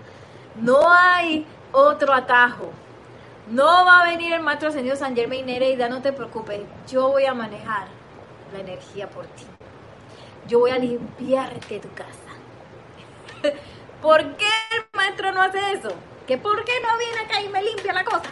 No 0.56 0.92
hay 0.92 1.46
otro 1.72 2.14
atajo. 2.14 2.72
No 3.50 3.86
va 3.86 4.02
a 4.02 4.06
venir 4.06 4.34
el 4.34 4.42
maestro 4.42 4.72
señor 4.72 4.98
San 4.98 5.16
Germain 5.16 5.48
y 5.48 5.76
no 5.76 6.02
te 6.02 6.12
preocupes, 6.12 6.62
yo 6.88 7.10
voy 7.10 7.26
a 7.26 7.34
manejar 7.34 7.88
la 8.54 8.60
energía 8.60 9.10
por 9.10 9.26
ti. 9.28 9.46
Yo 10.48 10.60
voy 10.60 10.72
a 10.72 10.78
limpiarte 10.78 11.80
tu 11.80 11.90
casa. 11.94 12.12
¿Por 14.02 14.36
qué 14.38 14.46
el 14.76 14.86
maestro 14.94 15.32
no 15.32 15.42
hace 15.42 15.74
eso? 15.74 15.90
¿Que 16.26 16.38
por 16.38 16.64
qué 16.66 16.74
no 16.82 16.98
viene 16.98 17.20
acá 17.20 17.42
y 17.42 17.50
me 17.50 17.62
limpia 17.64 17.94
la 17.94 18.04
cosa? 18.04 18.30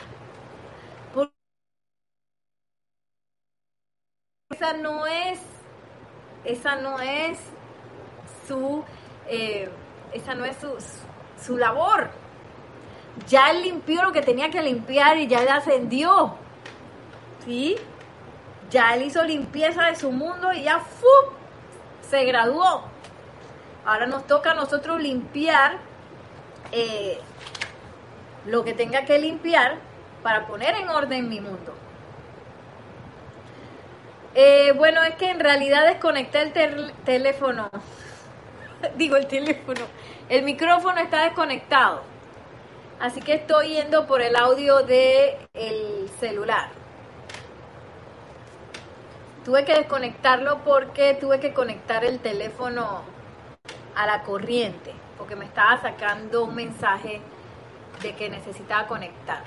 esa 4.50 4.74
no 4.74 5.06
es, 5.08 5.40
esa 6.44 6.76
no 6.78 7.00
es 7.00 7.38
su 8.48 8.84
eh, 9.28 9.70
esa 10.14 10.34
no 10.36 10.46
es 10.46 10.58
su, 10.58 10.78
su 11.44 11.58
labor. 11.58 12.10
ya 13.28 13.52
él 13.52 13.64
limpió 13.64 14.04
lo 14.04 14.12
que 14.12 14.22
tenía 14.22 14.50
que 14.50 14.62
limpiar 14.62 15.18
y 15.18 15.28
ya 15.28 15.42
él 15.42 15.50
ascendió. 15.50 16.36
¿Sí? 17.46 17.78
Ya 18.70 18.96
él 18.96 19.04
hizo 19.04 19.24
limpieza 19.24 19.86
de 19.88 19.96
su 19.96 20.12
mundo 20.12 20.52
y 20.54 20.64
ya 20.64 20.80
¡fu! 20.80 21.08
se 22.10 22.24
graduó. 22.26 22.84
Ahora 23.86 24.08
nos 24.08 24.26
toca 24.26 24.52
a 24.52 24.54
nosotros 24.56 25.00
limpiar 25.00 25.78
eh, 26.72 27.20
lo 28.46 28.64
que 28.64 28.74
tenga 28.74 29.06
que 29.06 29.20
limpiar 29.20 29.78
para 30.24 30.48
poner 30.48 30.76
en 30.76 30.90
orden 30.90 31.30
mi 31.30 31.40
mundo. 31.40 31.74
Eh, 34.34 34.74
bueno, 34.76 35.04
es 35.04 35.16
que 35.16 35.30
en 35.30 35.40
realidad 35.40 35.86
desconecté 35.86 36.42
el 36.42 36.94
teléfono. 37.06 37.70
Digo 38.98 39.16
el 39.18 39.28
teléfono. 39.28 39.82
El 40.30 40.44
micrófono 40.44 41.00
está 41.00 41.24
desconectado. 41.24 42.02
Así 43.00 43.22
que 43.22 43.36
estoy 43.36 43.76
yendo 43.76 44.08
por 44.08 44.22
el 44.22 44.36
audio 44.36 44.82
del 44.84 45.36
el 45.54 46.10
celular. 46.20 46.70
Tuve 49.44 49.64
que 49.64 49.76
desconectarlo 49.76 50.64
porque 50.64 51.14
tuve 51.14 51.40
que 51.40 51.54
conectar 51.54 52.04
el 52.04 52.20
teléfono 52.20 53.15
a 53.96 54.06
la 54.06 54.22
corriente, 54.24 54.94
porque 55.18 55.36
me 55.36 55.46
estaba 55.46 55.82
sacando 55.82 56.44
un 56.44 56.56
mensaje 56.56 57.22
de 58.02 58.16
que 58.16 58.30
necesitaba 58.30 58.88
conectar. 58.88 59.44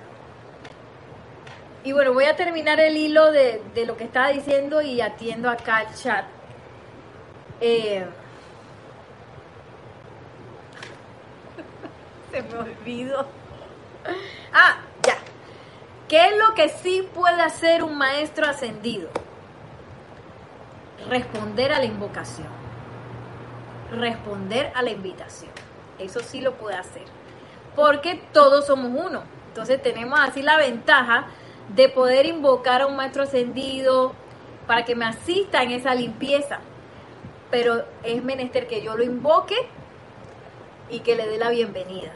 Y 1.85 1.93
bueno, 1.93 2.13
voy 2.13 2.25
a 2.25 2.37
terminar 2.37 2.81
el 2.81 2.97
hilo 2.97 3.31
de, 3.31 3.63
lo 3.87 3.97
que 3.97 4.05
estaba 4.05 4.29
diciendo 4.29 4.83
y 4.83 5.01
atiendo 5.01 5.49
acá 5.49 5.83
el 5.83 5.95
chat. 5.95 6.25
Eh, 7.61 8.05
se 12.33 12.43
me 12.43 12.55
olvidó. 12.59 13.27
Ah, 14.53 14.79
ya. 15.07 15.17
¿Qué 16.09 16.29
es 16.29 16.37
lo 16.37 16.55
que 16.55 16.69
sí 16.69 17.09
puede 17.15 17.43
hacer 17.43 17.83
un 17.83 17.97
maestro 17.97 18.47
ascendido? 18.47 19.09
Responder 21.09 21.73
a 21.73 21.79
la 21.79 21.85
invocación. 21.85 22.58
Responder 23.91 24.73
a 24.75 24.83
la 24.83 24.91
invitación. 24.91 25.51
Eso 25.99 26.21
sí 26.21 26.41
lo 26.41 26.55
puede 26.55 26.77
hacer. 26.77 27.05
Porque 27.75 28.21
todos 28.33 28.67
somos 28.67 28.91
uno. 28.95 29.23
Entonces 29.49 29.83
tenemos 29.83 30.19
así 30.21 30.43
la 30.43 30.57
ventaja 30.57 31.27
de 31.75 31.89
poder 31.89 32.27
invocar 32.27 32.83
a 32.83 32.87
un 32.87 32.97
maestro 32.97 33.23
ascendido 33.23 34.13
para 34.67 34.85
que 34.85 34.95
me 34.95 35.05
asista 35.05 35.63
en 35.63 35.73
esa 35.73 35.95
limpieza. 35.95 36.61
Pero 37.51 37.85
es 38.03 38.23
menester 38.23 38.67
que 38.67 38.83
yo 38.83 38.97
lo 38.97 39.03
invoque 39.03 39.57
y 40.91 41.01
que 41.01 41.17
le 41.17 41.27
dé 41.27 41.39
la 41.39 41.51
bienvenida. 41.51 42.13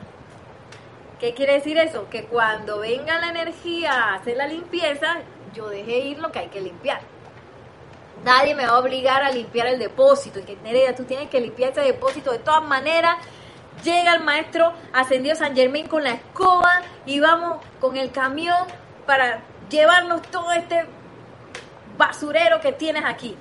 ¿Qué 1.18 1.35
quiere 1.35 1.55
decir 1.55 1.79
eso? 1.79 2.09
Que 2.11 2.25
cuando 2.25 2.81
venga 2.81 3.20
la 3.20 3.29
energía 3.29 3.93
a 3.93 4.14
hacer 4.14 4.37
la 4.37 4.47
limpieza, 4.47 5.18
yo 5.55 5.68
deje 5.68 5.99
ir 5.99 6.18
lo 6.18 6.33
que 6.33 6.41
hay 6.41 6.49
que 6.49 6.61
limpiar. 6.61 7.01
Nadie 8.25 8.55
me 8.55 8.67
va 8.67 8.73
a 8.73 8.79
obligar 8.79 9.23
a 9.23 9.31
limpiar 9.31 9.67
el 9.67 9.79
depósito. 9.79 10.39
Y 10.39 10.43
que 10.43 10.57
Nereida, 10.57 10.95
tú 10.95 11.05
tienes 11.05 11.29
que 11.29 11.41
limpiar 11.41 11.73
ese 11.73 11.81
depósito 11.81 12.31
de 12.33 12.39
todas 12.39 12.63
maneras. 12.63 13.17
Llega 13.83 14.15
el 14.15 14.23
maestro 14.23 14.73
ascendido 14.93 15.35
San 15.35 15.57
Germán 15.57 15.89
con 15.89 16.05
la 16.05 16.11
escoba 16.11 16.83
y 17.07 17.21
vamos 17.21 17.59
con 17.81 17.97
el 17.97 18.13
camión 18.13 18.59
para 19.07 19.41
llevarnos 19.71 20.23
todo 20.23 20.53
este 20.53 20.87
basurero 21.97 22.61
que 22.61 22.73
tienes 22.73 23.05
aquí. 23.05 23.37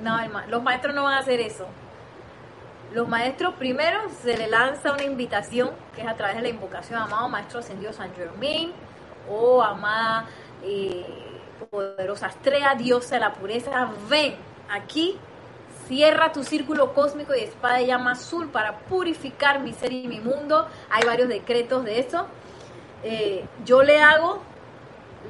No, 0.00 0.18
los 0.48 0.62
maestros 0.62 0.94
no 0.94 1.04
van 1.04 1.14
a 1.14 1.18
hacer 1.18 1.40
eso. 1.40 1.66
Los 2.92 3.08
maestros 3.08 3.54
primero 3.54 4.00
se 4.22 4.36
le 4.36 4.46
lanza 4.48 4.92
una 4.92 5.04
invitación 5.04 5.70
que 5.94 6.02
es 6.02 6.08
a 6.08 6.14
través 6.14 6.36
de 6.36 6.42
la 6.42 6.48
invocación 6.48 7.00
amado 7.00 7.28
Maestro 7.28 7.58
Ascendido 7.58 7.92
San 7.92 8.14
Germain 8.14 8.72
o 9.28 9.60
amada 9.62 10.26
eh, 10.62 11.25
poderosa 11.76 12.28
estrella, 12.28 12.74
diosa 12.74 13.16
de 13.16 13.20
la 13.20 13.34
pureza. 13.34 13.90
Ven 14.08 14.34
aquí, 14.70 15.18
cierra 15.86 16.32
tu 16.32 16.42
círculo 16.42 16.94
cósmico 16.94 17.34
y 17.34 17.40
espada 17.40 17.76
de 17.76 17.86
llama 17.86 18.12
azul 18.12 18.48
para 18.48 18.78
purificar 18.78 19.60
mi 19.60 19.74
ser 19.74 19.92
y 19.92 20.08
mi 20.08 20.20
mundo. 20.20 20.66
Hay 20.88 21.04
varios 21.04 21.28
decretos 21.28 21.84
de 21.84 21.98
eso. 21.98 22.26
Eh, 23.02 23.44
yo 23.66 23.82
le 23.82 24.00
hago 24.00 24.40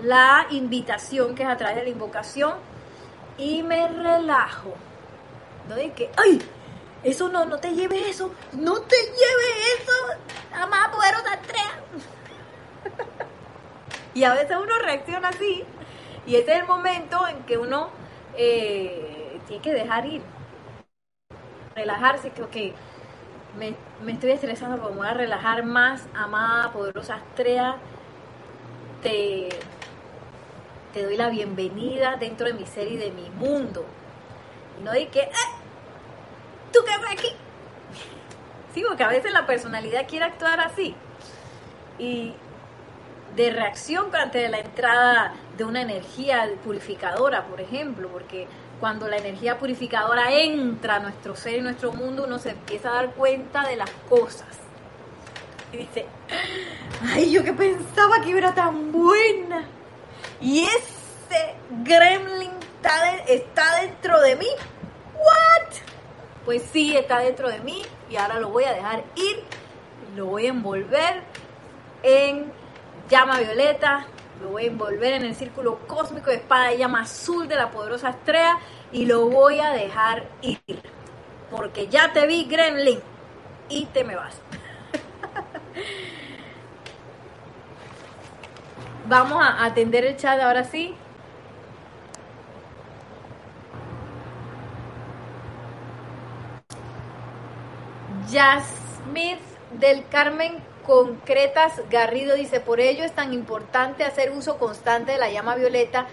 la 0.04 0.46
invitación 0.50 1.34
que 1.34 1.42
es 1.42 1.48
a 1.48 1.56
través 1.56 1.78
de 1.78 1.82
la 1.82 1.88
invocación 1.88 2.52
y 3.38 3.64
me 3.64 3.88
relajo. 3.88 4.72
No 5.68 5.74
de 5.74 6.10
¡ay! 6.16 6.40
Eso 7.02 7.28
no, 7.28 7.44
no 7.44 7.58
te 7.58 7.74
lleve 7.74 8.08
eso, 8.08 8.32
no 8.52 8.80
te 8.82 8.96
lleve 8.96 9.48
eso, 9.78 10.62
amada 10.62 10.92
poderosa 10.92 11.34
estrella. 11.34 11.80
y 14.14 14.24
a 14.24 14.32
veces 14.32 14.56
uno 14.56 14.78
reacciona 14.78 15.28
así, 15.28 15.64
y 16.26 16.36
ese 16.36 16.52
es 16.52 16.60
el 16.60 16.66
momento 16.66 17.26
en 17.28 17.42
que 17.44 17.56
uno 17.58 17.88
eh, 18.36 19.40
tiene 19.46 19.62
que 19.62 19.72
dejar 19.72 20.06
ir, 20.06 20.22
relajarse, 21.74 22.30
que, 22.30 22.74
me, 23.58 23.74
estoy 24.12 24.32
estresando, 24.32 24.76
pero 24.76 24.90
me 24.90 24.96
voy 24.96 25.08
a 25.08 25.14
relajar 25.14 25.64
más, 25.64 26.06
amada 26.14 26.72
poderosa 26.72 27.16
estrella, 27.16 27.76
te 29.02 29.48
te 30.96 31.02
doy 31.02 31.18
la 31.18 31.28
bienvenida 31.28 32.16
dentro 32.16 32.46
de 32.46 32.54
mi 32.54 32.64
ser 32.64 32.90
y 32.90 32.96
de 32.96 33.10
mi 33.10 33.28
mundo. 33.28 33.84
No 34.82 34.92
di 34.92 35.04
que, 35.08 35.20
eh, 35.20 35.30
¿tú 36.72 36.78
qué 36.86 36.90
haces 36.90 37.10
aquí? 37.10 37.28
Sí, 38.72 38.82
porque 38.86 39.04
a 39.04 39.08
veces 39.08 39.30
la 39.32 39.44
personalidad 39.44 40.08
quiere 40.08 40.24
actuar 40.24 40.58
así. 40.58 40.94
Y 41.98 42.32
de 43.36 43.50
reacción 43.50 44.14
ante 44.16 44.48
la 44.48 44.58
entrada 44.58 45.34
de 45.56 45.64
una 45.64 45.82
energía 45.82 46.48
purificadora, 46.64 47.44
por 47.44 47.60
ejemplo, 47.60 48.08
porque 48.08 48.48
cuando 48.80 49.08
la 49.08 49.18
energía 49.18 49.58
purificadora 49.58 50.32
entra 50.32 50.96
a 50.96 50.98
nuestro 51.00 51.36
ser 51.36 51.56
y 51.56 51.60
nuestro 51.60 51.92
mundo, 51.92 52.24
uno 52.24 52.38
se 52.38 52.50
empieza 52.50 52.90
a 52.90 52.94
dar 52.94 53.10
cuenta 53.10 53.66
de 53.68 53.76
las 53.76 53.90
cosas. 54.08 54.48
Y 55.72 55.78
dice, 55.78 56.06
ay, 57.02 57.30
yo 57.30 57.44
que 57.44 57.52
pensaba 57.52 58.20
que 58.22 58.36
era 58.36 58.54
tan 58.54 58.90
buena 58.92 59.64
y 60.40 60.64
ese 60.64 61.54
gremlin 61.84 62.50
está, 63.26 63.80
dentro 63.80 64.20
de 64.20 64.36
mí. 64.36 64.48
¿What? 65.14 65.72
Pues 66.44 66.62
sí, 66.72 66.96
está 66.96 67.18
dentro 67.18 67.48
de 67.48 67.60
mí 67.60 67.82
y 68.10 68.16
ahora 68.16 68.38
lo 68.40 68.50
voy 68.50 68.64
a 68.64 68.72
dejar 68.72 69.04
ir. 69.16 69.42
Lo 70.14 70.26
voy 70.26 70.46
a 70.46 70.50
envolver 70.50 71.22
en 72.02 72.52
llama 73.08 73.38
violeta, 73.38 74.06
lo 74.42 74.50
voy 74.50 74.64
a 74.64 74.66
envolver 74.68 75.14
en 75.14 75.24
el 75.24 75.34
círculo 75.34 75.78
cósmico 75.86 76.30
de 76.30 76.36
espada 76.36 76.68
de 76.68 76.76
llama 76.78 77.00
azul 77.02 77.48
de 77.48 77.56
la 77.56 77.70
poderosa 77.70 78.10
estrella 78.10 78.58
y 78.92 79.06
lo 79.06 79.28
voy 79.28 79.58
a 79.60 79.70
dejar 79.70 80.28
ir. 80.42 80.60
Porque 81.50 81.88
ya 81.88 82.12
te 82.12 82.26
vi, 82.26 82.44
Gremlin, 82.44 83.00
y 83.68 83.86
te 83.86 84.04
me 84.04 84.14
vas. 84.16 84.34
Vamos 89.08 89.42
a 89.42 89.64
atender 89.64 90.04
el 90.04 90.16
chat 90.16 90.40
ahora 90.40 90.64
sí. 90.64 90.94
Smith 98.36 99.40
del 99.80 100.06
Carmen 100.08 100.58
Concretas 100.86 101.82
Garrido 101.90 102.34
dice, 102.34 102.60
por 102.60 102.80
ello 102.80 103.04
es 103.04 103.12
tan 103.12 103.32
importante 103.32 104.04
hacer 104.04 104.30
uso 104.30 104.58
constante 104.58 105.12
de 105.12 105.18
la 105.18 105.30
llama 105.30 105.56
violeta 105.56 106.06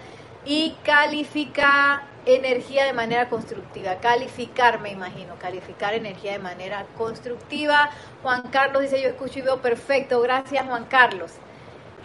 y 0.44 0.76
calificar 0.82 2.02
energía 2.26 2.84
de 2.84 2.92
manera 2.92 3.28
constructiva. 3.28 3.96
Calificar, 3.96 4.80
me 4.80 4.90
imagino, 4.90 5.36
calificar 5.36 5.94
energía 5.94 6.32
de 6.32 6.38
manera 6.38 6.86
constructiva. 6.96 7.90
Juan 8.22 8.42
Carlos 8.50 8.82
dice, 8.82 9.00
yo 9.00 9.08
escucho 9.08 9.38
y 9.38 9.42
veo 9.42 9.62
perfecto. 9.62 10.20
Gracias, 10.20 10.66
Juan 10.66 10.86
Carlos. 10.86 11.32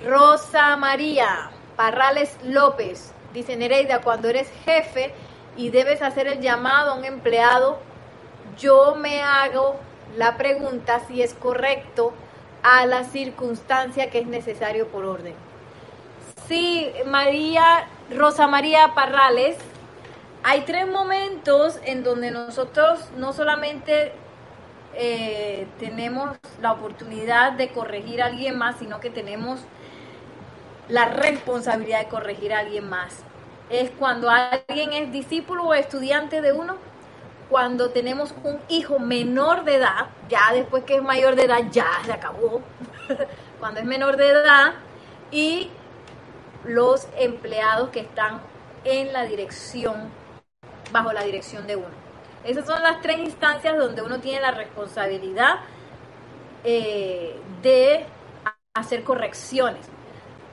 Rosa 0.05 0.77
María 0.77 1.51
Parrales 1.75 2.37
López 2.43 3.13
dice 3.33 3.55
Nereida, 3.55 4.01
cuando 4.01 4.29
eres 4.29 4.49
jefe 4.65 5.13
y 5.57 5.69
debes 5.69 6.01
hacer 6.01 6.27
el 6.27 6.41
llamado 6.41 6.91
a 6.91 6.95
un 6.95 7.05
empleado, 7.05 7.79
yo 8.57 8.95
me 8.95 9.21
hago 9.21 9.79
la 10.15 10.37
pregunta 10.37 11.01
si 11.07 11.21
es 11.21 11.33
correcto 11.33 12.13
a 12.63 12.85
la 12.85 13.03
circunstancia 13.03 14.09
que 14.09 14.19
es 14.19 14.27
necesario 14.27 14.87
por 14.87 15.05
orden. 15.05 15.33
Sí, 16.47 16.91
María, 17.05 17.87
Rosa 18.15 18.47
María 18.47 18.93
Parrales, 18.95 19.57
hay 20.43 20.61
tres 20.61 20.87
momentos 20.87 21.79
en 21.83 22.03
donde 22.03 22.31
nosotros 22.31 23.09
no 23.17 23.33
solamente 23.33 24.13
eh, 24.95 25.67
tenemos 25.79 26.37
la 26.61 26.71
oportunidad 26.71 27.51
de 27.53 27.69
corregir 27.69 28.21
a 28.21 28.27
alguien 28.27 28.57
más, 28.57 28.77
sino 28.79 28.99
que 28.99 29.09
tenemos 29.09 29.59
la 30.87 31.05
responsabilidad 31.05 31.99
de 31.99 32.07
corregir 32.07 32.53
a 32.53 32.59
alguien 32.59 32.89
más. 32.89 33.19
Es 33.69 33.91
cuando 33.91 34.29
alguien 34.29 34.93
es 34.93 35.11
discípulo 35.11 35.65
o 35.65 35.73
estudiante 35.73 36.41
de 36.41 36.53
uno, 36.53 36.77
cuando 37.49 37.89
tenemos 37.89 38.33
un 38.43 38.59
hijo 38.69 38.99
menor 38.99 39.63
de 39.63 39.75
edad, 39.75 40.07
ya 40.29 40.53
después 40.53 40.83
que 40.83 40.95
es 40.95 41.01
mayor 41.01 41.35
de 41.35 41.45
edad, 41.45 41.59
ya 41.71 41.87
se 42.05 42.11
acabó. 42.11 42.61
cuando 43.59 43.79
es 43.79 43.85
menor 43.85 44.17
de 44.17 44.29
edad 44.29 44.73
y 45.31 45.69
los 46.63 47.07
empleados 47.17 47.89
que 47.89 48.01
están 48.01 48.41
en 48.83 49.11
la 49.13 49.23
dirección, 49.23 50.11
bajo 50.91 51.11
la 51.11 51.23
dirección 51.23 51.67
de 51.67 51.75
uno. 51.75 52.09
Esas 52.43 52.65
son 52.65 52.81
las 52.81 53.01
tres 53.01 53.19
instancias 53.19 53.77
donde 53.77 54.01
uno 54.01 54.19
tiene 54.19 54.41
la 54.41 54.51
responsabilidad 54.51 55.59
eh, 56.63 57.35
de 57.61 58.05
hacer 58.73 59.03
correcciones. 59.03 59.85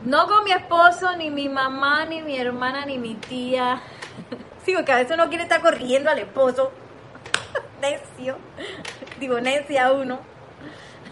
No 0.04 0.26
con 0.26 0.44
mi 0.44 0.52
esposo, 0.52 1.16
ni 1.16 1.30
mi 1.30 1.48
mamá, 1.48 2.04
ni 2.04 2.22
mi 2.22 2.38
hermana, 2.38 2.84
ni 2.86 2.98
mi 2.98 3.14
tía. 3.14 3.80
Sí, 4.64 4.74
porque 4.74 4.90
a 4.90 4.96
veces 4.96 5.12
uno 5.14 5.28
quiere 5.28 5.44
estar 5.44 5.60
corrigiendo 5.60 6.10
al 6.10 6.18
esposo. 6.18 6.72
Necio. 7.80 8.36
Digo, 9.18 9.40
necia 9.40 9.92
uno. 9.92 10.20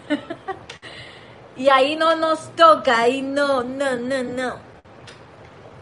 Y 1.57 1.69
ahí 1.69 1.95
no 1.95 2.17
nos 2.17 2.53
toca, 2.57 2.99
ahí 2.99 3.21
no, 3.21 3.63
no, 3.63 3.95
no, 3.95 4.23
no. 4.23 4.57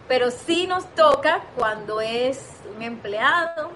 Pero 0.08 0.30
sí 0.30 0.68
nos 0.68 0.86
toca 0.94 1.41
cuando 1.56 2.00
es 2.00 2.60
un 2.76 2.84
empleado, 2.84 3.72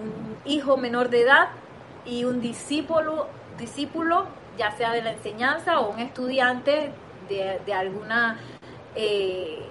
un 0.00 0.38
hijo 0.46 0.78
menor 0.78 1.10
de 1.10 1.22
edad 1.22 1.48
y 2.06 2.24
un 2.24 2.40
discípulo, 2.40 3.28
discípulo 3.58 4.26
ya 4.56 4.70
sea 4.72 4.92
de 4.92 5.02
la 5.02 5.12
enseñanza 5.12 5.80
o 5.80 5.90
un 5.90 5.98
estudiante 5.98 6.92
de, 7.28 7.74
alguna 7.74 8.38
eh, 8.94 9.62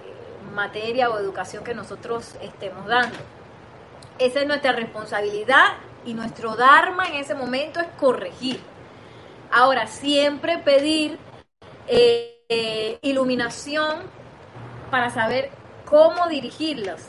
materia 0.54 1.10
o 1.10 1.18
educación 1.18 1.64
que 1.64 1.74
nosotros 1.74 2.36
estemos 2.40 2.86
dando. 2.86 3.18
Esa 4.20 4.40
es 4.40 4.46
nuestra 4.46 4.72
responsabilidad 4.72 5.74
y 6.08 6.14
nuestro 6.14 6.56
Dharma 6.56 7.06
en 7.06 7.16
ese 7.16 7.34
momento 7.34 7.80
es 7.80 7.88
corregir. 7.98 8.60
Ahora, 9.52 9.86
siempre 9.86 10.56
pedir 10.56 11.18
eh, 11.86 12.98
iluminación 13.02 14.04
para 14.90 15.10
saber 15.10 15.50
cómo 15.84 16.26
dirigirlos 16.28 17.02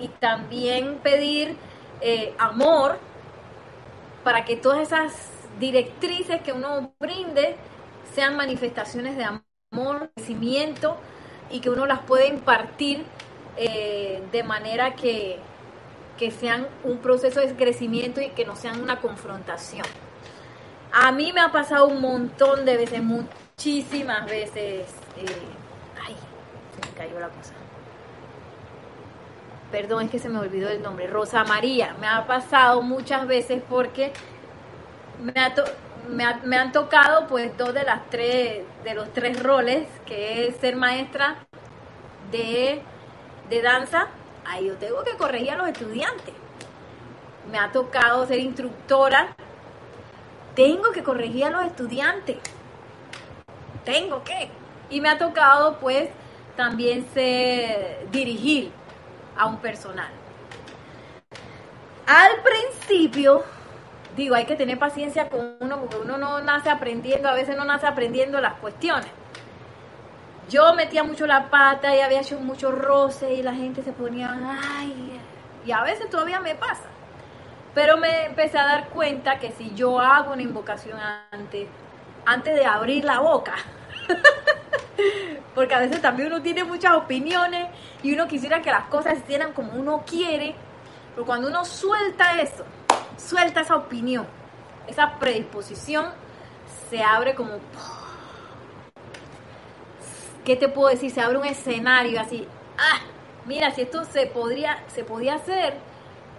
y 0.00 0.08
también 0.08 0.98
pedir 0.98 1.56
eh, 2.00 2.34
amor 2.38 2.98
para 4.24 4.44
que 4.44 4.56
todas 4.56 4.80
esas 4.80 5.12
directrices 5.60 6.42
que 6.42 6.52
uno 6.52 6.92
brinde 6.98 7.54
sean 8.14 8.36
manifestaciones 8.36 9.16
de 9.16 9.24
amor, 9.24 10.10
crecimiento 10.16 10.96
y 11.50 11.60
que 11.60 11.70
uno 11.70 11.86
las 11.86 12.00
pueda 12.00 12.26
impartir 12.26 13.04
eh, 13.56 14.24
de 14.32 14.42
manera 14.42 14.96
que, 14.96 15.38
que 16.18 16.30
sean 16.30 16.66
un 16.84 16.98
proceso 16.98 17.40
de 17.40 17.54
crecimiento 17.54 18.20
y 18.20 18.30
que 18.30 18.44
no 18.44 18.56
sean 18.56 18.80
una 18.80 19.00
confrontación. 19.00 19.86
A 20.92 21.10
mí 21.10 21.32
me 21.32 21.40
ha 21.40 21.50
pasado 21.50 21.88
un 21.88 22.00
montón 22.00 22.64
de 22.64 22.76
veces, 22.76 23.02
muchísimas 23.02 24.26
veces. 24.26 24.86
Eh, 25.16 25.26
ay, 26.04 26.14
se 26.74 26.88
me 26.88 26.96
cayó 26.96 27.18
la 27.18 27.28
cosa. 27.28 27.52
Perdón, 29.72 30.04
es 30.04 30.10
que 30.10 30.20
se 30.20 30.28
me 30.28 30.38
olvidó 30.38 30.68
el 30.68 30.80
nombre. 30.82 31.08
Rosa 31.08 31.42
María. 31.42 31.96
Me 32.00 32.06
ha 32.06 32.26
pasado 32.28 32.80
muchas 32.80 33.26
veces 33.26 33.60
porque 33.68 34.12
me, 35.20 35.34
me, 36.44 36.56
han 36.56 36.70
tocado 36.70 37.26
pues 37.26 37.56
dos 37.56 37.74
de 37.74 37.82
las 37.82 38.08
tres, 38.08 38.62
de 38.84 38.94
los 38.94 39.12
tres 39.12 39.42
roles, 39.42 39.88
que 40.06 40.46
es 40.46 40.56
ser 40.58 40.76
maestra 40.76 41.46
de, 42.30 42.82
de 43.50 43.62
danza. 43.62 44.06
Ahí 44.44 44.66
yo 44.66 44.74
tengo 44.76 45.02
que 45.02 45.16
corregir 45.16 45.50
a 45.52 45.56
los 45.56 45.68
estudiantes. 45.68 46.34
Me 47.50 47.58
ha 47.58 47.72
tocado 47.72 48.26
ser 48.26 48.40
instructora. 48.40 49.36
Tengo 50.54 50.92
que 50.92 51.02
corregir 51.02 51.44
a 51.44 51.50
los 51.50 51.64
estudiantes. 51.64 52.38
Tengo 53.84 54.22
que. 54.24 54.50
Y 54.90 55.00
me 55.00 55.08
ha 55.08 55.18
tocado 55.18 55.78
pues 55.78 56.08
también 56.56 57.06
ser, 57.12 58.06
dirigir 58.10 58.70
a 59.36 59.46
un 59.46 59.58
personal. 59.58 60.10
Al 62.06 62.32
principio 62.42 63.44
digo, 64.16 64.34
hay 64.34 64.44
que 64.46 64.56
tener 64.56 64.78
paciencia 64.78 65.28
con 65.28 65.56
uno 65.60 65.80
porque 65.80 65.96
uno 65.96 66.18
no 66.18 66.40
nace 66.40 66.70
aprendiendo, 66.70 67.28
a 67.28 67.34
veces 67.34 67.56
no 67.56 67.64
nace 67.64 67.86
aprendiendo 67.86 68.40
las 68.40 68.54
cuestiones. 68.54 69.10
Yo 70.48 70.74
metía 70.74 71.02
mucho 71.02 71.26
la 71.26 71.48
pata 71.48 71.94
y 71.96 72.00
había 72.00 72.20
hecho 72.20 72.38
mucho 72.38 72.70
roce 72.70 73.32
y 73.32 73.42
la 73.42 73.54
gente 73.54 73.82
se 73.82 73.92
ponía, 73.92 74.36
ay, 74.78 75.20
y 75.64 75.72
a 75.72 75.82
veces 75.82 76.10
todavía 76.10 76.40
me 76.40 76.54
pasa. 76.54 76.84
Pero 77.74 77.96
me 77.96 78.26
empecé 78.26 78.58
a 78.58 78.66
dar 78.66 78.88
cuenta 78.90 79.38
que 79.38 79.50
si 79.52 79.74
yo 79.74 79.98
hago 79.98 80.32
una 80.32 80.42
invocación 80.42 80.98
antes, 81.30 81.66
antes 82.26 82.54
de 82.54 82.64
abrir 82.64 83.04
la 83.04 83.20
boca, 83.20 83.54
porque 85.54 85.74
a 85.74 85.80
veces 85.80 86.00
también 86.00 86.32
uno 86.32 86.42
tiene 86.42 86.62
muchas 86.62 86.92
opiniones 86.92 87.68
y 88.02 88.12
uno 88.12 88.28
quisiera 88.28 88.62
que 88.62 88.70
las 88.70 88.84
cosas 88.84 89.14
se 89.14 89.20
hicieran 89.20 89.52
como 89.52 89.72
uno 89.72 90.04
quiere, 90.06 90.54
pero 91.14 91.26
cuando 91.26 91.48
uno 91.48 91.64
suelta 91.64 92.40
eso, 92.40 92.64
suelta 93.16 93.62
esa 93.62 93.76
opinión, 93.76 94.26
esa 94.86 95.18
predisposición, 95.18 96.12
se 96.90 97.02
abre 97.02 97.34
como... 97.34 97.58
¿Qué 100.44 100.56
te 100.56 100.68
puedo 100.68 100.90
decir? 100.90 101.10
Se 101.10 101.20
abre 101.20 101.38
un 101.38 101.46
escenario 101.46 102.20
así. 102.20 102.46
Ah, 102.78 103.00
mira, 103.46 103.70
si 103.70 103.82
esto 103.82 104.04
se 104.04 104.26
podría, 104.26 104.84
se 104.88 105.04
podía 105.04 105.34
hacer, 105.34 105.74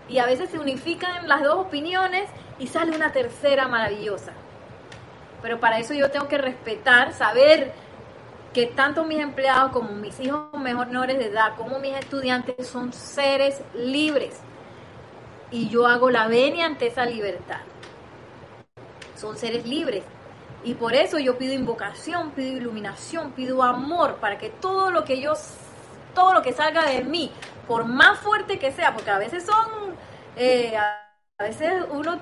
y 0.08 0.20
a 0.20 0.26
veces 0.26 0.50
se 0.50 0.60
unifican 0.60 1.28
las 1.28 1.42
dos 1.44 1.56
opiniones 1.56 2.30
y 2.60 2.68
sale 2.68 2.96
una 2.96 3.12
tercera 3.12 3.68
maravillosa. 3.68 4.34
Pero 5.42 5.60
para 5.60 5.80
eso 5.80 5.94
yo 5.94 6.12
tengo 6.12 6.28
que 6.28 6.38
respetar, 6.38 7.14
saber 7.14 7.74
que 8.54 8.68
tanto 8.68 9.04
mis 9.04 9.20
empleados 9.20 9.72
como 9.72 9.92
mis 9.92 10.20
hijos 10.20 10.54
menores 10.54 11.18
de 11.18 11.26
edad, 11.26 11.56
como 11.58 11.80
mis 11.80 11.96
estudiantes 11.96 12.68
son 12.68 12.94
seres 12.94 13.62
libres 13.74 14.40
y 15.52 15.70
yo 15.70 15.88
hago 15.88 16.10
la 16.10 16.28
venia 16.28 16.66
ante 16.66 16.88
esa 16.88 17.06
libertad. 17.06 17.62
Son 19.16 19.38
seres 19.38 19.66
libres. 19.66 20.04
Y 20.66 20.74
por 20.74 20.96
eso 20.96 21.20
yo 21.20 21.38
pido 21.38 21.54
invocación, 21.54 22.32
pido 22.32 22.58
iluminación, 22.58 23.32
pido 23.34 23.62
amor 23.62 24.16
para 24.16 24.40
que 24.40 24.50
todo 24.50 24.90
lo 24.90 25.06
que 25.06 25.22
yo, 25.22 25.34
todo 26.16 26.34
lo 26.34 26.42
que 26.42 26.54
salga 26.54 26.84
de 26.84 27.04
mí, 27.04 27.32
por 27.68 27.86
más 27.86 28.20
fuerte 28.20 28.58
que 28.58 28.72
sea, 28.72 28.92
porque 28.92 29.12
a 29.12 29.20
veces 29.20 29.46
son, 29.46 29.96
eh, 30.36 30.76
a 30.76 31.44
veces 31.44 31.84
uno 31.92 32.16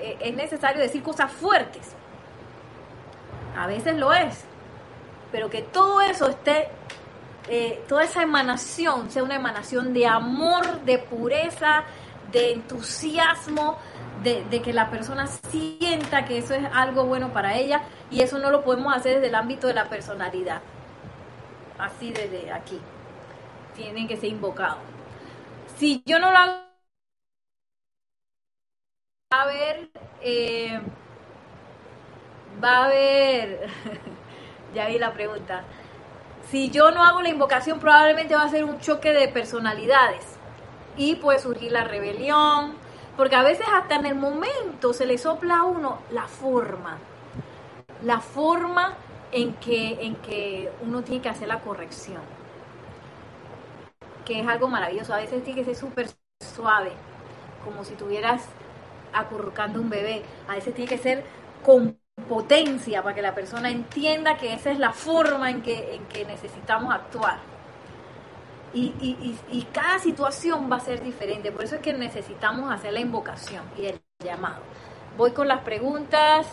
eh, 0.00 0.16
es 0.20 0.34
necesario 0.36 0.80
decir 0.80 1.02
cosas 1.02 1.32
fuertes. 1.32 1.96
A 3.56 3.66
veces 3.66 3.96
lo 3.96 4.12
es. 4.12 4.44
Pero 5.32 5.50
que 5.50 5.62
todo 5.62 6.00
eso 6.00 6.28
esté, 6.28 6.68
eh, 7.48 7.82
toda 7.88 8.04
esa 8.04 8.22
emanación 8.22 9.10
sea 9.10 9.24
una 9.24 9.34
emanación 9.34 9.92
de 9.92 10.06
amor, 10.06 10.82
de 10.82 10.98
pureza, 10.98 11.82
de 12.34 12.52
entusiasmo, 12.52 13.78
de, 14.22 14.62
que 14.62 14.72
la 14.72 14.90
persona 14.90 15.26
sienta 15.26 16.24
que 16.24 16.38
eso 16.38 16.54
es 16.54 16.64
algo 16.72 17.04
bueno 17.04 17.32
para 17.32 17.56
ella 17.56 17.82
y 18.10 18.20
eso 18.22 18.38
no 18.38 18.50
lo 18.50 18.64
podemos 18.64 18.94
hacer 18.94 19.14
desde 19.14 19.28
el 19.28 19.34
ámbito 19.34 19.68
de 19.68 19.74
la 19.74 19.88
personalidad. 19.88 20.60
Así 21.78 22.12
desde 22.12 22.52
aquí. 22.52 22.80
Tienen 23.74 24.08
que 24.08 24.16
ser 24.16 24.30
invocados. 24.30 24.78
Si 25.78 26.02
yo 26.06 26.18
no 26.18 26.30
lo 26.30 26.38
hago, 26.38 26.52
va 29.32 29.40
a 29.40 29.42
haber, 29.42 29.90
eh, 30.20 30.80
va 32.62 32.78
a 32.78 32.84
haber, 32.86 33.68
ya 34.74 34.86
vi 34.88 34.98
la 34.98 35.12
pregunta. 35.12 35.64
Si 36.50 36.70
yo 36.70 36.90
no 36.90 37.04
hago 37.04 37.22
la 37.22 37.30
invocación, 37.30 37.80
probablemente 37.80 38.34
va 38.34 38.42
a 38.42 38.48
ser 38.48 38.64
un 38.64 38.80
choque 38.80 39.12
de 39.12 39.28
personalidades 39.28 40.34
y 40.96 41.16
puede 41.16 41.38
surgir 41.38 41.72
la 41.72 41.84
rebelión, 41.84 42.74
porque 43.16 43.36
a 43.36 43.42
veces 43.42 43.66
hasta 43.72 43.96
en 43.96 44.06
el 44.06 44.14
momento 44.14 44.92
se 44.92 45.06
le 45.06 45.18
sopla 45.18 45.58
a 45.58 45.64
uno 45.64 45.98
la 46.10 46.26
forma, 46.26 46.98
la 48.02 48.20
forma 48.20 48.94
en 49.32 49.54
que, 49.54 50.04
en 50.04 50.16
que 50.16 50.70
uno 50.82 51.02
tiene 51.02 51.22
que 51.22 51.28
hacer 51.28 51.48
la 51.48 51.60
corrección, 51.60 52.22
que 54.24 54.40
es 54.40 54.46
algo 54.46 54.68
maravilloso, 54.68 55.14
a 55.14 55.18
veces 55.18 55.42
tiene 55.44 55.60
que 55.60 55.64
ser 55.64 55.76
súper 55.76 56.08
suave, 56.40 56.92
como 57.64 57.84
si 57.84 57.94
tuvieras 57.94 58.44
acurrucando 59.12 59.80
un 59.80 59.90
bebé, 59.90 60.22
a 60.48 60.54
veces 60.54 60.74
tiene 60.74 60.88
que 60.88 60.98
ser 60.98 61.24
con 61.64 61.98
potencia 62.28 63.02
para 63.02 63.14
que 63.14 63.22
la 63.22 63.34
persona 63.34 63.70
entienda 63.70 64.36
que 64.36 64.54
esa 64.54 64.70
es 64.70 64.78
la 64.78 64.92
forma 64.92 65.50
en 65.50 65.62
que, 65.62 65.94
en 65.94 66.06
que 66.06 66.24
necesitamos 66.24 66.94
actuar 66.94 67.53
y, 68.74 69.66
cada 69.72 69.98
situación 69.98 70.70
va 70.70 70.76
a 70.76 70.80
ser 70.80 71.02
diferente. 71.02 71.52
Por 71.52 71.64
eso 71.64 71.76
es 71.76 71.80
que 71.80 71.92
necesitamos 71.92 72.72
hacer 72.72 72.92
la 72.92 73.00
invocación 73.00 73.62
y 73.78 73.86
el 73.86 74.00
llamado. 74.24 74.60
Voy 75.16 75.30
con 75.30 75.48
las 75.48 75.60
preguntas. 75.62 76.46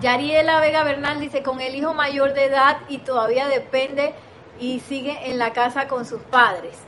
Yariela 0.00 0.60
Vega 0.60 0.84
Bernal 0.84 1.20
dice, 1.20 1.42
con 1.42 1.60
el 1.60 1.74
hijo 1.74 1.92
mayor 1.92 2.32
de 2.32 2.44
edad 2.44 2.78
y 2.88 2.98
todavía 2.98 3.48
depende 3.48 4.14
y 4.60 4.80
sigue 4.80 5.30
en 5.30 5.38
la 5.38 5.52
casa 5.52 5.88
con 5.88 6.06
sus 6.06 6.22
padres. 6.22 6.78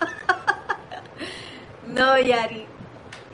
no, 1.86 2.18
Yari. 2.18 2.66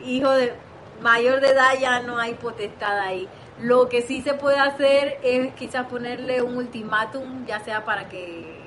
hijo 0.05 0.31
de 0.31 0.53
mayor 1.01 1.41
de 1.41 1.51
edad 1.51 1.79
ya 1.81 2.01
no 2.01 2.19
hay 2.19 2.35
potestad 2.35 2.99
ahí. 2.99 3.29
Lo 3.61 3.89
que 3.89 4.03
sí 4.03 4.23
se 4.23 4.35
puede 4.35 4.59
hacer 4.59 5.19
es 5.23 5.55
quizás 5.55 5.87
ponerle 5.87 6.43
un 6.43 6.57
ultimátum, 6.57 7.47
ya 7.47 7.61
sea 7.61 7.85
para 7.85 8.09
que 8.09 8.63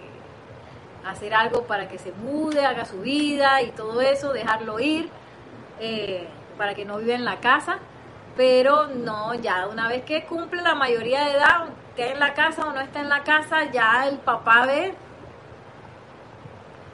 hacer 1.05 1.33
algo 1.33 1.63
para 1.63 1.87
que 1.87 1.99
se 1.99 2.11
mude, 2.11 2.65
haga 2.65 2.85
su 2.85 3.01
vida 3.01 3.61
y 3.61 3.71
todo 3.71 4.01
eso, 4.01 4.33
dejarlo 4.33 4.79
ir, 4.79 5.09
eh, 5.79 6.27
para 6.57 6.73
que 6.73 6.85
no 6.85 6.97
viva 6.97 7.13
en 7.13 7.25
la 7.25 7.39
casa. 7.39 7.79
Pero 8.35 8.87
no, 8.87 9.33
ya 9.35 9.67
una 9.67 9.87
vez 9.87 10.03
que 10.03 10.25
cumple 10.25 10.61
la 10.61 10.75
mayoría 10.75 11.25
de 11.25 11.31
edad, 11.31 11.67
esté 11.89 12.11
en 12.11 12.19
la 12.19 12.33
casa 12.33 12.65
o 12.65 12.73
no 12.73 12.81
está 12.81 12.99
en 12.99 13.09
la 13.09 13.23
casa, 13.23 13.71
ya 13.71 14.07
el 14.07 14.17
papá 14.17 14.65
ve, 14.65 14.93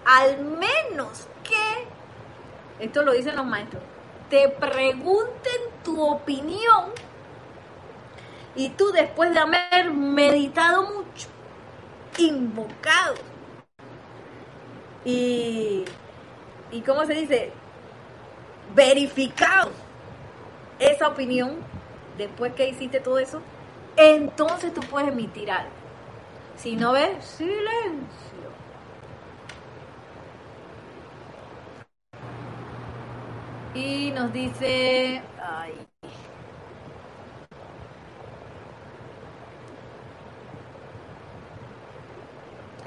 al 0.05 0.41
menos 0.41 1.27
que, 1.43 2.83
esto 2.83 3.01
lo 3.01 3.13
dicen 3.13 3.35
los 3.35 3.45
maestros, 3.45 3.81
te 4.29 4.49
pregunten 4.49 5.61
tu 5.83 5.99
opinión 6.01 6.91
y 8.55 8.69
tú 8.69 8.91
después 8.91 9.33
de 9.33 9.39
haber 9.39 9.91
meditado 9.91 10.83
mucho, 10.83 11.27
invocado 12.17 13.15
y, 15.05 15.85
y 16.71 16.81
¿cómo 16.81 17.05
se 17.05 17.13
dice? 17.13 17.51
Verificado 18.75 19.71
esa 20.79 21.07
opinión, 21.07 21.57
después 22.17 22.53
que 22.53 22.69
hiciste 22.69 22.99
todo 22.99 23.19
eso, 23.19 23.41
entonces 23.97 24.73
tú 24.73 24.81
puedes 24.81 25.09
emitir 25.09 25.51
algo. 25.51 25.71
Si 26.55 26.75
no 26.75 26.93
ves, 26.93 27.23
silencio. 27.25 28.51
Y 33.73 34.11
nos 34.11 34.33
dice, 34.33 35.21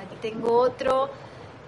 aquí 0.05 0.17
tengo 0.21 0.59
otro. 0.59 1.11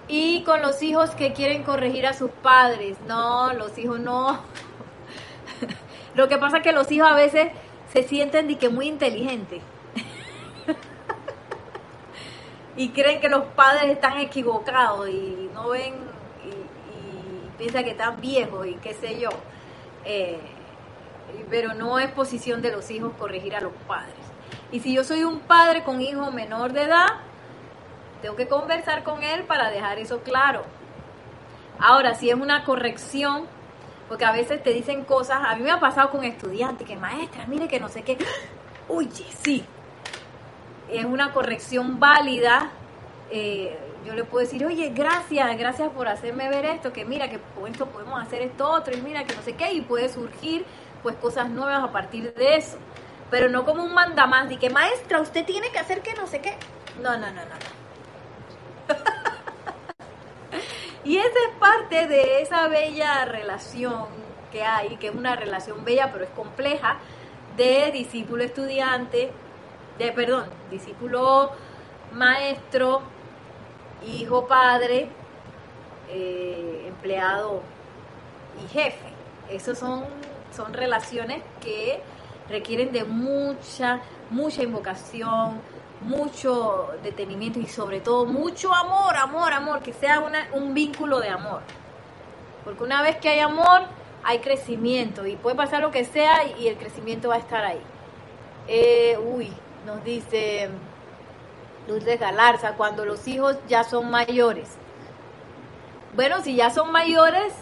Y 0.08 0.44
con 0.44 0.62
los 0.62 0.82
hijos 0.82 1.10
que 1.10 1.32
quieren 1.32 1.64
corregir 1.64 2.06
a 2.06 2.12
sus 2.12 2.30
padres. 2.30 2.96
No, 3.06 3.52
los 3.52 3.76
hijos 3.78 3.98
no. 3.98 4.40
Lo 6.14 6.28
que 6.28 6.38
pasa 6.38 6.58
es 6.58 6.62
que 6.62 6.72
los 6.72 6.90
hijos 6.92 7.10
a 7.10 7.14
veces 7.14 7.48
se 7.92 8.04
sienten 8.04 8.56
que 8.56 8.68
muy 8.68 8.86
inteligentes. 8.86 9.62
y 12.76 12.90
creen 12.90 13.20
que 13.20 13.28
los 13.28 13.44
padres 13.46 13.90
están 13.90 14.18
equivocados 14.18 15.08
y 15.08 15.50
no 15.52 15.70
ven 15.70 15.94
y, 16.44 17.58
piensan 17.58 17.84
que 17.84 17.90
están 17.90 18.20
viejos 18.20 18.66
y 18.66 18.74
qué 18.74 18.94
sé 18.94 19.18
yo. 19.18 19.30
Eh, 20.04 20.38
pero 21.50 21.74
no 21.74 21.98
es 21.98 22.10
posición 22.12 22.62
de 22.62 22.70
los 22.70 22.90
hijos 22.90 23.12
corregir 23.18 23.56
a 23.56 23.60
los 23.60 23.72
padres. 23.86 24.14
Y 24.72 24.80
si 24.80 24.94
yo 24.94 25.04
soy 25.04 25.24
un 25.24 25.40
padre 25.40 25.84
con 25.84 26.00
hijo 26.00 26.30
menor 26.32 26.72
de 26.72 26.82
edad, 26.82 27.06
tengo 28.22 28.36
que 28.36 28.48
conversar 28.48 29.02
con 29.02 29.22
él 29.22 29.44
para 29.44 29.70
dejar 29.70 29.98
eso 29.98 30.20
claro. 30.20 30.62
Ahora, 31.78 32.14
si 32.14 32.30
es 32.30 32.36
una 32.36 32.64
corrección, 32.64 33.46
porque 34.08 34.24
a 34.24 34.32
veces 34.32 34.62
te 34.62 34.72
dicen 34.72 35.04
cosas, 35.04 35.40
a 35.44 35.56
mí 35.56 35.62
me 35.62 35.70
ha 35.70 35.80
pasado 35.80 36.10
con 36.10 36.24
estudiantes, 36.24 36.86
que 36.86 36.96
maestra, 36.96 37.46
mire 37.46 37.68
que 37.68 37.80
no 37.80 37.88
sé 37.88 38.02
qué, 38.02 38.16
oye, 38.88 39.26
sí, 39.42 39.64
es 40.90 41.04
una 41.04 41.32
corrección 41.32 41.98
válida, 42.00 42.70
eh, 43.30 43.78
yo 44.06 44.14
le 44.14 44.24
puedo 44.24 44.44
decir, 44.44 44.64
oye, 44.64 44.90
gracias, 44.94 45.58
gracias 45.58 45.90
por 45.90 46.08
hacerme 46.08 46.48
ver 46.48 46.64
esto, 46.64 46.92
que 46.92 47.04
mira, 47.04 47.28
que 47.28 47.40
con 47.54 47.70
esto 47.70 47.86
podemos 47.86 48.22
hacer 48.22 48.42
esto 48.42 48.70
otro, 48.70 48.96
y 48.96 49.00
mira, 49.00 49.24
que 49.24 49.34
no 49.34 49.42
sé 49.42 49.54
qué, 49.54 49.72
y 49.72 49.80
puede 49.80 50.08
surgir 50.08 50.64
pues 51.02 51.16
cosas 51.16 51.50
nuevas 51.50 51.82
a 51.82 51.92
partir 51.92 52.32
de 52.34 52.56
eso, 52.56 52.78
pero 53.30 53.48
no 53.48 53.64
como 53.64 53.84
un 53.84 53.92
mandamás, 53.92 54.48
de 54.48 54.58
que 54.58 54.70
maestra, 54.70 55.20
usted 55.20 55.44
tiene 55.44 55.70
que 55.70 55.78
hacer 55.78 56.00
que 56.02 56.14
no 56.14 56.26
sé 56.26 56.40
qué, 56.40 56.56
no, 57.02 57.12
no, 57.18 57.26
no, 57.26 57.32
no, 57.32 57.42
no. 57.42 57.76
Y 61.06 61.18
esa 61.18 61.28
es 61.28 61.56
parte 61.60 62.08
de 62.08 62.42
esa 62.42 62.66
bella 62.66 63.24
relación 63.24 64.06
que 64.50 64.64
hay, 64.64 64.96
que 64.96 65.06
es 65.08 65.14
una 65.14 65.36
relación 65.36 65.84
bella 65.84 66.10
pero 66.12 66.24
es 66.24 66.30
compleja, 66.30 66.98
de 67.56 67.92
discípulo 67.92 68.42
estudiante, 68.42 69.30
de 69.98 70.12
perdón, 70.12 70.46
discípulo 70.68 71.52
maestro, 72.12 73.02
hijo 74.04 74.48
padre, 74.48 75.08
eh, 76.08 76.86
empleado 76.88 77.62
y 78.64 78.68
jefe. 78.68 79.06
Esas 79.48 79.78
son, 79.78 80.04
son 80.54 80.74
relaciones 80.74 81.42
que 81.60 82.00
requieren 82.48 82.90
de 82.90 83.04
mucha, 83.04 84.00
mucha 84.30 84.62
invocación, 84.64 85.60
mucho 86.06 86.90
detenimiento 87.02 87.58
y 87.58 87.66
sobre 87.66 88.00
todo 88.00 88.24
mucho 88.24 88.72
amor, 88.72 89.16
amor, 89.16 89.52
amor, 89.52 89.80
que 89.80 89.92
sea 89.92 90.22
un 90.52 90.72
vínculo 90.72 91.20
de 91.20 91.28
amor. 91.28 91.60
Porque 92.64 92.82
una 92.82 93.02
vez 93.02 93.16
que 93.18 93.28
hay 93.28 93.40
amor, 93.40 93.82
hay 94.24 94.38
crecimiento 94.38 95.26
y 95.26 95.36
puede 95.36 95.56
pasar 95.56 95.82
lo 95.82 95.90
que 95.90 96.04
sea 96.04 96.46
y 96.58 96.68
el 96.68 96.76
crecimiento 96.76 97.28
va 97.28 97.36
a 97.36 97.38
estar 97.38 97.64
ahí. 97.64 97.80
Eh, 98.68 99.18
uy, 99.18 99.52
nos 99.84 100.02
dice 100.02 100.68
Luz 101.86 102.04
de 102.04 102.16
Galarza, 102.16 102.72
cuando 102.72 103.04
los 103.04 103.28
hijos 103.28 103.56
ya 103.68 103.84
son 103.84 104.10
mayores. 104.10 104.68
Bueno, 106.14 106.40
si 106.40 106.56
ya 106.56 106.70
son 106.70 106.90
mayores, 106.90 107.52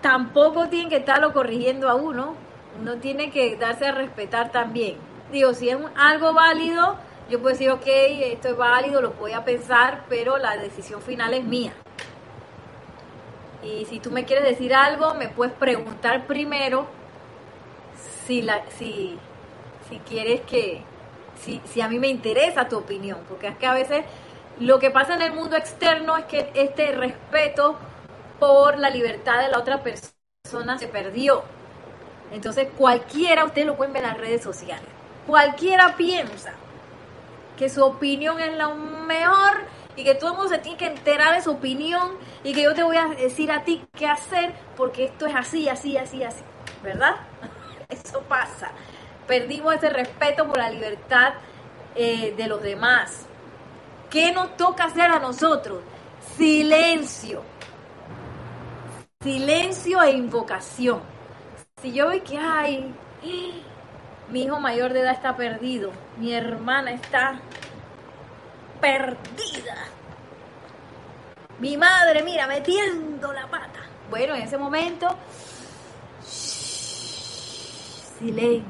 tampoco 0.00 0.68
tienen 0.68 0.88
que 0.88 0.96
estarlo 0.96 1.32
corrigiendo 1.32 1.88
a 1.88 1.94
uno. 1.94 2.34
Uno 2.80 2.96
tiene 2.96 3.30
que 3.30 3.56
darse 3.56 3.86
a 3.86 3.92
respetar 3.92 4.50
también. 4.50 4.96
Digo, 5.30 5.54
si 5.54 5.68
es 5.68 5.78
algo 5.96 6.32
válido, 6.32 6.96
yo 7.28 7.40
puedo 7.40 7.52
decir, 7.54 7.70
ok, 7.70 7.86
esto 7.86 8.48
es 8.48 8.56
válido, 8.56 9.02
lo 9.02 9.10
voy 9.12 9.32
a 9.32 9.44
pensar, 9.44 10.04
pero 10.08 10.38
la 10.38 10.56
decisión 10.56 11.02
final 11.02 11.34
es 11.34 11.44
mía. 11.44 11.72
Y 13.62 13.84
si 13.86 13.98
tú 13.98 14.12
me 14.12 14.24
quieres 14.24 14.44
decir 14.44 14.72
algo, 14.74 15.14
me 15.14 15.28
puedes 15.28 15.52
preguntar 15.54 16.26
primero 16.26 16.86
si, 18.26 18.42
la, 18.42 18.62
si, 18.78 19.18
si 19.88 19.98
quieres 20.00 20.42
que, 20.42 20.82
si, 21.40 21.60
si 21.64 21.80
a 21.80 21.88
mí 21.88 21.98
me 21.98 22.06
interesa 22.06 22.68
tu 22.68 22.78
opinión, 22.78 23.18
porque 23.28 23.48
es 23.48 23.56
que 23.56 23.66
a 23.66 23.74
veces 23.74 24.04
lo 24.60 24.78
que 24.78 24.92
pasa 24.92 25.14
en 25.14 25.22
el 25.22 25.32
mundo 25.32 25.56
externo 25.56 26.16
es 26.16 26.26
que 26.26 26.50
este 26.54 26.92
respeto 26.92 27.76
por 28.38 28.78
la 28.78 28.90
libertad 28.90 29.40
de 29.40 29.48
la 29.48 29.58
otra 29.58 29.82
persona 29.82 30.78
se 30.78 30.86
perdió. 30.86 31.42
Entonces 32.30 32.68
cualquiera, 32.76 33.44
ustedes 33.44 33.66
lo 33.66 33.76
pueden 33.76 33.92
ver 33.92 34.04
en 34.04 34.10
las 34.10 34.18
redes 34.18 34.42
sociales, 34.44 34.86
cualquiera 35.26 35.96
piensa 35.96 36.54
que 37.56 37.68
su 37.68 37.84
opinión 37.84 38.40
es 38.40 38.54
la 38.56 38.68
mejor 38.68 39.64
y 39.96 40.04
que 40.04 40.14
todo 40.14 40.32
el 40.32 40.36
mundo 40.36 40.54
se 40.54 40.58
tiene 40.58 40.76
que 40.78 40.86
enterar 40.86 41.34
de 41.34 41.42
su 41.42 41.52
opinión 41.52 42.18
y 42.44 42.52
que 42.52 42.62
yo 42.62 42.74
te 42.74 42.82
voy 42.82 42.96
a 42.96 43.06
decir 43.08 43.50
a 43.50 43.64
ti 43.64 43.84
qué 43.94 44.06
hacer 44.06 44.54
porque 44.76 45.04
esto 45.06 45.26
es 45.26 45.34
así, 45.34 45.68
así, 45.68 45.96
así, 45.96 46.22
así, 46.22 46.42
¿verdad? 46.82 47.16
Eso 47.88 48.20
pasa. 48.22 48.70
Perdimos 49.26 49.74
ese 49.74 49.90
respeto 49.90 50.46
por 50.46 50.58
la 50.58 50.70
libertad 50.70 51.34
eh, 51.94 52.34
de 52.36 52.46
los 52.46 52.62
demás. 52.62 53.26
¿Qué 54.10 54.32
nos 54.32 54.56
toca 54.56 54.84
hacer 54.84 55.10
a 55.10 55.18
nosotros? 55.18 55.82
Silencio. 56.36 57.42
Silencio 59.22 60.02
e 60.02 60.12
invocación. 60.12 61.00
Si 61.82 61.92
yo 61.92 62.08
veo 62.08 62.22
que 62.22 62.38
hay 62.38 62.94
mi 64.30 64.42
hijo 64.42 64.58
mayor 64.58 64.92
de 64.92 65.00
edad 65.00 65.12
está 65.12 65.36
perdido, 65.36 65.92
mi 66.18 66.32
hermana 66.32 66.92
está 66.92 67.38
perdida. 68.80 69.76
Mi 71.58 71.76
madre, 71.76 72.22
mira, 72.22 72.46
metiendo 72.46 73.32
la 73.32 73.46
pata. 73.46 73.80
Bueno, 74.10 74.34
en 74.34 74.42
ese 74.42 74.58
momento, 74.58 75.08
silencio. 78.18 78.66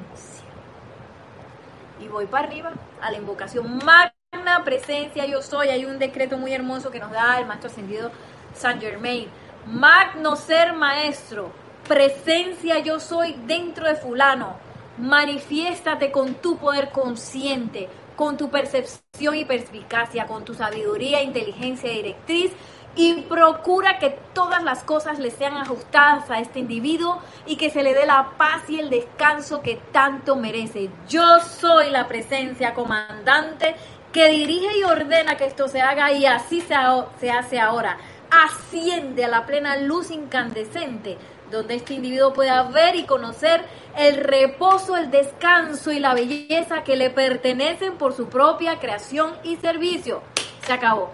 Y 2.01 2.09
voy 2.09 2.27
para 2.27 2.47
arriba 2.47 2.73
a 3.01 3.11
la 3.11 3.17
invocación 3.17 3.79
magna 3.85 4.63
presencia 4.65 5.27
yo 5.27 5.43
soy. 5.43 5.71
Hay 5.71 5.85
un 5.85 5.99
decreto 5.99 6.39
muy 6.39 6.53
hermoso 6.53 6.91
que 6.91 7.01
nos 7.01 7.11
da 7.11 7.41
el 7.41 7.47
maestro 7.47 7.71
ascendido 7.71 8.13
Saint 8.55 8.81
Germain. 8.81 9.29
Magno 9.67 10.37
ser 10.37 10.75
maestro, 10.75 11.51
presencia 11.89 12.79
yo 12.79 13.01
soy 13.01 13.35
dentro 13.47 13.89
de 13.89 13.97
fulano 13.97 14.66
Manifiéstate 14.99 16.11
con 16.11 16.35
tu 16.35 16.57
poder 16.57 16.91
consciente, 16.91 17.89
con 18.17 18.37
tu 18.37 18.51
percepción 18.51 19.35
y 19.35 19.45
perspicacia, 19.45 20.27
con 20.27 20.45
tu 20.45 20.55
sabiduría, 20.55 21.23
inteligencia 21.23 21.91
directriz 21.91 22.53
y 22.97 23.21
procura 23.23 23.99
que 23.99 24.19
todas 24.33 24.63
las 24.63 24.83
cosas 24.83 25.19
le 25.19 25.31
sean 25.31 25.55
ajustadas 25.59 26.31
a 26.31 26.41
este 26.41 26.61
individuo 26.61 27.21
y 27.45 27.57
que 27.57 27.69
se 27.71 27.83
le 27.83 27.93
dé 27.93 28.07
la 28.07 28.33
paz 28.39 28.69
y 28.69 28.81
el 28.81 28.89
descanso 28.89 29.61
que 29.61 29.79
tanto 29.93 30.35
merece. 30.35 30.89
Yo 31.07 31.41
soy 31.41 31.91
la 31.91 32.09
presencia 32.09 32.73
comandante 32.73 33.77
que 34.13 34.31
dirige 34.31 34.79
y 34.79 34.83
ordena 34.83 35.37
que 35.37 35.45
esto 35.45 35.69
se 35.69 35.83
haga 35.83 36.11
y 36.13 36.25
así 36.25 36.63
se, 36.63 36.75
se 37.21 37.31
hace 37.31 37.61
ahora. 37.61 37.99
Asciende 38.31 39.27
a 39.27 39.29
la 39.29 39.45
plena 39.45 39.77
luz 39.77 40.11
incandescente 40.11 41.19
donde 41.51 41.77
este 41.77 41.95
individuo 41.95 42.33
pueda 42.33 42.63
ver 42.65 42.97
y 42.97 43.05
conocer 43.05 43.63
el 43.97 44.17
reposo, 44.17 44.97
el 44.97 45.11
descanso 45.11 45.93
y 45.93 46.01
la 46.01 46.15
belleza 46.15 46.83
que 46.85 46.97
le 46.97 47.11
pertenecen 47.11 47.97
por 47.97 48.13
su 48.13 48.29
propia 48.29 48.79
creación 48.79 49.35
y 49.43 49.57
servicio. 49.57 50.23
Se 50.67 50.73
acabó. 50.73 51.11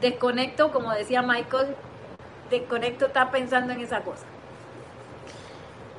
Desconecto, 0.00 0.72
como 0.72 0.92
decía 0.92 1.22
Michael, 1.22 1.76
desconecto 2.48 3.06
está 3.06 3.30
pensando 3.30 3.72
en 3.72 3.80
esa 3.80 4.00
cosa. 4.00 4.24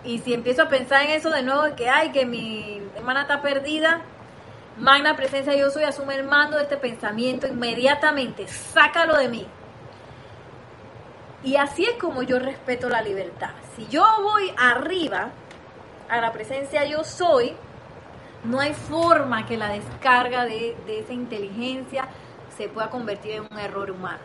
Y 0.03 0.19
si 0.19 0.34
empiezo 0.34 0.63
a 0.63 0.69
pensar 0.69 1.03
en 1.03 1.11
eso 1.11 1.29
de 1.29 1.43
nuevo, 1.43 1.75
que 1.75 1.88
ay, 1.88 2.11
que 2.11 2.25
mi 2.25 2.82
hermana 2.95 3.21
está 3.21 3.41
perdida, 3.41 4.01
magna 4.77 5.15
presencia 5.15 5.55
yo 5.55 5.69
soy, 5.69 5.84
asume 5.84 6.15
el 6.15 6.23
mando 6.23 6.57
de 6.57 6.63
este 6.63 6.77
pensamiento 6.77 7.47
inmediatamente, 7.47 8.47
sácalo 8.47 9.15
de 9.15 9.29
mí. 9.29 9.47
Y 11.43 11.55
así 11.55 11.85
es 11.85 11.97
como 11.97 12.21
yo 12.21 12.39
respeto 12.39 12.89
la 12.89 13.01
libertad. 13.01 13.49
Si 13.75 13.87
yo 13.87 14.05
voy 14.21 14.53
arriba 14.57 15.29
a 16.09 16.21
la 16.21 16.31
presencia 16.31 16.85
yo 16.85 17.03
soy, 17.03 17.53
no 18.43 18.59
hay 18.59 18.73
forma 18.73 19.45
que 19.45 19.57
la 19.57 19.69
descarga 19.69 20.45
de, 20.45 20.75
esa 20.87 21.13
inteligencia 21.13 22.07
se 22.55 22.67
pueda 22.67 22.89
convertir 22.89 23.31
en 23.31 23.47
un 23.49 23.57
error 23.57 23.89
humano. 23.89 24.19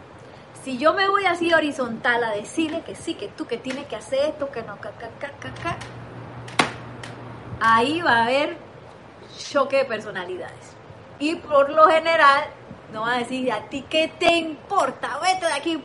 Si 0.62 0.78
yo 0.78 0.94
me 0.94 1.08
voy 1.08 1.26
así 1.26 1.52
horizontal 1.52 2.24
a 2.24 2.32
decirle 2.32 2.82
que 2.82 2.96
sí, 2.96 3.14
que 3.14 3.28
tú 3.28 3.46
que 3.46 3.56
tienes 3.56 3.86
que 3.86 3.96
hacer 3.96 4.30
esto, 4.30 4.50
que 4.50 4.62
no, 4.62 4.76
ahí 7.60 8.02
va 8.02 8.16
a 8.18 8.22
haber 8.24 8.56
choque 9.38 9.78
de 9.78 9.84
personalidades. 9.84 10.76
Y 11.18 11.36
por 11.36 11.70
lo 11.70 11.86
general, 11.88 12.44
no 12.92 13.02
va 13.02 13.14
a 13.14 13.18
decir, 13.18 13.50
¿a 13.52 13.68
ti 13.68 13.84
qué 13.88 14.12
te 14.18 14.36
importa? 14.36 15.18
Vete 15.22 15.46
de 15.46 15.52
aquí, 15.52 15.82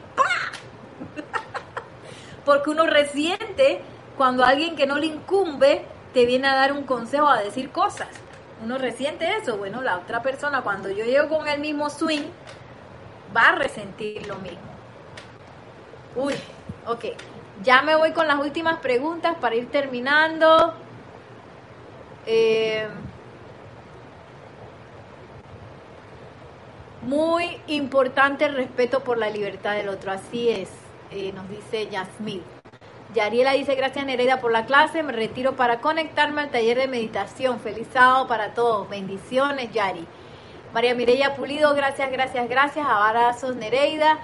Porque 2.46 2.70
uno 2.70 2.86
resiente 2.88 3.82
cuando 4.18 4.44
alguien 4.44 4.76
que 4.76 4.86
no 4.86 4.98
le 4.98 5.08
incumbe 5.08 5.86
te 6.14 6.26
viene 6.26 6.48
a 6.48 6.56
dar 6.56 6.74
un 6.74 6.84
consejo, 6.84 7.28
a 7.28 7.42
decir 7.42 7.72
cosas. 7.72 8.10
Uno 8.64 8.78
resiente 8.78 9.38
eso. 9.38 9.58
Bueno, 9.58 9.82
la 9.82 9.98
otra 9.98 10.22
persona, 10.22 10.62
cuando 10.62 10.90
yo 10.90 11.06
llego 11.06 11.30
con 11.30 11.48
el 11.48 11.60
mismo 11.60 11.90
swing, 11.90 12.24
va 13.36 13.50
a 13.50 13.56
resentir 13.56 14.28
lo 14.28 14.36
mismo. 14.36 14.60
Uy, 16.16 16.34
ok. 16.88 17.06
Ya 17.64 17.82
me 17.82 17.96
voy 17.96 18.12
con 18.12 18.28
las 18.28 18.40
últimas 18.40 18.78
preguntas 18.78 19.36
para 19.40 19.56
ir 19.56 19.70
terminando. 19.70 20.74
Eh, 22.26 22.88
muy 27.02 27.60
importante 27.68 28.46
el 28.46 28.56
respeto 28.56 29.04
por 29.04 29.18
la 29.18 29.30
libertad 29.30 29.76
del 29.76 29.90
otro. 29.90 30.12
Así 30.12 30.50
es, 30.50 30.70
eh, 31.12 31.32
nos 31.34 31.50
dice 31.50 31.88
Yasmín. 31.90 32.44
Yariela 33.14 33.54
dice, 33.54 33.76
gracias 33.76 34.06
Nereida 34.06 34.40
por 34.40 34.52
la 34.52 34.66
clase, 34.66 35.04
me 35.04 35.12
retiro 35.12 35.56
para 35.56 35.82
conectarme 35.82 36.42
al 36.42 36.50
taller 36.50 36.78
de 36.78 36.88
meditación. 36.88 37.60
Feliz 37.60 37.88
sábado 37.92 38.28
para 38.28 38.54
todos. 38.54 38.90
Bendiciones, 38.90 39.72
Yari. 39.72 40.08
María 40.74 40.96
Mireya 40.96 41.36
Pulido, 41.36 41.74
gracias, 41.76 42.10
gracias, 42.12 42.48
gracias. 42.48 42.88
Abrazos, 42.88 43.56
Nereida. 43.58 44.20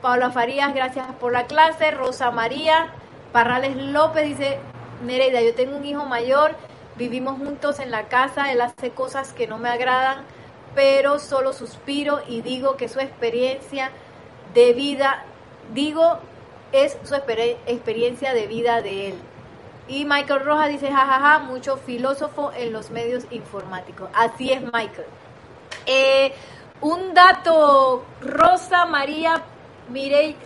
Paula 0.00 0.30
Farías, 0.30 0.74
gracias 0.74 1.06
por 1.20 1.32
la 1.32 1.44
clase. 1.44 1.90
Rosa 1.90 2.30
María. 2.30 2.94
Parrales 3.32 3.76
López 3.76 4.24
dice, 4.24 4.58
Nereida, 5.04 5.40
yo 5.40 5.54
tengo 5.54 5.76
un 5.76 5.84
hijo 5.84 6.04
mayor, 6.04 6.56
vivimos 6.96 7.38
juntos 7.38 7.78
en 7.78 7.90
la 7.90 8.08
casa, 8.08 8.50
él 8.50 8.60
hace 8.60 8.90
cosas 8.90 9.32
que 9.32 9.46
no 9.46 9.58
me 9.58 9.68
agradan, 9.68 10.24
pero 10.74 11.18
solo 11.18 11.52
suspiro 11.52 12.20
y 12.26 12.42
digo 12.42 12.76
que 12.76 12.88
su 12.88 12.98
experiencia 12.98 13.90
de 14.52 14.72
vida, 14.72 15.24
digo 15.72 16.18
es 16.72 16.96
su 17.04 17.14
experiencia 17.14 18.32
de 18.34 18.46
vida 18.46 18.82
de 18.82 19.08
él. 19.08 19.14
Y 19.88 20.04
Michael 20.04 20.44
Rojas 20.44 20.68
dice, 20.68 20.90
jajaja, 20.90 21.40
mucho 21.40 21.76
filósofo 21.76 22.52
en 22.56 22.72
los 22.72 22.90
medios 22.90 23.24
informáticos. 23.30 24.08
Así 24.14 24.52
es, 24.52 24.62
Michael. 24.62 25.06
Eh, 25.86 26.32
un 26.80 27.12
dato, 27.12 28.04
Rosa 28.20 28.86
María 28.86 29.42
Mirey, 29.88 30.36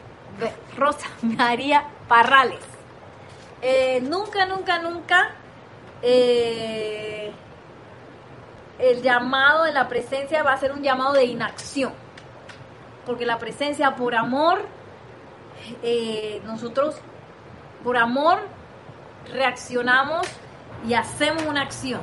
Rosa 0.77 1.09
María 1.23 1.85
Parrales. 2.09 2.65
Eh, 3.61 4.01
nunca, 4.03 4.47
nunca, 4.47 4.79
nunca 4.79 5.35
eh, 6.03 7.33
el 8.79 9.03
llamado 9.03 9.65
de 9.65 9.73
la 9.73 9.89
presencia 9.89 10.43
va 10.43 10.53
a 10.53 10.59
ser 10.59 10.73
un 10.73 10.83
llamado 10.83 11.13
de 11.13 11.25
inacción. 11.25 11.93
Porque 13.07 13.27
la 13.27 13.39
presencia 13.39 13.95
por 13.97 14.15
amor 14.15 14.63
eh, 15.83 16.41
nosotros 16.45 16.97
por 17.83 17.97
amor 17.97 18.39
reaccionamos 19.33 20.27
y 20.87 20.95
hacemos 20.95 21.43
una 21.45 21.63
acción. 21.63 22.01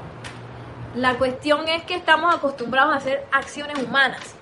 La 0.95 1.18
cuestión 1.18 1.68
es 1.68 1.84
que 1.84 1.95
estamos 1.95 2.34
acostumbrados 2.34 2.93
a 2.93 2.97
hacer 2.97 3.26
acciones 3.32 3.82
humanas. 3.82 4.36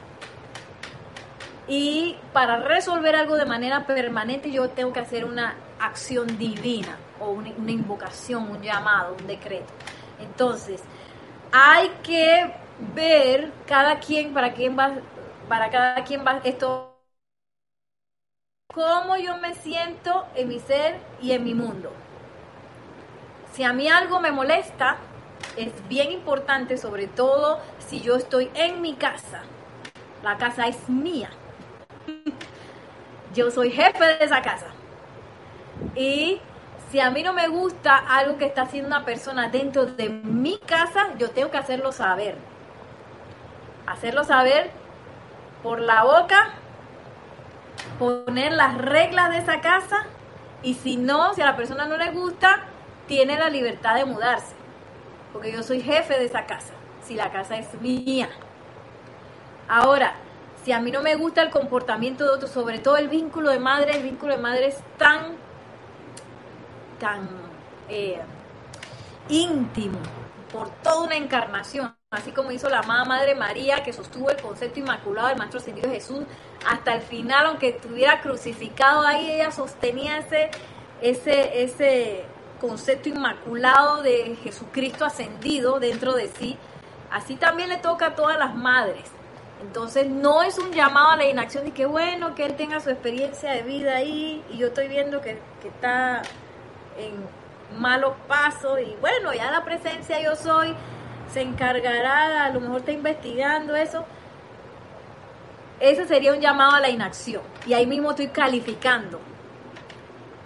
Y 1.68 2.18
para 2.34 2.58
resolver 2.58 3.16
algo 3.16 3.36
de 3.36 3.46
manera 3.46 3.86
permanente 3.86 4.52
yo 4.52 4.70
tengo 4.70 4.92
que 4.92 5.02
hacer 5.02 5.26
una 5.26 5.56
acción 5.80 6.38
divina 6.38 6.98
o 7.20 7.30
una, 7.30 7.52
una 7.52 7.72
invocación, 7.72 8.50
un 8.50 8.62
llamado, 8.62 9.16
un 9.20 9.28
decreto. 9.28 9.72
Entonces, 10.20 10.82
hay 11.52 11.90
que 12.02 12.54
ver 12.96 13.52
cada 13.68 14.00
quien, 14.00 14.34
para 14.34 14.54
quién 14.54 14.78
va, 14.78 14.94
para 15.48 15.70
cada 15.70 16.04
quien 16.04 16.26
va 16.26 16.40
esto 16.44 16.89
cómo 18.74 19.18
yo 19.18 19.38
me 19.38 19.56
siento 19.56 20.28
en 20.36 20.48
mi 20.48 20.60
ser 20.60 21.00
y 21.20 21.32
en 21.32 21.44
mi 21.44 21.56
mundo. 21.56 21.92
Si 23.54 23.64
a 23.64 23.74
mí 23.74 23.88
algo 23.88 24.20
me 24.20 24.32
molesta, 24.32 24.98
es 25.58 25.72
bien 25.88 26.12
importante, 26.12 26.78
sobre 26.78 27.08
todo 27.08 27.60
si 27.80 28.00
yo 28.02 28.16
estoy 28.16 28.52
en 28.54 28.80
mi 28.82 28.94
casa. 28.94 29.42
La 30.22 30.38
casa 30.38 30.68
es 30.68 30.88
mía. 30.88 31.32
Yo 33.34 33.52
soy 33.52 33.70
jefe 33.70 34.04
de 34.04 34.24
esa 34.26 34.42
casa. 34.42 34.66
Y 35.96 36.42
si 36.92 37.00
a 37.00 37.12
mí 37.12 37.22
no 37.22 37.32
me 37.32 37.48
gusta 37.48 37.96
algo 37.96 38.40
que 38.40 38.46
está 38.46 38.64
haciendo 38.64 38.88
una 38.88 39.06
persona 39.06 39.50
dentro 39.50 39.86
de 39.86 40.10
mi 40.10 40.58
casa, 40.58 41.10
yo 41.20 41.30
tengo 41.30 41.52
que 41.52 41.58
hacerlo 41.58 41.92
saber. 41.92 42.36
Hacerlo 43.86 44.24
saber 44.24 44.72
por 45.62 45.80
la 45.80 46.04
boca 46.04 46.59
poner 47.98 48.54
las 48.54 48.78
reglas 48.78 49.30
de 49.32 49.40
esa 49.40 49.62
casa 49.62 50.06
y 50.64 50.74
si 50.76 50.98
no, 50.98 51.34
si 51.34 51.42
a 51.42 51.46
la 51.46 51.56
persona 51.56 51.86
no 51.86 51.98
le 51.98 52.12
gusta, 52.12 52.62
tiene 53.08 53.38
la 53.38 53.50
libertad 53.50 53.96
de 53.96 54.06
mudarse. 54.06 54.56
Porque 55.34 55.52
yo 55.52 55.64
soy 55.64 55.82
jefe 55.82 56.18
de 56.18 56.26
esa 56.26 56.46
casa, 56.46 56.74
si 57.06 57.16
la 57.16 57.32
casa 57.32 57.58
es 57.58 57.80
mía. 57.82 58.30
Ahora, 59.68 60.16
si 60.64 60.72
a 60.72 60.80
mí 60.80 60.92
no 60.92 61.02
me 61.02 61.16
gusta 61.16 61.42
el 61.42 61.50
comportamiento 61.50 62.24
de 62.24 62.32
otros, 62.32 62.52
sobre 62.52 62.80
todo 62.80 62.98
el 62.98 63.08
vínculo 63.08 63.50
de 63.50 63.60
madre, 63.60 63.96
el 63.96 64.04
vínculo 64.04 64.36
de 64.36 64.42
madre 64.42 64.68
es 64.68 64.78
tan, 64.98 65.36
tan 67.00 67.30
eh, 67.88 68.20
íntimo 69.30 70.00
por 70.52 70.70
toda 70.82 71.04
una 71.04 71.16
encarnación 71.16 71.99
así 72.12 72.32
como 72.32 72.52
hizo 72.52 72.70
la 72.70 72.80
amada 72.80 73.06
Madre 73.06 73.36
María, 73.36 73.84
que 73.84 73.94
sostuvo 73.94 74.32
el 74.32 74.42
concepto 74.42 74.80
inmaculado 74.80 75.28
del 75.28 75.38
Maestro 75.38 75.60
Ascendido 75.60 75.92
Jesús 75.92 76.24
hasta 76.68 76.96
el 76.96 77.02
final, 77.02 77.46
aunque 77.46 77.70
estuviera 77.70 78.20
crucificado 78.22 79.06
ahí, 79.06 79.30
ella 79.30 79.52
sostenía 79.52 80.18
ese, 80.18 80.50
ese, 81.02 81.64
ese 81.64 82.26
concepto 82.60 83.10
inmaculado 83.10 84.02
de 84.02 84.36
Jesucristo 84.44 85.06
ascendido 85.06 85.80
dentro 85.80 86.16
de 86.16 86.30
sí. 86.30 86.58
Así 87.12 87.36
también 87.36 87.70
le 87.70 87.78
toca 87.78 88.08
a 88.08 88.16
todas 88.16 88.40
las 88.40 88.56
madres. 88.56 89.06
Entonces 89.62 90.10
no 90.10 90.42
es 90.42 90.58
un 90.58 90.72
llamado 90.72 91.10
a 91.12 91.16
la 91.16 91.26
inacción 91.26 91.68
y 91.68 91.72
que 91.72 91.86
bueno 91.86 92.34
que 92.34 92.44
él 92.44 92.56
tenga 92.56 92.80
su 92.80 92.90
experiencia 92.90 93.52
de 93.52 93.62
vida 93.62 93.98
ahí 93.98 94.44
y 94.50 94.58
yo 94.58 94.68
estoy 94.68 94.88
viendo 94.88 95.22
que, 95.22 95.40
que 95.62 95.68
está 95.68 96.24
en 96.98 97.80
malos 97.80 98.14
pasos 98.28 98.80
y 98.80 98.96
bueno, 99.00 99.32
ya 99.32 99.52
la 99.52 99.64
presencia 99.64 100.20
yo 100.20 100.36
soy 100.36 100.76
se 101.32 101.42
encargará, 101.42 102.46
a 102.46 102.50
lo 102.50 102.60
mejor 102.60 102.80
está 102.80 102.92
investigando 102.92 103.76
eso. 103.76 104.06
Ese 105.80 106.06
sería 106.06 106.34
un 106.34 106.42
llamado 106.42 106.74
a 106.74 106.80
la 106.80 106.90
inacción. 106.90 107.42
Y 107.66 107.74
ahí 107.74 107.86
mismo 107.86 108.12
estoy 108.12 108.28
calificando. 108.30 109.20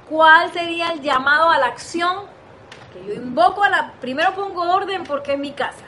¿Cuál 0.10 0.52
sería 0.52 0.90
el 0.92 1.02
llamado 1.02 1.50
a 1.50 1.58
la 1.58 1.68
acción? 1.68 2.26
Que 2.94 3.06
yo 3.06 3.14
invoco 3.14 3.64
a 3.64 3.70
la... 3.70 3.94
Primero 4.00 4.34
pongo 4.36 4.62
orden 4.62 5.04
porque 5.04 5.34
es 5.34 5.40
mi 5.40 5.54
casa. 5.54 5.86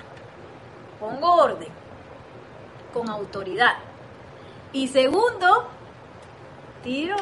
Pongo 0.99 1.35
orden 1.35 1.69
con 2.93 3.09
autoridad. 3.09 3.75
Y 4.73 4.87
segundo, 4.87 5.67
tiro. 6.83 7.15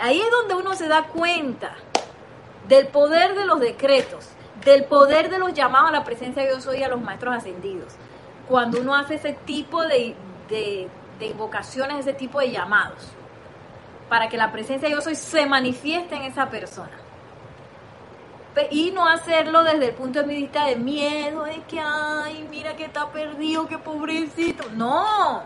Ahí 0.00 0.20
es 0.20 0.30
donde 0.30 0.54
uno 0.54 0.74
se 0.74 0.88
da 0.88 1.04
cuenta 1.04 1.74
del 2.68 2.88
poder 2.88 3.34
de 3.34 3.44
los 3.44 3.60
decretos 3.60 4.35
del 4.66 4.84
poder 4.84 5.30
de 5.30 5.38
los 5.38 5.54
llamados 5.54 5.90
a 5.90 5.92
la 5.92 6.04
presencia 6.04 6.42
de 6.42 6.48
Dios 6.48 6.66
hoy 6.66 6.82
a 6.82 6.88
los 6.88 7.00
maestros 7.00 7.36
ascendidos. 7.36 7.94
Cuando 8.48 8.80
uno 8.80 8.96
hace 8.96 9.14
ese 9.14 9.32
tipo 9.32 9.82
de, 9.86 10.16
de, 10.48 10.88
invocaciones, 11.26 12.00
ese 12.00 12.12
tipo 12.12 12.40
de 12.40 12.50
llamados. 12.50 13.12
para 14.08 14.28
que 14.28 14.36
la 14.36 14.52
presencia 14.52 14.88
de 14.88 14.94
yo 14.94 15.00
soy 15.00 15.14
se 15.14 15.46
manifieste 15.46 16.14
en 16.14 16.22
esa 16.22 16.50
persona. 16.50 16.92
Y 18.70 18.90
no 18.90 19.06
hacerlo 19.06 19.62
desde 19.64 19.88
el 19.88 19.94
punto 19.94 20.22
de 20.22 20.34
vista 20.34 20.66
de 20.66 20.76
miedo, 20.76 21.44
de 21.44 21.62
que, 21.62 21.78
ay, 21.78 22.46
mira 22.50 22.74
que 22.74 22.84
está 22.86 23.08
perdido, 23.10 23.66
que 23.66 23.78
pobrecito. 23.78 24.64
No, 24.72 25.42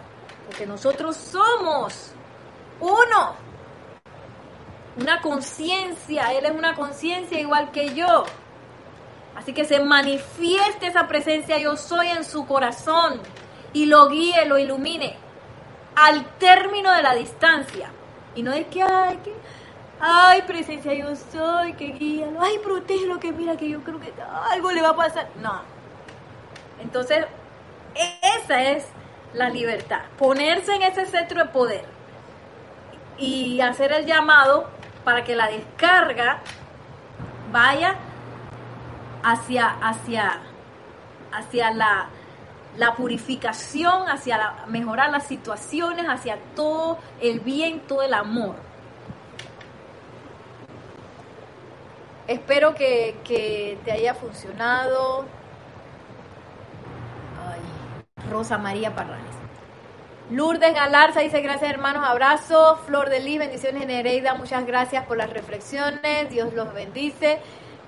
porque 0.46 0.66
nosotros 0.66 1.16
somos 1.16 2.12
uno. 2.80 3.34
Una 4.96 5.20
conciencia, 5.20 6.32
Él 6.32 6.44
es 6.46 6.52
una 6.52 6.74
conciencia 6.74 7.40
igual 7.40 7.70
que 7.70 7.94
yo. 7.94 8.24
Así 9.40 9.54
que 9.54 9.64
se 9.64 9.80
manifieste 9.80 10.88
esa 10.88 11.08
presencia 11.08 11.56
yo 11.56 11.74
soy 11.74 12.08
en 12.08 12.24
su 12.24 12.46
corazón 12.46 13.22
y 13.72 13.86
lo 13.86 14.10
guíe, 14.10 14.44
lo 14.44 14.58
ilumine 14.58 15.16
al 15.96 16.26
término 16.36 16.92
de 16.92 17.02
la 17.02 17.14
distancia. 17.14 17.90
Y 18.34 18.42
no 18.42 18.52
es 18.52 18.66
que, 18.66 18.82
ay, 18.82 19.18
que, 19.24 19.32
ay, 19.98 20.42
presencia 20.42 20.92
yo 20.92 21.16
soy, 21.16 21.72
que 21.72 21.86
guía, 21.86 22.28
ay, 22.38 22.58
protege 22.62 23.06
que 23.18 23.32
mira 23.32 23.56
que 23.56 23.70
yo 23.70 23.82
creo 23.82 23.98
que 23.98 24.12
algo 24.50 24.72
le 24.72 24.82
va 24.82 24.90
a 24.90 24.96
pasar. 24.96 25.26
No. 25.40 25.62
Entonces, 26.82 27.24
esa 27.94 28.62
es 28.62 28.84
la 29.32 29.48
libertad, 29.48 30.02
ponerse 30.18 30.74
en 30.74 30.82
ese 30.82 31.06
centro 31.06 31.44
de 31.44 31.48
poder 31.48 31.84
y 33.16 33.58
hacer 33.62 33.90
el 33.92 34.04
llamado 34.04 34.68
para 35.02 35.24
que 35.24 35.34
la 35.34 35.46
descarga 35.46 36.40
vaya 37.50 37.96
hacia, 39.22 39.68
hacia, 39.68 40.40
hacia 41.32 41.70
la, 41.72 42.08
la 42.76 42.94
purificación, 42.94 44.08
hacia 44.08 44.38
la, 44.38 44.64
mejorar 44.66 45.10
las 45.10 45.26
situaciones, 45.26 46.06
hacia 46.08 46.38
todo 46.54 46.98
el 47.20 47.40
bien, 47.40 47.80
todo 47.80 48.02
el 48.02 48.14
amor. 48.14 48.56
Espero 52.26 52.74
que, 52.74 53.16
que 53.24 53.78
te 53.84 53.92
haya 53.92 54.14
funcionado. 54.14 55.26
Rosa 58.30 58.58
María 58.58 58.94
Parranes. 58.94 59.34
Lourdes 60.30 60.72
Galarza 60.72 61.20
dice 61.20 61.40
gracias 61.40 61.68
hermanos, 61.70 62.04
abrazo. 62.06 62.78
Flor 62.86 63.10
de 63.10 63.18
Lis, 63.18 63.40
bendiciones 63.40 63.84
Nereida, 63.86 64.34
muchas 64.34 64.64
gracias 64.64 65.04
por 65.06 65.16
las 65.16 65.30
reflexiones, 65.30 66.30
Dios 66.30 66.54
los 66.54 66.72
bendice. 66.72 67.40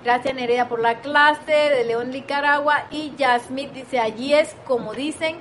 Gracias 0.03 0.35
Nereida 0.35 0.67
por 0.67 0.81
la 0.81 0.99
clase 0.99 1.51
de 1.51 1.85
León 1.85 2.09
Nicaragua. 2.09 2.87
Y 2.91 3.13
Yasmith 3.15 3.71
dice, 3.71 3.99
allí 3.99 4.33
es 4.33 4.53
como 4.65 4.93
dicen, 4.93 5.37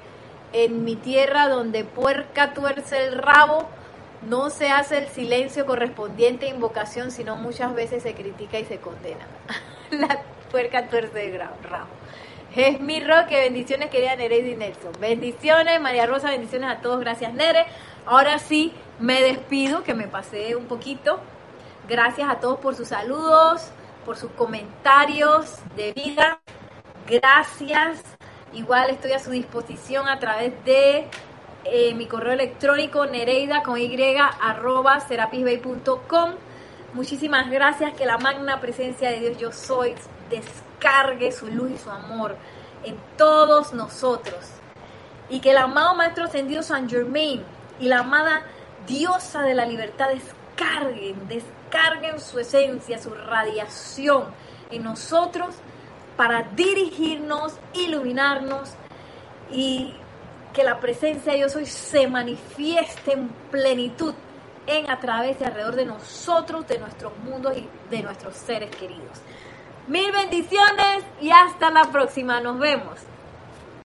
en 0.52 0.84
mi 0.84 0.94
tierra 0.94 1.48
donde 1.48 1.84
puerca 1.84 2.54
tuerce 2.54 3.06
el 3.06 3.18
rabo, 3.18 3.68
no 4.22 4.50
se 4.50 4.70
hace 4.70 4.98
el 4.98 5.08
silencio 5.08 5.66
correspondiente 5.66 6.46
a 6.46 6.50
invocación, 6.50 7.10
sino 7.10 7.34
muchas 7.34 7.74
veces 7.74 8.04
se 8.04 8.14
critica 8.14 8.60
y 8.60 8.64
se 8.64 8.78
condena. 8.78 9.26
la 9.90 10.22
puerca 10.52 10.86
tuerce 10.86 11.26
el 11.26 11.40
rabo. 11.40 11.86
Es 12.54 12.78
mi 12.80 13.00
roque, 13.00 13.40
bendiciones 13.40 13.90
querida 13.90 14.14
Nereida 14.14 14.48
y 14.48 14.54
Nelson. 14.54 14.92
Bendiciones, 15.00 15.80
María 15.80 16.06
Rosa, 16.06 16.30
bendiciones 16.30 16.70
a 16.70 16.76
todos, 16.80 17.00
gracias 17.00 17.32
Nere. 17.34 17.64
Ahora 18.06 18.38
sí, 18.38 18.72
me 19.00 19.22
despido, 19.22 19.82
que 19.82 19.94
me 19.94 20.06
pasé 20.06 20.54
un 20.54 20.66
poquito. 20.66 21.18
Gracias 21.88 22.30
a 22.30 22.36
todos 22.36 22.60
por 22.60 22.76
sus 22.76 22.88
saludos, 22.88 23.72
por 24.04 24.16
sus 24.16 24.30
comentarios 24.32 25.56
de 25.76 25.92
vida. 25.92 26.40
Gracias. 27.08 28.02
Igual 28.52 28.90
estoy 28.90 29.12
a 29.12 29.18
su 29.18 29.30
disposición 29.30 30.08
a 30.08 30.18
través 30.18 30.52
de 30.64 31.08
eh, 31.64 31.94
mi 31.94 32.06
correo 32.06 32.32
electrónico 32.32 33.06
nereida 33.06 33.62
con 33.62 33.78
y 33.78 34.16
arroba 34.40 35.00
serapisbay.com. 35.00 36.32
Muchísimas 36.92 37.50
gracias. 37.50 37.94
Que 37.94 38.04
la 38.04 38.18
magna 38.18 38.60
presencia 38.60 39.10
de 39.10 39.20
Dios 39.20 39.38
yo 39.38 39.52
soy 39.52 39.94
descargue 40.28 41.32
su 41.32 41.46
luz 41.46 41.70
y 41.72 41.78
su 41.78 41.90
amor 41.90 42.36
en 42.84 42.96
todos 43.16 43.72
nosotros. 43.72 44.38
Y 45.28 45.40
que 45.40 45.52
el 45.52 45.58
amado 45.58 45.94
Maestro 45.94 46.24
Ascendido 46.24 46.62
San 46.62 46.88
Germain 46.88 47.42
y 47.80 47.88
la 47.88 48.00
amada 48.00 48.42
diosa 48.86 49.42
de 49.42 49.54
la 49.54 49.64
libertad 49.64 50.08
descarguen, 50.08 51.28
descarguen 51.28 51.61
su 52.18 52.38
esencia, 52.38 52.98
su 52.98 53.10
radiación 53.10 54.26
en 54.70 54.82
nosotros 54.82 55.54
para 56.16 56.42
dirigirnos, 56.42 57.54
iluminarnos 57.74 58.70
y 59.50 59.94
que 60.52 60.64
la 60.64 60.80
presencia 60.80 61.32
de 61.32 61.38
Dios 61.38 61.56
hoy 61.56 61.66
se 61.66 62.06
manifieste 62.06 63.12
en 63.12 63.28
plenitud 63.50 64.14
en, 64.66 64.90
a 64.90 65.00
través 65.00 65.40
y 65.40 65.44
alrededor 65.44 65.76
de 65.76 65.86
nosotros, 65.86 66.66
de 66.68 66.78
nuestros 66.78 67.16
mundos 67.18 67.56
y 67.56 67.68
de 67.90 68.02
nuestros 68.02 68.36
seres 68.36 68.74
queridos. 68.76 69.20
Mil 69.88 70.12
bendiciones 70.12 71.04
y 71.20 71.30
hasta 71.30 71.70
la 71.70 71.84
próxima. 71.90 72.40
Nos 72.40 72.58
vemos. 72.58 72.98